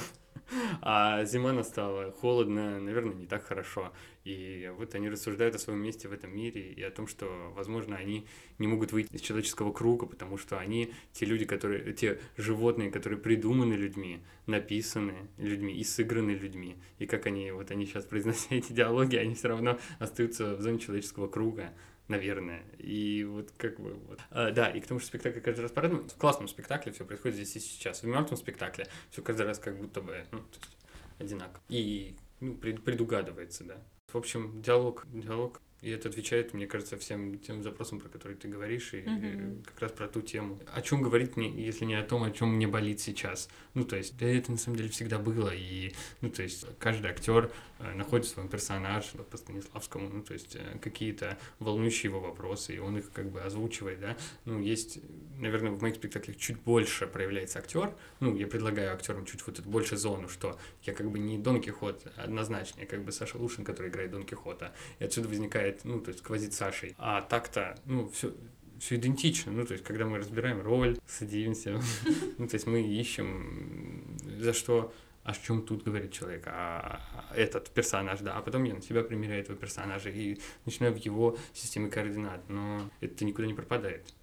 а 0.82 1.24
зима 1.26 1.54
настала, 1.54 2.12
холодно, 2.12 2.80
наверное, 2.80 3.16
не 3.16 3.26
так 3.26 3.44
хорошо. 3.44 3.92
И 4.24 4.72
вот 4.78 4.96
они 4.96 5.10
рассуждают 5.10 5.56
о 5.56 5.60
своем 5.60 5.80
месте 5.80 6.08
в 6.08 6.13
этом 6.13 6.36
мире 6.36 6.72
и 6.72 6.82
о 6.82 6.92
том, 6.92 7.08
что, 7.08 7.52
возможно, 7.56 7.98
они 7.98 8.26
не 8.58 8.68
могут 8.68 8.94
выйти 8.94 9.13
из 9.13 9.22
человеческого 9.22 9.74
круга, 9.74 10.06
потому 10.06 10.38
что 10.38 10.58
они 10.58 10.94
те 11.12 11.26
люди, 11.26 11.46
которые, 11.46 11.94
те 11.94 12.20
животные, 12.38 12.89
которые 12.89 13.20
придуманы 13.20 13.74
людьми, 13.74 14.24
написаны 14.46 15.28
людьми 15.38 15.74
и 15.74 15.84
сыграны 15.84 16.32
людьми. 16.32 16.78
И 17.00 17.06
как 17.06 17.26
они, 17.26 17.52
вот 17.52 17.72
они 17.72 17.86
сейчас 17.86 18.06
произносят 18.06 18.52
эти 18.52 18.72
диалоги, 18.72 19.18
они 19.18 19.36
все 19.36 19.50
равно 19.50 19.78
остаются 20.00 20.56
в 20.56 20.62
зоне 20.62 20.80
человеческого 20.80 21.28
круга 21.28 21.74
наверное. 22.08 22.63
И 22.78 23.24
вот 23.24 23.52
как 23.58 23.80
бы 23.80 23.94
вот. 23.94 24.20
А, 24.30 24.52
да, 24.52 24.70
и 24.70 24.80
к 24.80 24.88
тому, 24.88 25.00
что 25.00 25.08
спектакль 25.08 25.39
каждый 25.39 25.62
раз 25.62 25.72
по-разному. 25.72 26.08
В 26.08 26.16
классном 26.16 26.48
спектакле 26.48 26.92
все 26.92 27.06
происходит 27.06 27.38
здесь 27.38 27.56
и 27.56 27.60
сейчас. 27.60 28.04
В 28.04 28.08
мертвом 28.08 28.38
спектакле 28.38 28.88
все 29.12 29.22
каждый 29.22 29.46
раз 29.46 29.60
как 29.60 29.78
будто 29.78 30.02
бы 30.02 30.26
ну, 30.32 30.39
то 30.39 30.60
есть 30.60 30.78
одинаково. 31.20 31.62
И 31.70 32.16
ну, 32.39 32.56
пред, 32.56 32.84
предугадывается, 32.84 33.63
да. 33.63 33.78
В 34.12 34.18
общем, 34.18 34.62
диалог, 34.62 35.06
диалог 35.12 35.62
и 35.84 35.89
это 35.89 36.08
отвечает, 36.08 36.54
мне 36.54 36.65
кажется, 36.65 36.98
всем 36.98 37.38
тем 37.39 37.62
запросам, 37.62 38.00
про 38.00 38.08
которые 38.08 38.38
ты 38.38 38.48
говоришь, 38.48 38.93
и 38.93 39.02
mm-hmm. 39.02 39.65
как 39.65 39.82
раз 39.82 39.91
про 39.91 40.08
ту 40.08 40.22
тему. 40.22 40.58
О 40.74 40.82
чем 40.82 41.02
говорить 41.02 41.36
мне, 41.36 41.50
если 41.50 41.84
не 41.84 41.96
о 41.96 42.04
том, 42.04 42.24
о 42.24 42.32
чем 42.32 42.56
мне 42.56 42.67
болит 42.67 43.02
сейчас? 43.02 43.50
Ну, 43.74 43.84
то 43.84 43.98
есть, 43.98 44.17
да, 44.17 44.26
это 44.26 44.50
на 44.52 44.58
самом 44.58 44.78
деле 44.78 44.89
всегда 44.89 45.19
было. 45.19 45.54
И, 45.54 45.91
ну, 46.22 46.30
то 46.30 46.41
есть, 46.41 46.65
каждый 46.80 47.12
актер 47.12 47.52
э, 47.80 47.93
находит 47.96 48.28
свой 48.28 48.48
персонаж 48.48 49.12
по 49.30 49.36
Станиславскому, 49.36 50.08
ну, 50.08 50.24
то 50.24 50.34
есть, 50.34 50.56
э, 50.56 50.78
какие-то 50.82 51.38
волнующие 51.60 52.10
его 52.10 52.22
вопросы, 52.22 52.76
и 52.76 52.80
он 52.80 53.00
их 53.00 53.12
как 53.12 53.30
бы 53.30 53.41
озвучивает, 53.41 54.00
да. 54.00 54.15
Ну, 54.46 54.62
есть, 54.62 55.00
наверное, 55.43 55.71
в 55.71 55.82
моих 55.82 55.95
спектаклях 55.95 56.38
чуть 56.38 56.60
больше 56.60 57.08
проявляется 57.08 57.60
актер. 57.60 57.93
Ну, 58.19 58.36
я 58.36 58.47
предлагаю 58.47 58.93
актерам 58.93 59.25
чуть 59.25 59.45
вот 59.45 59.60
эту 59.60 59.69
больше 59.69 59.97
зону, 59.97 60.27
что 60.27 60.58
я 60.84 60.93
как 60.93 61.10
бы 61.12 61.19
не 61.19 61.38
Дон 61.38 61.62
Кихот 61.62 62.08
однозначно, 62.15 62.82
я 62.82 62.88
как 62.88 63.03
бы 63.03 63.12
Саша 63.12 63.38
Лушин, 63.38 63.63
который 63.63 63.89
играет 63.89 64.12
Дон 64.12 64.23
Кихота. 64.23 64.73
И 64.99 65.03
отсюда 65.03 65.27
возникает 65.27 65.86
ну, 65.86 65.99
то 65.99 66.10
есть 66.10 66.19
сквозит 66.19 66.53
Сашей. 66.53 66.95
А 66.97 67.21
так-то, 67.21 67.77
ну, 67.86 68.10
все 68.10 68.34
все 68.79 68.95
идентично, 68.95 69.51
ну, 69.53 69.65
то 69.65 69.73
есть, 69.73 69.86
когда 69.86 70.06
мы 70.06 70.17
разбираем 70.17 70.62
роль, 70.62 70.97
садимся, 71.08 71.79
ну, 72.38 72.47
то 72.49 72.56
есть, 72.56 72.67
мы 72.67 72.82
ищем, 72.82 74.17
за 74.39 74.51
что, 74.51 74.93
а 75.23 75.32
о 75.32 75.34
чем 75.34 75.62
тут 75.62 75.84
говорит 75.84 76.12
человек, 76.12 76.43
а, 76.47 77.01
а 77.29 77.36
этот 77.36 77.69
персонаж, 77.69 78.19
да, 78.19 78.36
а 78.36 78.41
потом 78.41 78.65
я 78.65 78.73
на 78.73 78.82
себя 78.82 79.03
примеряю 79.03 79.41
этого 79.41 79.58
персонажа 79.58 80.10
и 80.10 80.38
начинаю 80.65 80.93
в 80.93 80.97
его 80.97 81.38
системе 81.53 81.89
координат, 81.89 82.49
но 82.49 82.89
это 82.99 83.23
никуда 83.23 83.47
не 83.47 83.53
пропадает. 83.53 84.13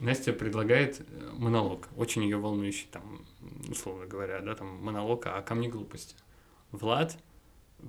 Настя 0.00 0.32
предлагает 0.32 1.00
э, 1.00 1.30
монолог, 1.32 1.88
очень 1.96 2.22
ее 2.22 2.36
волнующий, 2.36 2.88
там, 2.90 3.24
условно 3.68 4.06
говоря, 4.06 4.40
да, 4.40 4.54
там, 4.54 4.68
монолог 4.82 5.26
о 5.26 5.42
камне 5.42 5.68
глупости. 5.68 6.14
Влад 6.70 7.18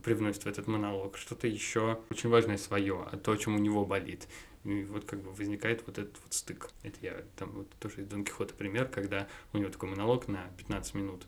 привносит 0.04 0.44
в 0.44 0.48
этот 0.48 0.68
монолог, 0.68 1.18
что-то 1.18 1.48
еще 1.48 2.00
очень 2.10 2.30
важное 2.30 2.58
свое, 2.58 3.08
а 3.12 3.18
то, 3.18 3.32
о 3.32 3.38
чем 3.38 3.56
у 3.56 3.60
него 3.60 3.86
болит. 3.86 4.28
И 4.64 4.84
вот 4.84 5.06
как 5.06 5.22
бы 5.22 5.32
возникает 5.32 5.84
вот 5.86 5.98
этот 5.98 6.18
вот 6.24 6.34
стык. 6.34 6.70
Это 6.84 6.98
я 7.02 7.24
там 7.38 7.52
вот 7.52 7.70
тоже 7.80 8.02
из 8.02 8.08
Дон 8.08 8.24
Кихота 8.24 8.54
пример, 8.54 8.88
когда 8.88 9.28
у 9.54 9.58
него 9.58 9.70
такой 9.70 9.90
монолог 9.90 10.28
на 10.28 10.48
15 10.58 10.96
минут 10.96 11.26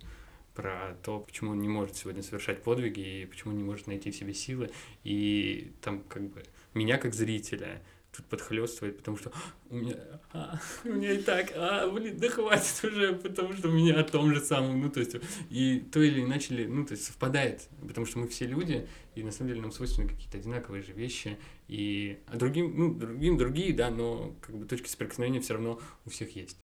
про 0.54 0.98
то, 1.04 1.20
почему 1.20 1.52
он 1.52 1.62
не 1.62 1.70
может 1.70 1.96
сегодня 1.96 2.24
совершать 2.24 2.62
подвиги 2.62 3.22
и 3.22 3.26
почему 3.26 3.54
он 3.54 3.58
не 3.58 3.63
может 3.63 3.88
найти 3.88 4.12
в 4.12 4.15
себе 4.15 4.34
силы. 4.34 4.70
И 5.04 5.72
там 5.82 6.02
как 6.04 6.24
бы 6.24 6.44
меня 6.74 6.98
как 6.98 7.13
зрителя 7.13 7.82
тут 8.15 8.26
подхлестывает, 8.26 8.97
потому 8.97 9.17
что 9.17 9.32
у 9.69 9.76
меня, 9.76 9.95
а, 10.34 10.60
у 10.84 10.89
меня 10.89 11.13
и 11.13 11.21
так, 11.21 11.52
а, 11.56 11.89
блин, 11.89 12.17
да 12.17 12.30
хватит 12.30 12.84
уже, 12.84 13.13
потому 13.13 13.54
что 13.54 13.69
у 13.69 13.71
меня 13.71 14.00
о 14.00 14.04
том 14.04 14.34
же 14.34 14.41
самом, 14.41 14.82
ну, 14.82 14.89
то 14.89 15.00
есть, 15.00 15.15
и 15.50 15.80
то 15.80 16.02
или 16.02 16.21
иначе, 16.21 16.67
ну, 16.67 16.86
то 16.86 16.93
есть, 16.93 17.06
совпадает, 17.06 17.69
потому 17.88 18.06
что 18.06 18.19
мы 18.19 18.28
все 18.28 18.45
люди, 18.45 18.88
и 19.15 19.24
на 19.24 19.32
самом 19.32 19.50
деле 19.50 19.62
нам 19.62 19.71
свойственны 19.71 20.10
какие-то 20.10 20.38
одинаковые 20.38 20.84
же 20.84 20.91
вещи, 20.91 21.38
и 21.67 22.19
а 22.28 22.38
другим, 22.38 22.78
ну, 22.78 22.93
другим 22.93 23.38
другие, 23.38 23.74
да, 23.74 23.89
но 23.89 24.36
как 24.41 24.56
бы 24.58 24.65
точки 24.65 24.88
соприкосновения 24.88 25.39
все 25.39 25.54
равно 25.54 25.80
у 26.06 26.10
всех 26.10 26.36
есть. 26.36 26.61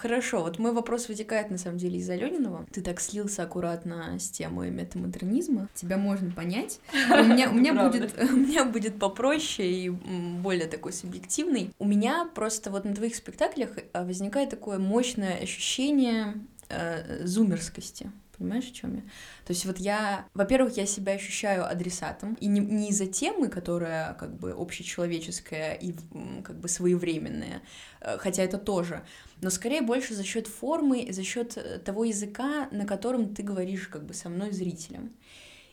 Хорошо, 0.00 0.42
вот 0.42 0.58
мой 0.58 0.72
вопрос 0.72 1.08
вытекает 1.08 1.50
на 1.50 1.58
самом 1.58 1.78
деле 1.78 1.98
из 1.98 2.08
Алёниного. 2.08 2.66
Ты 2.72 2.82
так 2.82 3.00
слился 3.00 3.42
аккуратно 3.42 4.18
с 4.18 4.28
темой 4.28 4.70
метамодернизма. 4.70 5.68
Тебя 5.74 5.96
можно 5.96 6.30
понять. 6.30 6.80
У 6.92 7.24
меня, 7.24 7.50
у 7.50 7.54
меня 7.54 7.72
будет, 7.72 8.14
у 8.30 8.36
меня 8.36 8.64
будет 8.64 8.98
попроще 8.98 9.70
и 9.70 9.90
более 9.90 10.66
такой 10.66 10.92
субъективный. 10.92 11.72
У 11.78 11.86
меня 11.86 12.28
просто 12.34 12.70
вот 12.70 12.84
на 12.84 12.94
твоих 12.94 13.14
спектаклях 13.14 13.70
э, 13.76 14.04
возникает 14.04 14.50
такое 14.50 14.78
мощное 14.78 15.36
ощущение 15.38 16.34
э, 16.68 17.24
зумерскости 17.24 18.10
Понимаешь, 18.38 18.70
о 18.70 18.74
чем 18.74 18.96
я? 18.96 19.00
То 19.46 19.52
есть 19.52 19.64
вот 19.64 19.78
я, 19.78 20.26
во-первых, 20.34 20.76
я 20.76 20.86
себя 20.86 21.12
ощущаю 21.12 21.66
адресатом, 21.66 22.34
и 22.34 22.46
не, 22.46 22.60
не 22.60 22.90
из-за 22.90 23.06
темы, 23.06 23.48
которая 23.48 24.14
как 24.14 24.36
бы 24.36 24.52
общечеловеческая 24.52 25.74
и 25.74 25.94
как 26.44 26.58
бы 26.58 26.68
своевременная, 26.68 27.62
э, 28.00 28.18
хотя 28.18 28.42
это 28.42 28.58
тоже, 28.58 29.04
но 29.40 29.50
скорее 29.50 29.82
больше 29.82 30.14
за 30.14 30.24
счет 30.24 30.46
формы, 30.46 31.08
за 31.10 31.22
счет 31.22 31.56
э, 31.56 31.78
того 31.78 32.04
языка, 32.04 32.68
на 32.70 32.86
котором 32.86 33.34
ты 33.34 33.42
говоришь 33.42 33.88
как 33.88 34.04
бы 34.04 34.14
со 34.14 34.28
мной 34.28 34.52
зрителем. 34.52 35.12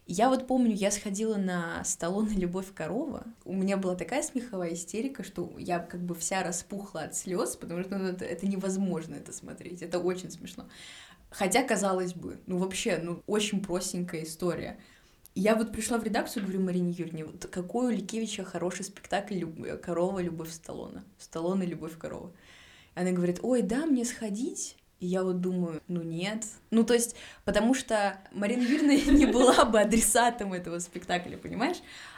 Я 0.05 0.27
вот 0.27 0.47
помню, 0.47 0.73
я 0.73 0.91
сходила 0.91 1.37
на 1.37 1.81
Сталлоне 1.85 2.35
«Любовь 2.35 2.73
корова». 2.75 3.23
У 3.45 3.53
меня 3.53 3.77
была 3.77 3.95
такая 3.95 4.21
смеховая 4.21 4.73
истерика, 4.73 5.23
что 5.23 5.53
я 5.57 5.79
как 5.79 6.01
бы 6.01 6.13
вся 6.13 6.43
распухла 6.43 7.03
от 7.03 7.15
слез, 7.15 7.55
потому 7.55 7.83
что 7.83 7.97
ну, 7.97 8.09
это, 8.09 8.25
это 8.25 8.45
невозможно 8.45 9.15
это 9.15 9.31
смотреть. 9.31 9.81
Это 9.81 9.99
очень 9.99 10.29
смешно. 10.29 10.67
Хотя, 11.33 11.63
казалось 11.63 12.13
бы, 12.13 12.39
ну 12.45 12.57
вообще, 12.57 12.99
ну 13.01 13.23
очень 13.25 13.61
простенькая 13.61 14.23
история. 14.23 14.77
И 15.33 15.41
Я 15.41 15.55
вот 15.55 15.71
пришла 15.71 15.97
в 15.97 16.03
редакцию, 16.03 16.43
говорю 16.43 16.61
Марине 16.61 16.91
Юрьевне, 16.91 17.25
вот 17.25 17.47
какой 17.47 17.87
у 17.87 17.89
Ликевича 17.89 18.43
хороший 18.45 18.85
спектакль 18.85 19.35
«Люб- 19.35 19.81
«Корова. 19.81 20.19
Любовь 20.19 20.51
Сталлоне». 20.51 21.03
Сталлоне 21.17 21.65
«Любовь 21.65 21.97
корова». 21.97 22.31
Она 22.93 23.11
говорит, 23.11 23.39
ой, 23.41 23.63
да, 23.63 23.87
мне 23.87 24.05
сходить? 24.05 24.77
И 24.99 25.07
я 25.07 25.23
вот 25.23 25.41
думаю, 25.41 25.81
ну 25.87 26.03
нет. 26.03 26.45
Ну 26.69 26.83
то 26.83 26.93
есть, 26.93 27.15
потому 27.45 27.73
что 27.73 28.19
Марина 28.31 28.61
Юрьевна 28.61 28.93
не 29.11 29.25
была 29.25 29.65
бы 29.65 29.81
адресатом 29.81 30.53
этого 30.53 30.77
спектакля, 30.77 31.35
понимаешь? 31.37 31.77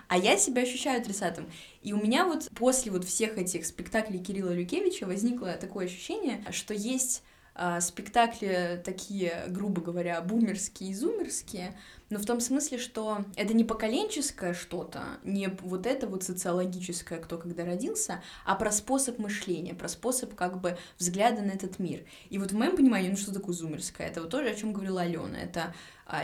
А 0.10 0.18
я 0.18 0.36
себя 0.36 0.64
ощущаю 0.64 1.02
адресатом. 1.02 1.50
И 1.82 1.94
у 1.94 1.98
меня 1.98 2.26
вот 2.26 2.50
после 2.54 2.92
вот 2.92 3.06
всех 3.06 3.38
этих 3.38 3.66
спектаклей 3.66 4.20
Кирилла 4.20 4.52
Люкевича 4.52 5.06
возникло 5.08 5.54
такое 5.54 5.86
ощущение, 5.86 6.44
что 6.52 6.74
есть 6.74 7.24
а, 7.58 7.80
спектакли 7.80 8.82
такие, 8.84 9.46
грубо 9.48 9.82
говоря, 9.82 10.20
бумерские 10.20 10.90
и 10.90 10.94
зумерские, 10.94 11.74
но 12.10 12.20
в 12.20 12.26
том 12.26 12.42
смысле, 12.42 12.78
что 12.78 13.24
это 13.38 13.54
не 13.54 13.64
поколенческое 13.64 14.54
что-то, 14.54 15.04
не 15.24 15.48
вот 15.62 15.88
это 15.88 16.06
вот 16.08 16.24
социологическое, 16.24 17.18
кто 17.18 17.38
когда 17.38 17.64
родился, 17.64 18.22
а 18.46 18.56
про 18.56 18.72
способ 18.72 19.20
мышления, 19.20 19.74
про 19.74 19.88
способ 19.88 20.36
как 20.36 20.60
бы 20.60 20.78
взгляда 21.00 21.42
на 21.44 21.52
этот 21.52 21.80
мир. 21.80 22.04
И 22.30 22.38
вот 22.38 22.52
в 22.52 22.58
моем 22.58 22.76
понимании, 22.76 23.10
ну 23.10 23.16
что 23.16 23.34
такое 23.34 23.56
зумерское? 23.56 24.08
Это 24.08 24.22
вот 24.22 24.30
тоже, 24.32 24.50
о 24.50 24.56
чем 24.56 24.74
говорила 24.74 25.02
Алена. 25.02 25.40
Это 25.40 25.74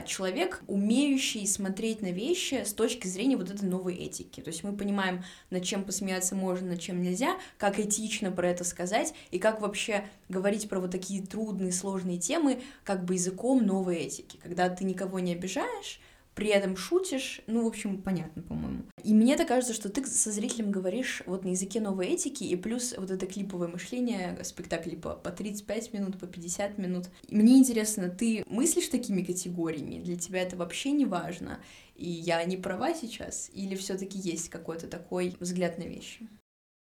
человек, 0.06 0.62
умеющий 0.68 1.48
смотреть 1.48 2.02
на 2.02 2.12
вещи 2.12 2.64
с 2.64 2.74
точки 2.74 3.08
зрения 3.08 3.36
вот 3.36 3.50
этой 3.50 3.68
новой 3.68 3.96
этики. 3.96 4.42
То 4.42 4.50
есть 4.50 4.64
мы 4.64 4.76
понимаем, 4.76 5.24
над 5.50 5.64
чем 5.64 5.84
посмеяться 5.84 6.36
можно, 6.36 6.70
над 6.70 6.80
чем 6.80 7.02
нельзя, 7.02 7.38
как 7.58 7.80
этично 7.80 8.32
про 8.32 8.50
это 8.50 8.64
сказать, 8.64 9.14
и 9.32 9.40
как 9.40 9.62
вообще 9.62 10.06
говорить 10.30 10.70
про 10.70 10.80
вот 10.80 10.92
такие 10.92 11.26
трудные, 11.26 11.72
сложные 11.72 12.20
темы, 12.20 12.62
как 12.84 13.06
бы 13.06 13.16
языком 13.16 13.66
новой 13.66 13.98
этики, 13.98 14.38
когда 14.38 14.70
ты 14.70 14.84
никого 14.84 15.20
не 15.20 15.34
обижаешь, 15.34 16.00
при 16.36 16.48
этом 16.48 16.78
шутишь, 16.78 17.42
ну, 17.48 17.64
в 17.64 17.68
общем, 17.68 18.02
понятно, 18.02 18.42
по-моему. 18.42 18.84
И 19.04 19.14
мне 19.14 19.36
так 19.36 19.48
кажется, 19.48 19.74
что 19.74 19.90
ты 19.90 20.06
со 20.06 20.32
зрителем 20.32 20.72
говоришь 20.72 21.24
вот 21.26 21.44
на 21.44 21.50
языке 21.50 21.82
новой 21.82 22.08
этики, 22.08 22.44
и 22.44 22.56
плюс 22.56 22.94
вот 22.98 23.12
это 23.12 23.26
клиповое 23.26 23.68
мышление, 23.68 24.38
спектакли 24.44 24.96
по, 24.96 25.14
по 25.14 25.32
35 25.32 25.94
минут, 25.94 26.20
по 26.20 26.28
50 26.28 26.78
минут. 26.78 27.10
И 27.28 27.36
мне 27.36 27.58
интересно, 27.58 28.10
ты 28.10 28.44
мыслишь 28.48 28.88
такими 28.88 29.24
категориями? 29.24 30.02
Для 30.02 30.18
тебя 30.18 30.42
это 30.42 30.56
вообще 30.56 30.92
не 30.92 31.06
важно? 31.06 31.60
И 31.96 32.10
я 32.10 32.44
не 32.46 32.58
права 32.58 32.94
сейчас? 32.94 33.50
Или 33.54 33.76
все 33.76 33.98
таки 33.98 34.18
есть 34.18 34.50
какой-то 34.50 34.88
такой 34.88 35.36
взгляд 35.40 35.78
на 35.78 35.84
вещи? 35.84 36.28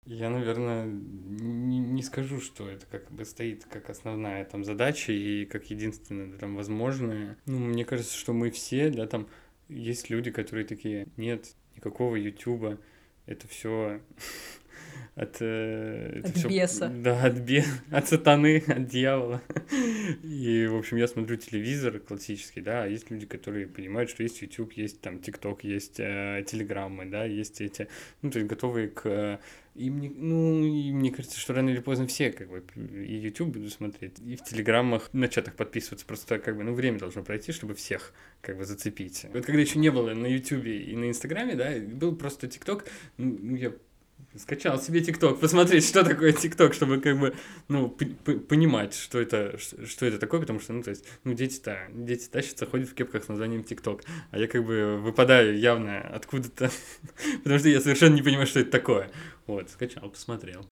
Я, 0.05 0.29
наверное, 0.29 0.85
не, 0.85 1.79
не 1.79 2.03
скажу, 2.03 2.39
что 2.39 2.69
это 2.69 2.85
как 2.85 3.11
бы 3.11 3.25
стоит 3.25 3.65
как 3.65 3.89
основная 3.89 4.45
там 4.45 4.63
задача 4.63 5.11
и 5.11 5.45
как 5.45 5.71
единственное 5.71 6.27
да, 6.27 6.37
там 6.37 6.55
возможное. 6.55 7.37
Ну, 7.47 7.57
мне 7.57 7.85
кажется, 7.85 8.15
что 8.15 8.31
мы 8.31 8.51
все, 8.51 8.91
да, 8.91 9.07
там 9.07 9.27
есть 9.67 10.11
люди, 10.11 10.29
которые 10.29 10.65
такие, 10.65 11.07
нет 11.17 11.55
никакого 11.75 12.15
Ютуба, 12.15 12.77
это 13.25 13.47
все 13.47 13.99
от, 15.15 15.37
э, 15.39 16.21
От 16.23 16.35
всё- 16.37 16.49
беса. 16.49 16.89
Да, 16.89 17.23
от, 17.23 17.39
бе... 17.39 17.63
от 17.91 18.07
сатаны, 18.07 18.63
от 18.67 18.87
дьявола. 18.87 19.41
И, 20.23 20.67
в 20.67 20.75
общем, 20.75 20.97
я 20.97 21.07
смотрю 21.07 21.37
телевизор 21.37 21.99
классический, 21.99 22.61
да, 22.61 22.83
а 22.83 22.87
есть 22.87 23.09
люди, 23.11 23.25
которые 23.25 23.67
понимают, 23.67 24.09
что 24.09 24.23
есть 24.23 24.41
YouTube, 24.41 24.73
есть 24.73 25.01
там 25.01 25.19
ТикТок, 25.19 25.63
есть 25.63 25.99
э, 25.99 26.43
телеграммы, 26.47 27.05
да, 27.05 27.25
есть 27.25 27.61
эти, 27.61 27.87
ну, 28.21 28.31
то 28.31 28.39
есть 28.39 28.49
готовые 28.49 28.89
к... 28.89 29.01
э, 29.05 29.37
И 29.75 29.89
мне, 29.89 30.09
ну, 30.15 30.63
и 30.65 30.91
мне 30.91 31.11
кажется, 31.11 31.39
что 31.39 31.53
рано 31.53 31.69
или 31.69 31.79
поздно 31.79 32.07
все, 32.07 32.31
как 32.31 32.49
бы, 32.49 32.63
и 32.75 33.15
YouTube 33.15 33.49
будут 33.53 33.73
смотреть, 33.73 34.19
и 34.25 34.35
в 34.35 34.43
телеграммах 34.43 35.09
на 35.13 35.27
чатах 35.27 35.55
подписываться, 35.55 36.05
просто, 36.05 36.39
как 36.39 36.55
бы, 36.57 36.63
ну, 36.63 36.73
время 36.73 36.99
должно 36.99 37.23
пройти, 37.23 37.51
чтобы 37.51 37.73
всех, 37.75 38.13
как 38.41 38.57
бы, 38.57 38.65
зацепить. 38.65 39.25
Вот 39.33 39.45
когда 39.45 39.61
еще 39.61 39.79
не 39.79 39.89
было 39.91 40.13
на 40.13 40.27
YouTube 40.27 40.65
и 40.65 40.95
на 40.95 41.09
Инстаграме, 41.09 41.55
да, 41.55 41.71
был 41.79 42.15
просто 42.15 42.47
ТикТок, 42.47 42.85
ну, 43.17 43.37
ну, 43.41 43.55
я 43.55 43.73
скачал 44.37 44.79
себе 44.79 45.01
ТикТок, 45.01 45.39
посмотреть, 45.39 45.85
что 45.85 46.03
такое 46.03 46.31
ТикТок, 46.31 46.73
чтобы 46.73 46.99
как 46.99 47.19
бы, 47.19 47.35
ну, 47.67 47.89
понимать, 47.89 48.93
что 48.93 49.19
это, 49.19 49.57
что 49.57 50.05
это 50.05 50.19
такое, 50.19 50.39
потому 50.41 50.59
что, 50.59 50.73
ну, 50.73 50.83
то 50.83 50.89
есть, 50.89 51.05
ну, 51.23 51.33
дети-то, 51.33 51.87
дети 51.93 52.27
тащатся, 52.27 52.65
ходят 52.65 52.89
в 52.89 52.93
кепках 52.93 53.23
с 53.23 53.27
названием 53.27 53.63
ТикТок, 53.63 54.03
а 54.31 54.37
я 54.37 54.47
как 54.47 54.65
бы 54.65 54.97
выпадаю 54.97 55.57
явно 55.57 56.01
откуда-то, 56.01 56.71
потому 57.43 57.59
что 57.59 57.69
я 57.69 57.81
совершенно 57.81 58.15
не 58.15 58.21
понимаю, 58.21 58.47
что 58.47 58.59
это 58.59 58.71
такое. 58.71 59.09
Вот, 59.47 59.69
скачал, 59.69 60.09
посмотрел. 60.09 60.67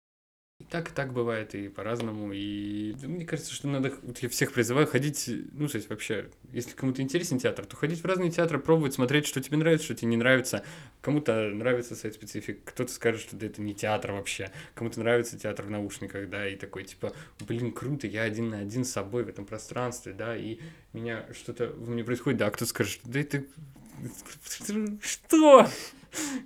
Так, 0.73 0.89
так 0.89 1.13
бывает, 1.13 1.53
и 1.53 1.69
по-разному, 1.69 2.33
и 2.33 2.95
мне 3.03 3.25
кажется, 3.25 3.53
что 3.53 3.67
надо, 3.67 3.93
вот 4.01 4.17
я 4.17 4.29
всех 4.29 4.51
призываю 4.51 4.87
ходить, 4.87 5.29
ну, 5.51 5.67
то 5.67 5.75
есть 5.75 5.87
вообще, 5.87 6.31
если 6.51 6.71
кому-то 6.71 7.03
интересен 7.03 7.37
театр, 7.37 7.67
то 7.67 7.75
ходить 7.75 8.01
в 8.01 8.05
разные 8.07 8.31
театры, 8.31 8.57
пробовать, 8.57 8.95
смотреть, 8.95 9.27
что 9.27 9.39
тебе 9.39 9.57
нравится, 9.57 9.85
что 9.85 9.93
тебе 9.93 10.09
не 10.09 10.17
нравится, 10.17 10.63
Кому-то 11.01 11.51
нравится 11.53 11.95
сайт 11.95 12.15
специфик, 12.15 12.63
кто-то 12.63 12.91
скажет, 12.91 13.21
что 13.21 13.35
да 13.35 13.45
это 13.45 13.61
не 13.61 13.75
театр 13.75 14.13
вообще, 14.13 14.49
кому-то 14.73 14.99
нравится 14.99 15.37
театр 15.37 15.65
в 15.65 15.69
наушниках, 15.69 16.27
да, 16.27 16.47
и 16.47 16.55
такой 16.55 16.85
типа, 16.85 17.13
блин, 17.41 17.71
круто, 17.71 18.07
я 18.07 18.23
один 18.23 18.49
на 18.49 18.57
один 18.57 18.83
с 18.83 18.89
собой 18.89 19.25
в 19.25 19.29
этом 19.29 19.45
пространстве, 19.45 20.13
да, 20.13 20.35
и 20.35 20.57
меня 20.91 21.27
что-то 21.33 21.71
во 21.77 21.91
мне 21.91 22.03
происходит, 22.03 22.39
да, 22.39 22.47
а 22.47 22.51
кто 22.51 22.65
скажет, 22.65 22.99
да 23.03 23.19
это... 23.19 23.43
Что? 25.03 25.69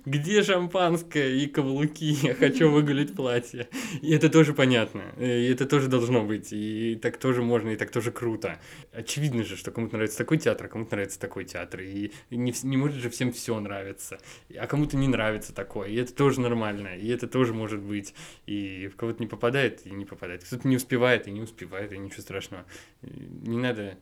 Где 0.04 0.42
шампанское 0.42 1.36
и 1.36 1.46
каблуки? 1.46 2.16
Я 2.22 2.34
хочу 2.34 2.70
выгулить 2.70 3.14
платье. 3.14 3.68
И 4.00 4.12
это 4.12 4.28
тоже 4.28 4.54
понятно. 4.54 5.02
И 5.18 5.50
это 5.50 5.66
тоже 5.66 5.88
должно 5.88 6.24
быть. 6.24 6.52
И 6.52 6.98
так 7.00 7.18
тоже 7.18 7.42
можно, 7.42 7.70
и 7.70 7.76
так 7.76 7.90
тоже 7.90 8.10
круто. 8.10 8.58
Очевидно 8.92 9.44
же, 9.44 9.56
что 9.56 9.70
кому-то 9.70 9.96
нравится 9.96 10.18
такой 10.18 10.38
театр, 10.38 10.66
а 10.66 10.68
кому-то 10.68 10.92
нравится 10.92 11.20
такой 11.20 11.44
театр. 11.44 11.80
И 11.80 12.12
не, 12.30 12.54
не 12.62 12.76
может 12.76 12.96
же 12.96 13.10
всем 13.10 13.32
все 13.32 13.58
нравиться. 13.60 14.18
А 14.56 14.66
кому-то 14.66 14.96
не 14.96 15.08
нравится 15.08 15.54
такое. 15.54 15.88
И 15.88 15.96
это 15.96 16.14
тоже 16.14 16.40
нормально. 16.40 16.96
И 16.96 17.08
это 17.08 17.26
тоже 17.26 17.54
может 17.54 17.80
быть. 17.80 18.14
И 18.46 18.88
в 18.88 18.96
кого-то 18.96 19.22
не 19.22 19.26
попадает, 19.26 19.86
и 19.86 19.90
не 19.90 20.04
попадает. 20.04 20.44
Кто-то 20.44 20.66
не 20.68 20.76
успевает, 20.76 21.28
и 21.28 21.30
не 21.30 21.40
успевает, 21.40 21.92
и 21.92 21.98
ничего 21.98 22.22
страшного. 22.22 22.64
И 23.02 23.48
Не 23.48 23.58
надо, 23.58 23.98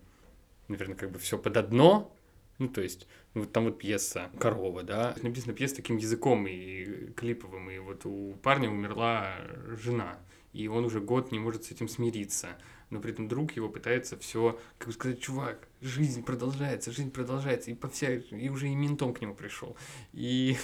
наверное, 0.69 0.97
как 0.97 1.11
бы 1.11 1.19
все 1.19 1.39
под 1.39 1.57
одно. 1.57 2.12
Ну, 2.59 2.69
то 2.69 2.81
есть, 2.81 3.07
вот 3.41 3.53
там 3.53 3.64
вот 3.64 3.78
пьеса 3.78 4.30
«Корова», 4.39 4.82
да, 4.82 5.14
написана 5.22 5.55
пьеса 5.55 5.76
таким 5.76 5.97
языком 5.97 6.47
и 6.47 7.12
клиповым, 7.16 7.70
и 7.70 7.78
вот 7.78 8.07
у 8.07 8.34
парня 8.43 8.70
умерла 8.70 9.34
жена, 9.82 10.18
и 10.53 10.68
он 10.68 10.84
уже 10.84 11.01
год 11.01 11.32
не 11.32 11.39
может 11.39 11.64
с 11.64 11.70
этим 11.70 11.89
смириться, 11.89 12.49
но 12.91 13.01
при 13.01 13.12
этом 13.12 13.28
друг 13.28 13.53
его 13.53 13.68
пытается 13.68 14.16
все, 14.16 14.59
как 14.78 14.89
бы 14.89 14.95
сказать, 14.95 15.20
чувак, 15.20 15.68
жизнь 15.80 16.22
продолжается, 16.22 16.93
жизнь 16.93 17.11
продолжается, 17.11 17.70
и 17.70 17.74
по 17.74 17.89
вся, 17.89 18.14
и 18.14 18.49
уже 18.49 18.68
и 18.68 18.74
ментом 18.74 19.12
к 19.12 19.20
нему 19.20 19.34
пришел, 19.34 19.76
и, 20.12 20.57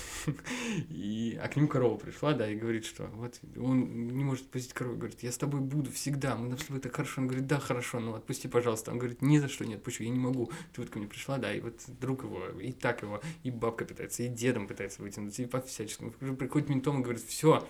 и, 0.89 1.39
а 1.43 1.49
к 1.49 1.57
нему 1.57 1.69
корова 1.69 1.97
пришла, 1.97 2.33
да, 2.33 2.49
и 2.49 2.55
говорит, 2.55 2.85
что 2.85 3.07
вот 3.15 3.41
он 3.57 4.07
не 4.09 4.25
может 4.25 4.47
отпустить 4.47 4.73
корову, 4.73 4.97
говорит, 4.97 5.23
я 5.23 5.33
с 5.33 5.39
тобой 5.39 5.61
буду 5.61 5.91
всегда, 5.91 6.37
мы 6.37 6.57
с 6.57 6.65
тобой 6.65 6.81
так 6.81 6.95
хорошо, 6.95 7.21
он 7.21 7.27
говорит, 7.27 7.47
да, 7.47 7.59
хорошо, 7.59 7.99
ну 7.99 8.15
отпусти, 8.15 8.49
пожалуйста, 8.49 8.93
он 8.93 8.99
говорит, 8.99 9.21
ни 9.21 9.39
за 9.39 9.49
что 9.49 9.65
не 9.65 9.75
отпущу, 9.75 10.05
я 10.05 10.11
не 10.11 10.19
могу, 10.19 10.51
ты 10.73 10.81
вот 10.81 10.91
ко 10.91 10.99
мне 10.99 11.09
пришла, 11.09 11.39
да, 11.39 11.53
и 11.53 11.61
вот 11.61 11.81
друг 12.01 12.23
его, 12.23 12.47
и 12.61 12.73
так 12.73 13.03
его, 13.03 13.21
и 13.43 13.51
бабка 13.51 13.85
пытается, 13.85 14.23
и 14.23 14.29
дедом 14.29 14.69
пытается 14.69 15.03
вытянуть, 15.03 15.39
и 15.41 15.47
по 15.47 15.61
всяческому, 15.61 16.13
приходит 16.13 16.69
ментом 16.69 17.01
и 17.01 17.03
говорит, 17.03 17.23
все, 17.23 17.67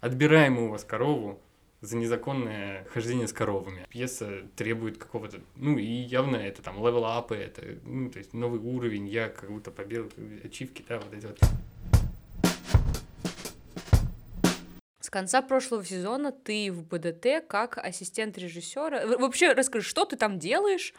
отбираем 0.00 0.58
у 0.58 0.70
вас 0.70 0.84
корову, 0.84 1.40
за 1.84 1.96
незаконное 1.96 2.84
хождение 2.84 3.28
с 3.28 3.32
коровами. 3.32 3.86
Пьеса 3.88 4.42
требует 4.56 4.98
какого-то, 4.98 5.40
ну 5.56 5.76
и 5.78 5.84
явно 5.84 6.36
это 6.36 6.62
там 6.62 6.76
level-up 6.78 7.24
ы, 7.24 7.36
это, 7.36 7.62
ну, 7.84 8.10
то 8.10 8.18
есть 8.18 8.32
новый 8.32 8.60
уровень, 8.60 9.06
я 9.06 9.28
как 9.28 9.50
будто 9.50 9.70
побил 9.70 10.10
ачивки, 10.42 10.84
да, 10.88 10.98
вот 10.98 11.12
эти 11.12 11.26
вот. 11.26 11.38
С 15.00 15.10
конца 15.10 15.42
прошлого 15.42 15.84
сезона 15.84 16.32
ты 16.32 16.72
в 16.72 16.82
БДТ 16.88 17.46
как 17.46 17.78
ассистент 17.78 18.38
режиссера. 18.38 19.06
Вообще 19.18 19.52
расскажи, 19.52 19.86
что 19.86 20.06
ты 20.06 20.16
там 20.16 20.38
делаешь? 20.38 20.94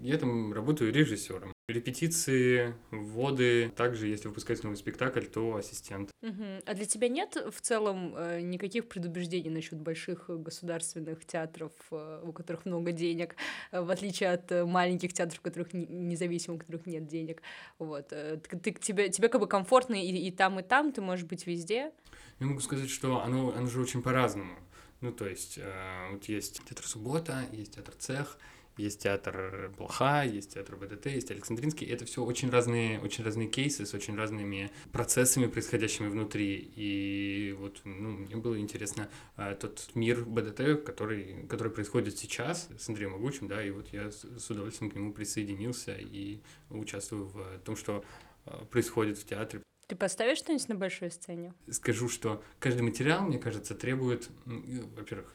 Я 0.00 0.18
там 0.18 0.52
работаю 0.52 0.92
режиссером. 0.92 1.53
Репетиции, 1.66 2.74
вводы, 2.90 3.70
также, 3.74 4.06
если 4.08 4.28
выпускать 4.28 4.62
новый 4.62 4.76
спектакль, 4.76 5.24
то 5.24 5.56
ассистент. 5.56 6.10
Мгм. 6.20 6.60
А 6.66 6.74
для 6.74 6.84
тебя 6.84 7.08
нет 7.08 7.38
в 7.50 7.58
целом 7.62 8.14
э, 8.14 8.42
никаких 8.42 8.86
предубеждений 8.86 9.48
насчет 9.48 9.78
больших 9.80 10.28
государственных 10.28 11.24
театров, 11.24 11.72
э, 11.90 12.22
у 12.22 12.32
которых 12.32 12.66
много 12.66 12.92
денег, 12.92 13.36
э, 13.72 13.80
в 13.80 13.90
отличие 13.90 14.32
от 14.32 14.52
э, 14.52 14.66
маленьких 14.66 15.14
театров, 15.14 15.40
у 15.40 15.42
которых 15.42 15.72
не- 15.72 15.86
независимо, 15.86 16.56
у 16.56 16.58
которых 16.58 16.84
нет 16.84 17.06
денег? 17.06 17.40
Вот. 17.78 18.08
э, 18.12 18.38
Ты, 18.46 18.58
ты- 18.58 18.72
тебе, 18.72 19.08
тебе 19.08 19.30
как 19.30 19.40
бы 19.40 19.46
комфортно 19.46 19.94
и, 19.94 20.10
и 20.10 20.30
там, 20.30 20.60
и 20.60 20.62
там, 20.62 20.92
ты 20.92 21.00
можешь 21.00 21.24
быть 21.24 21.46
везде. 21.46 21.92
Я 22.40 22.46
могу 22.46 22.60
сказать, 22.60 22.90
что 22.90 23.22
оно, 23.22 23.54
оно 23.56 23.68
же 23.68 23.80
очень 23.80 24.02
по-разному. 24.02 24.54
Ну, 25.00 25.12
то 25.12 25.26
есть, 25.26 25.56
э, 25.56 26.10
вот 26.12 26.24
есть 26.26 26.60
театр 26.68 26.86
«Суббота», 26.86 27.38
есть 27.52 27.76
театр 27.76 27.94
«Цех», 27.94 28.38
есть 28.76 29.02
театр 29.02 29.72
Блоха, 29.76 30.24
есть 30.24 30.54
театр 30.54 30.76
БДТ, 30.76 31.06
есть 31.06 31.30
Александринский. 31.30 31.86
Это 31.86 32.04
все 32.04 32.24
очень 32.24 32.50
разные, 32.50 33.00
очень 33.00 33.24
разные 33.24 33.48
кейсы 33.48 33.86
с 33.86 33.94
очень 33.94 34.16
разными 34.16 34.70
процессами, 34.92 35.46
происходящими 35.46 36.08
внутри. 36.08 36.56
И 36.74 37.54
вот 37.58 37.80
ну, 37.84 38.10
мне 38.10 38.36
было 38.36 38.58
интересно 38.58 39.08
э, 39.36 39.56
тот 39.58 39.90
мир 39.94 40.24
БДТ, 40.24 40.84
который, 40.84 41.46
который 41.48 41.72
происходит 41.72 42.18
сейчас 42.18 42.68
с 42.78 42.88
Андреем 42.88 43.12
Могучим, 43.12 43.48
да, 43.48 43.64
и 43.64 43.70
вот 43.70 43.88
я 43.92 44.10
с, 44.10 44.24
с 44.24 44.50
удовольствием 44.50 44.90
к 44.90 44.94
нему 44.94 45.12
присоединился 45.12 45.94
и 45.96 46.40
участвую 46.70 47.26
в 47.26 47.58
том, 47.64 47.76
что 47.76 48.04
э, 48.46 48.64
происходит 48.70 49.18
в 49.18 49.24
театре. 49.24 49.62
Ты 49.86 49.96
поставишь 49.96 50.38
что-нибудь 50.38 50.68
на 50.68 50.74
большой 50.76 51.10
сцене? 51.10 51.52
скажу, 51.70 52.08
что 52.08 52.42
каждый 52.58 52.82
материал, 52.82 53.22
мне 53.22 53.38
кажется, 53.38 53.74
требует, 53.74 54.30
во-первых, 54.46 55.34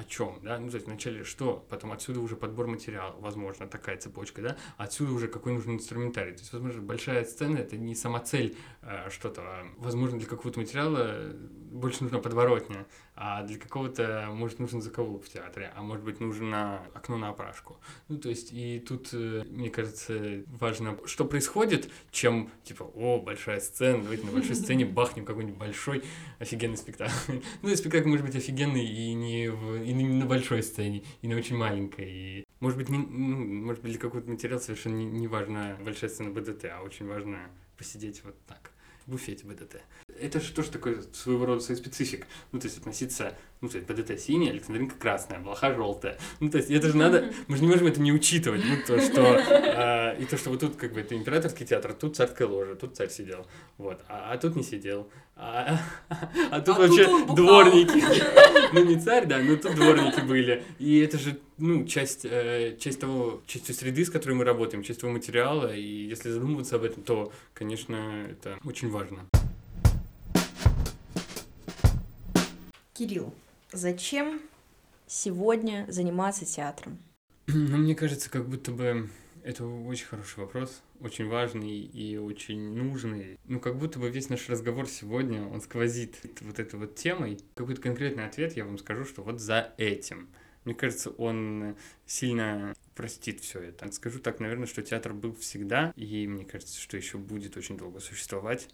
о 0.00 0.04
чем, 0.04 0.38
да, 0.42 0.58
ну, 0.58 0.70
то 0.70 0.76
есть 0.76 0.86
вначале 0.86 1.24
что, 1.24 1.66
потом 1.68 1.92
отсюда 1.92 2.20
уже 2.20 2.34
подбор 2.34 2.66
материала, 2.66 3.14
возможно, 3.20 3.66
такая 3.66 3.98
цепочка, 3.98 4.40
да, 4.40 4.56
отсюда 4.78 5.12
уже 5.12 5.28
какой 5.28 5.52
нужен 5.52 5.74
инструментарий, 5.74 6.32
то 6.32 6.40
есть, 6.40 6.52
возможно, 6.54 6.80
большая 6.80 7.24
сцена— 7.24 7.58
это 7.58 7.76
не 7.76 7.94
сама 7.94 8.20
цель 8.20 8.56
э, 8.80 9.10
что-то, 9.10 9.42
а, 9.42 9.66
возможно, 9.76 10.18
для 10.18 10.26
какого-то 10.26 10.58
материала 10.58 11.34
больше 11.70 12.02
нужна 12.02 12.18
подворотня, 12.18 12.86
а 13.14 13.42
для 13.42 13.58
какого-то, 13.58 14.28
может, 14.32 14.58
нужен 14.58 14.80
закоулок 14.80 15.24
в 15.24 15.28
театре, 15.28 15.70
а 15.76 15.82
может 15.82 16.04
быть, 16.04 16.20
нужно 16.20 16.80
окно 16.94 17.18
на 17.18 17.28
опрашку. 17.28 17.78
Ну, 18.08 18.16
то 18.16 18.30
есть, 18.30 18.50
и 18.52 18.80
тут, 18.80 19.10
э, 19.12 19.44
мне 19.50 19.68
кажется, 19.68 20.42
важно, 20.46 20.96
что 21.04 21.26
происходит, 21.26 21.90
чем, 22.10 22.50
типа, 22.64 22.84
о, 22.84 23.20
большая 23.20 23.60
сцена, 23.60 24.02
давайте 24.02 24.24
на 24.24 24.32
большой 24.32 24.54
сцене 24.54 24.86
бахнем 24.86 25.26
какой-нибудь 25.26 25.58
большой 25.58 26.02
офигенный 26.38 26.78
спектакль. 26.78 27.12
Ну, 27.62 27.68
и 27.68 27.76
спектакль 27.76 28.08
может 28.08 28.24
быть 28.24 28.36
офигенный 28.36 28.84
и 28.84 29.12
не, 29.12 29.50
в, 29.50 29.78
и 29.90 29.94
на 29.94 30.26
большой 30.26 30.62
сцене, 30.62 31.02
и 31.22 31.28
на 31.28 31.36
очень 31.36 31.56
маленькой. 31.56 32.10
И, 32.10 32.44
может 32.60 32.78
быть, 32.78 32.88
не, 32.88 32.98
ну, 32.98 33.64
может 33.64 33.82
быть, 33.82 33.92
для 33.92 34.00
какого-то 34.00 34.30
материала 34.30 34.60
совершенно 34.60 34.96
не, 34.96 35.06
не 35.06 35.28
важна 35.28 35.76
большая 35.84 36.10
сцена 36.10 36.30
БДТ, 36.30 36.66
а 36.66 36.82
очень 36.82 37.06
важно 37.06 37.50
посидеть 37.76 38.22
вот 38.24 38.36
так, 38.46 38.72
в 39.06 39.10
буфете 39.10 39.46
БДТ. 39.46 39.82
Это 40.20 40.40
же 40.40 40.52
тоже 40.52 40.70
такой 40.70 40.98
своего 41.12 41.46
рода 41.46 41.60
свой 41.60 41.76
специфик. 41.76 42.26
Ну, 42.52 42.60
то 42.60 42.66
есть 42.66 42.78
относиться, 42.78 43.34
ну, 43.60 43.68
то 43.68 43.78
есть 43.78 43.88
БДТ 43.88 44.20
синяя, 44.20 44.52
Александринка 44.52 44.94
красная, 44.96 45.38
Блоха 45.38 45.74
желтая. 45.74 46.18
Ну, 46.40 46.50
то 46.50 46.58
есть 46.58 46.70
это 46.70 46.88
же 46.88 46.96
надо, 46.96 47.32
мы 47.48 47.56
же 47.56 47.62
не 47.62 47.68
можем 47.68 47.86
это 47.86 48.00
не 48.00 48.12
учитывать. 48.12 48.62
Ну, 48.64 48.76
то, 48.86 49.00
что, 49.00 49.42
а, 49.50 50.14
и 50.14 50.24
то, 50.24 50.36
что 50.36 50.50
вот 50.50 50.60
тут 50.60 50.76
как 50.76 50.92
бы 50.92 51.00
это 51.00 51.16
императорский 51.16 51.66
театр, 51.66 51.94
тут 51.94 52.16
царская 52.16 52.46
ложа, 52.48 52.74
тут 52.74 52.96
царь 52.96 53.10
сидел, 53.10 53.46
вот, 53.78 54.00
а, 54.08 54.32
а 54.32 54.38
тут 54.38 54.56
не 54.56 54.62
сидел. 54.62 55.08
А, 55.36 55.78
а 56.50 56.60
тут 56.60 56.76
А 56.76 56.80
вообще 56.80 57.06
тут 57.06 57.34
дворники. 57.34 58.02
Ну, 58.72 58.84
не 58.84 59.00
царь, 59.00 59.26
да, 59.26 59.38
но 59.38 59.56
тут 59.56 59.74
дворники 59.74 60.20
были. 60.20 60.62
И 60.78 61.00
это 61.00 61.18
же, 61.18 61.40
ну, 61.58 61.84
часть, 61.86 62.24
э, 62.24 62.76
часть 62.78 63.00
того, 63.00 63.42
часть 63.46 63.74
среды, 63.76 64.04
с 64.04 64.10
которой 64.10 64.34
мы 64.34 64.44
работаем, 64.44 64.84
часть 64.84 65.00
того 65.00 65.12
материала. 65.12 65.74
И 65.74 65.82
если 65.82 66.30
задумываться 66.30 66.76
об 66.76 66.84
этом, 66.84 67.02
то, 67.02 67.32
конечно, 67.52 68.28
это 68.30 68.58
очень 68.64 68.90
важно. 68.90 69.26
Кирилл, 73.00 73.32
зачем 73.72 74.42
сегодня 75.06 75.86
заниматься 75.88 76.44
театром? 76.44 76.98
Ну, 77.46 77.78
мне 77.78 77.94
кажется, 77.94 78.28
как 78.28 78.46
будто 78.46 78.72
бы 78.72 79.08
это 79.42 79.64
очень 79.64 80.04
хороший 80.04 80.40
вопрос, 80.40 80.82
очень 81.00 81.26
важный 81.26 81.78
и 81.80 82.18
очень 82.18 82.74
нужный. 82.74 83.38
Ну, 83.46 83.58
как 83.58 83.78
будто 83.78 83.98
бы 83.98 84.10
весь 84.10 84.28
наш 84.28 84.50
разговор 84.50 84.86
сегодня, 84.86 85.48
он 85.48 85.62
сквозит 85.62 86.18
вот 86.42 86.58
этой 86.58 86.78
вот 86.78 86.94
темой. 86.94 87.40
Какой-то 87.54 87.80
конкретный 87.80 88.26
ответ 88.26 88.54
я 88.54 88.66
вам 88.66 88.76
скажу, 88.76 89.06
что 89.06 89.22
вот 89.22 89.40
за 89.40 89.72
этим. 89.78 90.28
Мне 90.66 90.74
кажется, 90.74 91.08
он 91.08 91.76
сильно 92.04 92.74
простит 92.94 93.40
все 93.40 93.60
это. 93.60 93.90
Скажу 93.92 94.18
так, 94.18 94.40
наверное, 94.40 94.66
что 94.66 94.82
театр 94.82 95.14
был 95.14 95.34
всегда, 95.36 95.94
и 95.96 96.26
мне 96.26 96.44
кажется, 96.44 96.78
что 96.78 96.98
еще 96.98 97.16
будет 97.16 97.56
очень 97.56 97.78
долго 97.78 97.98
существовать. 97.98 98.68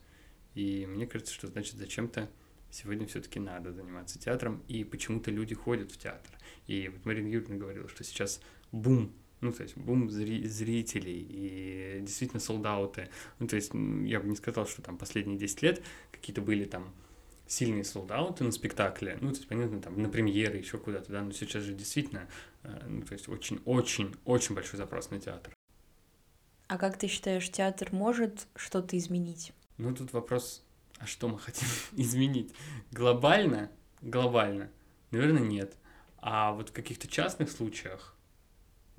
И 0.57 0.85
мне 0.85 1.07
кажется, 1.07 1.33
что 1.33 1.47
значит 1.47 1.77
зачем-то 1.77 2.29
сегодня 2.71 3.07
все-таки 3.07 3.41
надо 3.41 3.73
заниматься 3.73 4.19
театром, 4.19 4.63
и 4.69 4.85
почему-то 4.85 5.31
люди 5.31 5.55
ходят 5.55 5.91
в 5.91 5.99
театр. 5.99 6.31
И 6.67 6.89
вот 6.89 7.05
Марина 7.05 7.29
Юрьевна 7.29 7.57
говорила, 7.57 7.89
что 7.89 8.05
сейчас 8.05 8.41
бум, 8.73 9.13
ну, 9.41 9.53
то 9.53 9.63
есть 9.63 9.77
бум 9.77 10.09
зри- 10.09 10.47
зрителей 10.47 11.27
и 11.29 12.01
действительно 12.01 12.41
солдаты. 12.41 13.09
Ну, 13.39 13.47
то 13.47 13.57
есть 13.57 13.73
я 13.75 14.21
бы 14.21 14.29
не 14.29 14.37
сказал, 14.37 14.67
что 14.67 14.83
там 14.83 14.99
последние 14.99 15.39
10 15.39 15.63
лет 15.63 15.83
какие-то 16.11 16.41
были 16.41 16.65
там 16.65 16.95
сильные 17.47 17.85
солдаты 17.85 18.45
на 18.45 18.51
спектакле, 18.51 19.19
ну, 19.21 19.31
то 19.31 19.37
есть, 19.37 19.49
понятно, 19.49 19.81
там, 19.81 20.01
на 20.03 20.09
премьеры, 20.09 20.59
еще 20.59 20.79
куда-то, 20.79 21.13
да, 21.13 21.23
но 21.23 21.31
сейчас 21.33 21.63
же 21.63 21.75
действительно, 21.75 22.29
э, 22.65 22.87
ну, 22.89 23.03
то 23.03 23.13
есть, 23.13 23.29
очень-очень-очень 23.29 24.55
большой 24.55 24.79
запрос 24.79 25.11
на 25.11 25.21
театр. 25.21 25.55
А 26.67 26.79
как 26.79 26.99
ты 26.99 27.07
считаешь, 27.07 27.49
театр 27.49 27.91
может 27.93 28.49
что-то 28.57 28.99
изменить? 28.99 29.53
Ну, 29.79 29.95
тут 29.95 30.13
вопрос, 30.13 30.66
а 30.99 31.07
что 31.07 31.29
мы 31.29 31.39
хотим 31.39 31.69
изменить? 31.93 32.55
Глобально? 32.91 33.71
Глобально? 34.03 34.71
Наверное, 35.11 35.43
нет. 35.43 35.77
А 36.19 36.53
вот 36.53 36.71
в 36.71 36.73
каких-то 36.73 37.07
частных 37.09 37.51
случаях 37.51 38.17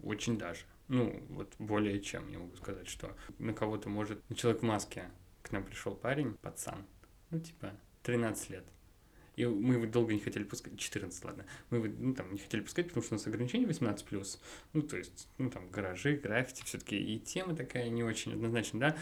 очень 0.03 0.37
даже. 0.37 0.61
Ну, 0.87 1.21
вот 1.29 1.53
более 1.59 1.99
чем 1.99 2.29
я 2.29 2.39
могу 2.39 2.55
сказать, 2.55 2.87
что 2.87 3.15
на 3.39 3.53
кого-то 3.53 3.89
может... 3.89 4.21
Ну, 4.29 4.35
человек 4.35 4.61
в 4.61 4.65
маске. 4.65 5.11
К 5.41 5.51
нам 5.51 5.63
пришел 5.63 5.95
парень, 5.95 6.33
пацан, 6.41 6.85
ну, 7.29 7.39
типа, 7.39 7.73
13 8.03 8.49
лет. 8.49 8.65
И 9.35 9.45
мы 9.45 9.75
его 9.75 9.85
долго 9.85 10.13
не 10.13 10.19
хотели 10.19 10.43
пускать, 10.43 10.79
14, 10.79 11.23
ладно. 11.23 11.45
Мы 11.69 11.77
его, 11.77 11.95
ну, 11.99 12.13
там, 12.13 12.31
не 12.33 12.39
хотели 12.39 12.61
пускать, 12.61 12.87
потому 12.87 13.03
что 13.03 13.15
у 13.15 13.17
нас 13.17 13.27
ограничение 13.27 13.67
18+. 13.67 14.39
Ну, 14.73 14.81
то 14.81 14.97
есть, 14.97 15.27
ну, 15.37 15.49
там, 15.49 15.69
гаражи, 15.69 16.15
граффити, 16.15 16.63
все 16.63 16.79
таки 16.79 16.97
и 16.97 17.19
тема 17.19 17.55
такая 17.55 17.89
не 17.89 18.03
очень 18.03 18.33
однозначно, 18.33 18.79
да. 18.79 18.97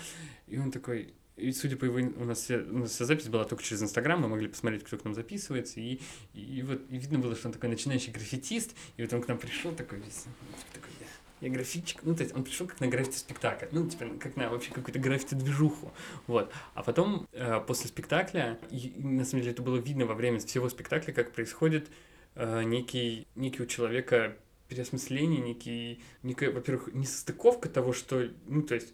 И 0.47 0.57
он 0.57 0.71
такой, 0.71 1.13
и 1.38 1.51
судя 1.51 1.75
по 1.75 1.86
его, 1.86 1.97
у 1.97 2.25
нас, 2.25 2.39
вся, 2.39 2.57
у 2.57 2.79
нас 2.79 2.91
вся 2.91 3.05
запись 3.05 3.27
была 3.27 3.43
только 3.43 3.63
через 3.63 3.83
Инстаграм, 3.83 4.19
мы 4.19 4.27
могли 4.27 4.47
посмотреть, 4.47 4.83
кто 4.83 4.97
к 4.97 5.03
нам 5.03 5.13
записывается, 5.13 5.79
и, 5.79 5.99
и, 6.33 6.63
вот 6.63 6.81
и 6.89 6.97
видно 6.97 7.19
было, 7.19 7.36
что 7.36 7.49
он 7.49 7.53
такой 7.53 7.69
начинающий 7.69 8.11
граффитист, 8.11 8.75
и 8.97 9.03
вот 9.03 9.13
он 9.13 9.21
к 9.21 9.27
нам 9.27 9.38
пришел 9.38 9.73
такой 9.73 9.99
весь, 9.99 10.23
типа, 10.23 10.73
такой, 10.73 10.89
я, 11.01 11.47
я 11.47 11.53
граффитчик, 11.53 12.03
ну, 12.03 12.15
то 12.15 12.23
есть 12.23 12.33
он 12.33 12.45
пришел 12.45 12.67
как 12.67 12.79
на 12.79 12.88
граффити-спектакль, 12.88 13.65
ну, 13.71 13.89
типа, 13.89 14.05
как 14.17 14.38
на 14.38 14.49
вообще 14.49 14.71
какую-то 14.71 14.99
граффити-движуху, 14.99 15.91
вот. 16.27 16.53
А 16.73 16.83
потом, 16.83 17.27
э, 17.33 17.59
после 17.67 17.89
спектакля, 17.89 18.57
и, 18.71 18.93
на 18.97 19.25
самом 19.25 19.41
деле 19.41 19.51
это 19.51 19.61
было 19.61 19.77
видно 19.77 20.05
во 20.05 20.15
время 20.15 20.39
всего 20.39 20.69
спектакля, 20.69 21.11
как 21.11 21.33
происходит 21.33 21.89
э, 22.36 22.63
некий, 22.63 23.27
некий 23.36 23.61
у 23.61 23.65
человека 23.65 24.38
переосмысление, 24.69 25.41
некий, 25.41 26.01
некая, 26.23 26.49
во-первых, 26.51 26.93
несостыковка 26.93 27.67
того, 27.69 27.91
что, 27.91 28.29
ну, 28.47 28.61
то 28.61 28.75
есть 28.75 28.93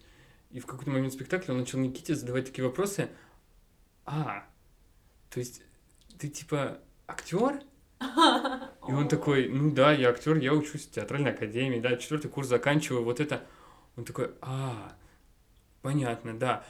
и 0.52 0.60
в 0.60 0.66
какой-то 0.66 0.90
момент 0.90 1.12
спектакля 1.12 1.52
он 1.52 1.60
начал 1.60 1.78
Никите 1.78 2.14
задавать 2.14 2.46
такие 2.46 2.64
вопросы. 2.64 3.08
А, 4.04 4.46
то 5.30 5.40
есть 5.40 5.62
ты 6.18 6.28
типа 6.28 6.78
актер? 7.06 7.62
И 8.88 8.92
он 8.92 9.08
такой, 9.08 9.48
ну 9.48 9.70
да, 9.70 9.92
я 9.92 10.10
актер, 10.10 10.36
я 10.36 10.52
учусь 10.52 10.86
в 10.86 10.90
театральной 10.90 11.32
академии, 11.32 11.80
да, 11.80 11.96
четвертый 11.96 12.28
курс 12.28 12.48
заканчиваю, 12.48 13.04
вот 13.04 13.20
это. 13.20 13.46
Он 13.96 14.04
такой, 14.04 14.32
а, 14.40 14.92
понятно, 15.82 16.38
да. 16.38 16.64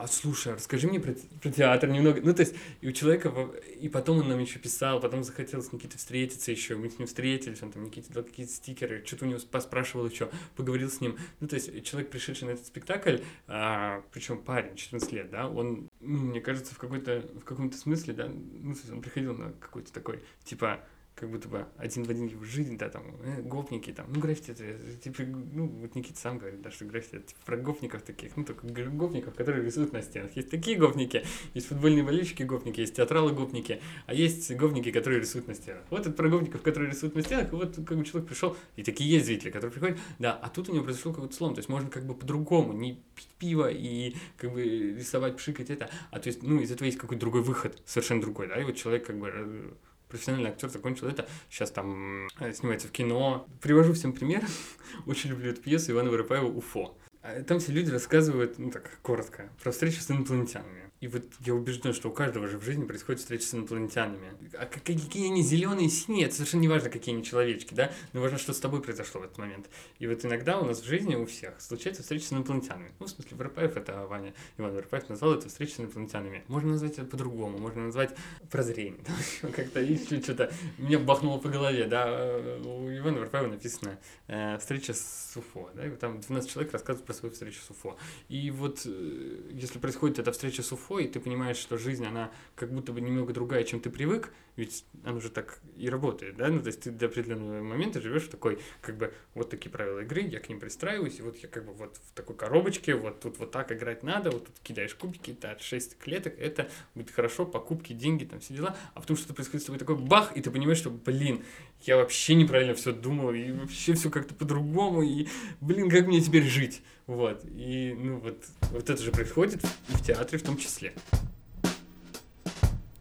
А 0.00 0.06
слушай, 0.06 0.54
расскажи 0.54 0.86
мне 0.86 1.00
про, 1.00 1.12
про 1.42 1.50
театр 1.50 1.90
немного. 1.90 2.20
Ну, 2.22 2.32
то 2.32 2.42
есть, 2.42 2.54
и 2.80 2.86
у 2.86 2.92
человека, 2.92 3.34
и 3.80 3.88
потом 3.88 4.18
он 4.18 4.28
нам 4.28 4.38
еще 4.38 4.60
писал, 4.60 5.00
потом 5.00 5.24
захотел 5.24 5.60
с 5.60 5.72
Никитой 5.72 5.98
встретиться 5.98 6.52
еще, 6.52 6.76
мы 6.76 6.88
с 6.88 7.00
ним 7.00 7.08
встретились, 7.08 7.60
он 7.64 7.72
там 7.72 7.82
Никите 7.82 8.12
дал 8.12 8.22
какие-то 8.22 8.52
стикеры, 8.52 9.04
что-то 9.04 9.24
у 9.24 9.28
него 9.28 9.40
поспрашивал 9.50 10.06
еще, 10.06 10.30
поговорил 10.54 10.88
с 10.88 11.00
ним. 11.00 11.18
Ну, 11.40 11.48
то 11.48 11.56
есть, 11.56 11.84
человек, 11.84 12.12
пришедший 12.12 12.46
на 12.46 12.52
этот 12.52 12.66
спектакль, 12.66 13.16
а, 13.48 14.04
причем 14.12 14.38
парень, 14.38 14.76
14 14.76 15.10
лет, 15.10 15.30
да, 15.30 15.48
он, 15.48 15.90
ну, 15.98 16.18
мне 16.18 16.40
кажется, 16.40 16.76
в 16.76 16.78
какой-то, 16.78 17.28
в 17.34 17.42
каком-то 17.42 17.76
смысле, 17.76 18.14
да, 18.14 18.28
ну, 18.28 18.74
то 18.74 18.78
есть 18.78 18.92
он 18.92 19.02
приходил 19.02 19.36
на 19.36 19.50
какой-то 19.54 19.92
такой, 19.92 20.22
типа, 20.44 20.78
как 21.18 21.30
будто 21.30 21.48
бы 21.48 21.66
один 21.76 22.04
в 22.04 22.10
один 22.10 22.28
в 22.28 22.44
жизнь, 22.44 22.78
да, 22.78 22.88
там, 22.88 23.02
э, 23.24 23.42
гопники, 23.42 23.92
там, 23.92 24.06
ну, 24.14 24.20
граффити, 24.20 24.52
это, 24.52 24.64
типа, 25.02 25.22
ну, 25.24 25.66
вот 25.66 25.94
Никита 25.94 26.18
сам 26.18 26.38
говорит, 26.38 26.62
да, 26.62 26.70
что 26.70 26.84
граффити, 26.84 27.16
это 27.16 27.28
типа, 27.28 27.40
про 27.44 27.56
гопников 27.56 28.02
таких, 28.02 28.36
ну, 28.36 28.44
только 28.44 28.66
гопников, 28.66 29.34
которые 29.34 29.64
рисуют 29.64 29.92
на 29.92 30.02
стенах. 30.02 30.36
Есть 30.36 30.50
такие 30.50 30.76
гопники, 30.76 31.24
есть 31.54 31.66
футбольные 31.66 32.04
болельщики 32.04 32.44
гопники, 32.44 32.80
есть 32.80 32.94
театралы 32.94 33.32
гопники, 33.32 33.80
а 34.06 34.14
есть 34.14 34.54
гопники, 34.54 34.92
которые 34.92 35.20
рисуют 35.20 35.48
на 35.48 35.54
стенах. 35.54 35.82
Вот 35.90 36.00
это 36.02 36.12
про 36.12 36.28
гопников, 36.28 36.62
которые 36.62 36.90
рисуют 36.90 37.14
на 37.16 37.22
стенах, 37.22 37.52
и 37.52 37.56
вот 37.56 37.74
как 37.74 37.98
бы 37.98 38.04
человек 38.04 38.28
пришел, 38.28 38.56
и 38.76 38.84
такие 38.84 39.10
есть 39.10 39.26
зрители, 39.26 39.50
которые 39.50 39.72
приходят, 39.72 39.98
да, 40.18 40.32
а 40.32 40.48
тут 40.48 40.68
у 40.68 40.72
него 40.72 40.84
произошел 40.84 41.12
какой-то 41.12 41.34
слом, 41.34 41.54
то 41.54 41.58
есть 41.58 41.68
можно 41.68 41.90
как 41.90 42.06
бы 42.06 42.14
по-другому, 42.14 42.72
не 42.72 43.02
пить 43.14 43.30
пиво 43.38 43.68
и 43.70 44.14
как 44.36 44.52
бы 44.52 44.62
рисовать, 44.62 45.36
пшикать 45.36 45.70
это, 45.70 45.90
а 46.10 46.20
то 46.20 46.28
есть, 46.28 46.42
ну, 46.42 46.60
из 46.60 46.70
этого 46.70 46.86
есть 46.86 46.98
какой-то 46.98 47.20
другой 47.20 47.42
выход, 47.42 47.82
совершенно 47.84 48.20
другой, 48.20 48.46
да, 48.48 48.60
и 48.60 48.64
вот 48.64 48.76
человек 48.76 49.06
как 49.06 49.18
бы 49.18 49.30
э, 49.32 49.70
профессиональный 50.08 50.50
актер 50.50 50.68
закончил 50.68 51.08
это, 51.08 51.26
сейчас 51.50 51.70
там 51.70 52.28
э, 52.40 52.52
снимается 52.52 52.88
в 52.88 52.90
кино. 52.92 53.46
Привожу 53.60 53.92
всем 53.92 54.12
пример. 54.12 54.44
Очень 55.06 55.30
люблю 55.30 55.50
эту 55.50 55.60
пьесу 55.60 55.92
Ивана 55.92 56.10
Воропаева 56.10 56.46
«Уфо». 56.46 56.96
А 57.22 57.42
Там 57.42 57.58
все 57.58 57.72
люди 57.72 57.90
рассказывают, 57.90 58.58
ну 58.58 58.70
так, 58.70 58.98
коротко, 59.02 59.50
про 59.62 59.72
встречу 59.72 60.00
с 60.00 60.10
инопланетянами. 60.10 60.87
И 61.00 61.08
вот 61.08 61.22
я 61.44 61.54
убежден, 61.54 61.92
что 61.94 62.08
у 62.08 62.12
каждого 62.12 62.48
же 62.48 62.58
в 62.58 62.64
жизни 62.64 62.84
происходит 62.84 63.20
встреча 63.20 63.44
с 63.44 63.54
инопланетянами. 63.54 64.32
А 64.54 64.66
как- 64.66 64.82
какие 64.82 65.26
они 65.26 65.42
зеленые, 65.42 65.88
синие, 65.88 66.26
это 66.26 66.34
совершенно 66.34 66.62
не 66.62 66.68
важно, 66.68 66.90
какие 66.90 67.14
они 67.14 67.24
человечки, 67.24 67.72
да? 67.72 67.92
Но 68.12 68.20
важно, 68.20 68.38
что 68.38 68.52
с 68.52 68.58
тобой 68.58 68.82
произошло 68.82 69.20
в 69.20 69.24
этот 69.24 69.38
момент. 69.38 69.68
И 70.00 70.06
вот 70.06 70.24
иногда 70.24 70.58
у 70.58 70.64
нас 70.64 70.80
в 70.80 70.84
жизни 70.86 71.14
у 71.14 71.24
всех 71.26 71.60
случается 71.60 72.02
встреча 72.02 72.24
с 72.26 72.32
инопланетянами. 72.32 72.90
Ну, 72.98 73.06
в 73.06 73.10
смысле, 73.10 73.36
Воропаев, 73.36 73.76
это 73.76 74.06
Ваня 74.06 74.34
Иван 74.56 74.74
Воропаев 74.74 75.08
назвал 75.08 75.34
это 75.34 75.48
встреча 75.48 75.74
с 75.74 75.80
инопланетянами. 75.80 76.42
Можно 76.48 76.70
назвать 76.72 76.92
это 76.94 77.04
по-другому, 77.04 77.58
можно 77.58 77.84
назвать 77.84 78.14
прозрение. 78.50 79.00
ещё 79.18 79.52
Как-то 79.54 79.80
еще 79.80 80.20
что-то 80.20 80.52
меня 80.78 80.98
бахнуло 80.98 81.38
по 81.38 81.48
голове, 81.48 81.86
да. 81.86 82.06
э, 82.08 82.60
У 82.64 82.90
Ивана 82.90 83.18
Воропаева 83.20 83.46
написано 83.48 83.98
э, 84.26 84.58
«Встреча 84.58 84.94
с 84.94 85.32
Уфо», 85.36 85.70
да, 85.74 85.86
и 85.86 85.90
там 85.90 86.20
12 86.20 86.50
человек 86.50 86.72
рассказывают 86.72 87.06
про 87.06 87.14
свою 87.14 87.32
встречу 87.32 87.60
с 87.62 87.70
Уфо. 87.70 87.96
И 88.28 88.50
вот 88.50 88.82
э, 88.84 89.50
если 89.52 89.78
происходит 89.78 90.18
эта 90.18 90.32
встреча 90.32 90.62
с 90.62 90.72
Уфой, 90.88 91.04
и 91.04 91.08
ты 91.08 91.20
понимаешь, 91.20 91.56
что 91.56 91.76
жизнь, 91.76 92.04
она 92.06 92.30
как 92.56 92.72
будто 92.72 92.92
бы 92.92 93.00
немного 93.00 93.32
другая, 93.32 93.64
чем 93.64 93.80
ты 93.80 93.90
привык, 93.90 94.32
ведь 94.56 94.84
оно 95.04 95.20
же 95.20 95.28
так 95.28 95.60
и 95.76 95.88
работает, 95.88 96.36
да, 96.36 96.48
ну, 96.48 96.60
то 96.60 96.68
есть 96.68 96.80
ты 96.80 96.90
до 96.90 97.06
определенного 97.06 97.62
момента 97.62 98.00
живешь 98.00 98.24
в 98.24 98.30
такой, 98.30 98.58
как 98.80 98.96
бы, 98.96 99.12
вот 99.34 99.50
такие 99.50 99.70
правила 99.70 100.00
игры, 100.00 100.22
я 100.22 100.40
к 100.40 100.48
ним 100.48 100.58
пристраиваюсь, 100.60 101.18
и 101.18 101.22
вот 101.22 101.36
я 101.36 101.48
как 101.48 101.66
бы 101.66 101.74
вот 101.74 101.96
в 101.96 102.12
такой 102.12 102.34
коробочке, 102.36 102.94
вот 102.94 103.20
тут 103.20 103.38
вот 103.38 103.50
так 103.50 103.70
играть 103.70 104.02
надо, 104.02 104.30
вот 104.30 104.46
тут 104.46 104.58
кидаешь 104.62 104.94
кубики, 104.94 105.36
да, 105.40 105.58
6 105.58 105.98
клеток, 105.98 106.38
это 106.38 106.70
будет 106.94 107.10
хорошо, 107.10 107.44
покупки, 107.44 107.92
деньги, 107.92 108.24
там 108.24 108.40
все 108.40 108.54
дела, 108.54 108.76
а 108.94 109.00
потом 109.00 109.16
что-то 109.16 109.34
происходит 109.34 109.62
с 109.62 109.66
тобой 109.66 109.78
такой 109.78 109.96
бах, 109.96 110.36
и 110.36 110.40
ты 110.40 110.50
понимаешь, 110.50 110.78
что, 110.78 110.90
блин, 110.90 111.44
я 111.82 111.96
вообще 111.96 112.34
неправильно 112.34 112.74
все 112.74 112.92
думал, 112.92 113.32
и 113.32 113.52
вообще 113.52 113.92
все 113.92 114.10
как-то 114.10 114.34
по-другому, 114.34 115.02
и, 115.02 115.28
блин, 115.60 115.90
как 115.90 116.06
мне 116.06 116.20
теперь 116.20 116.44
жить? 116.44 116.82
Вот, 117.08 117.42
и, 117.56 117.96
ну, 117.98 118.18
вот, 118.18 118.36
вот 118.70 118.90
это 118.90 119.02
же 119.02 119.10
происходит 119.10 119.64
и 119.64 119.92
в 119.92 120.02
театре 120.04 120.38
в 120.38 120.42
том 120.42 120.58
числе. 120.58 120.92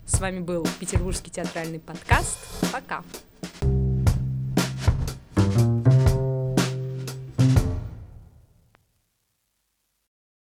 С 0.06 0.22
вами 0.22 0.40
был 0.40 0.66
Петербургский 0.80 1.30
театральный 1.30 1.82
подкаст. 1.82 2.38
Пока. 2.72 3.04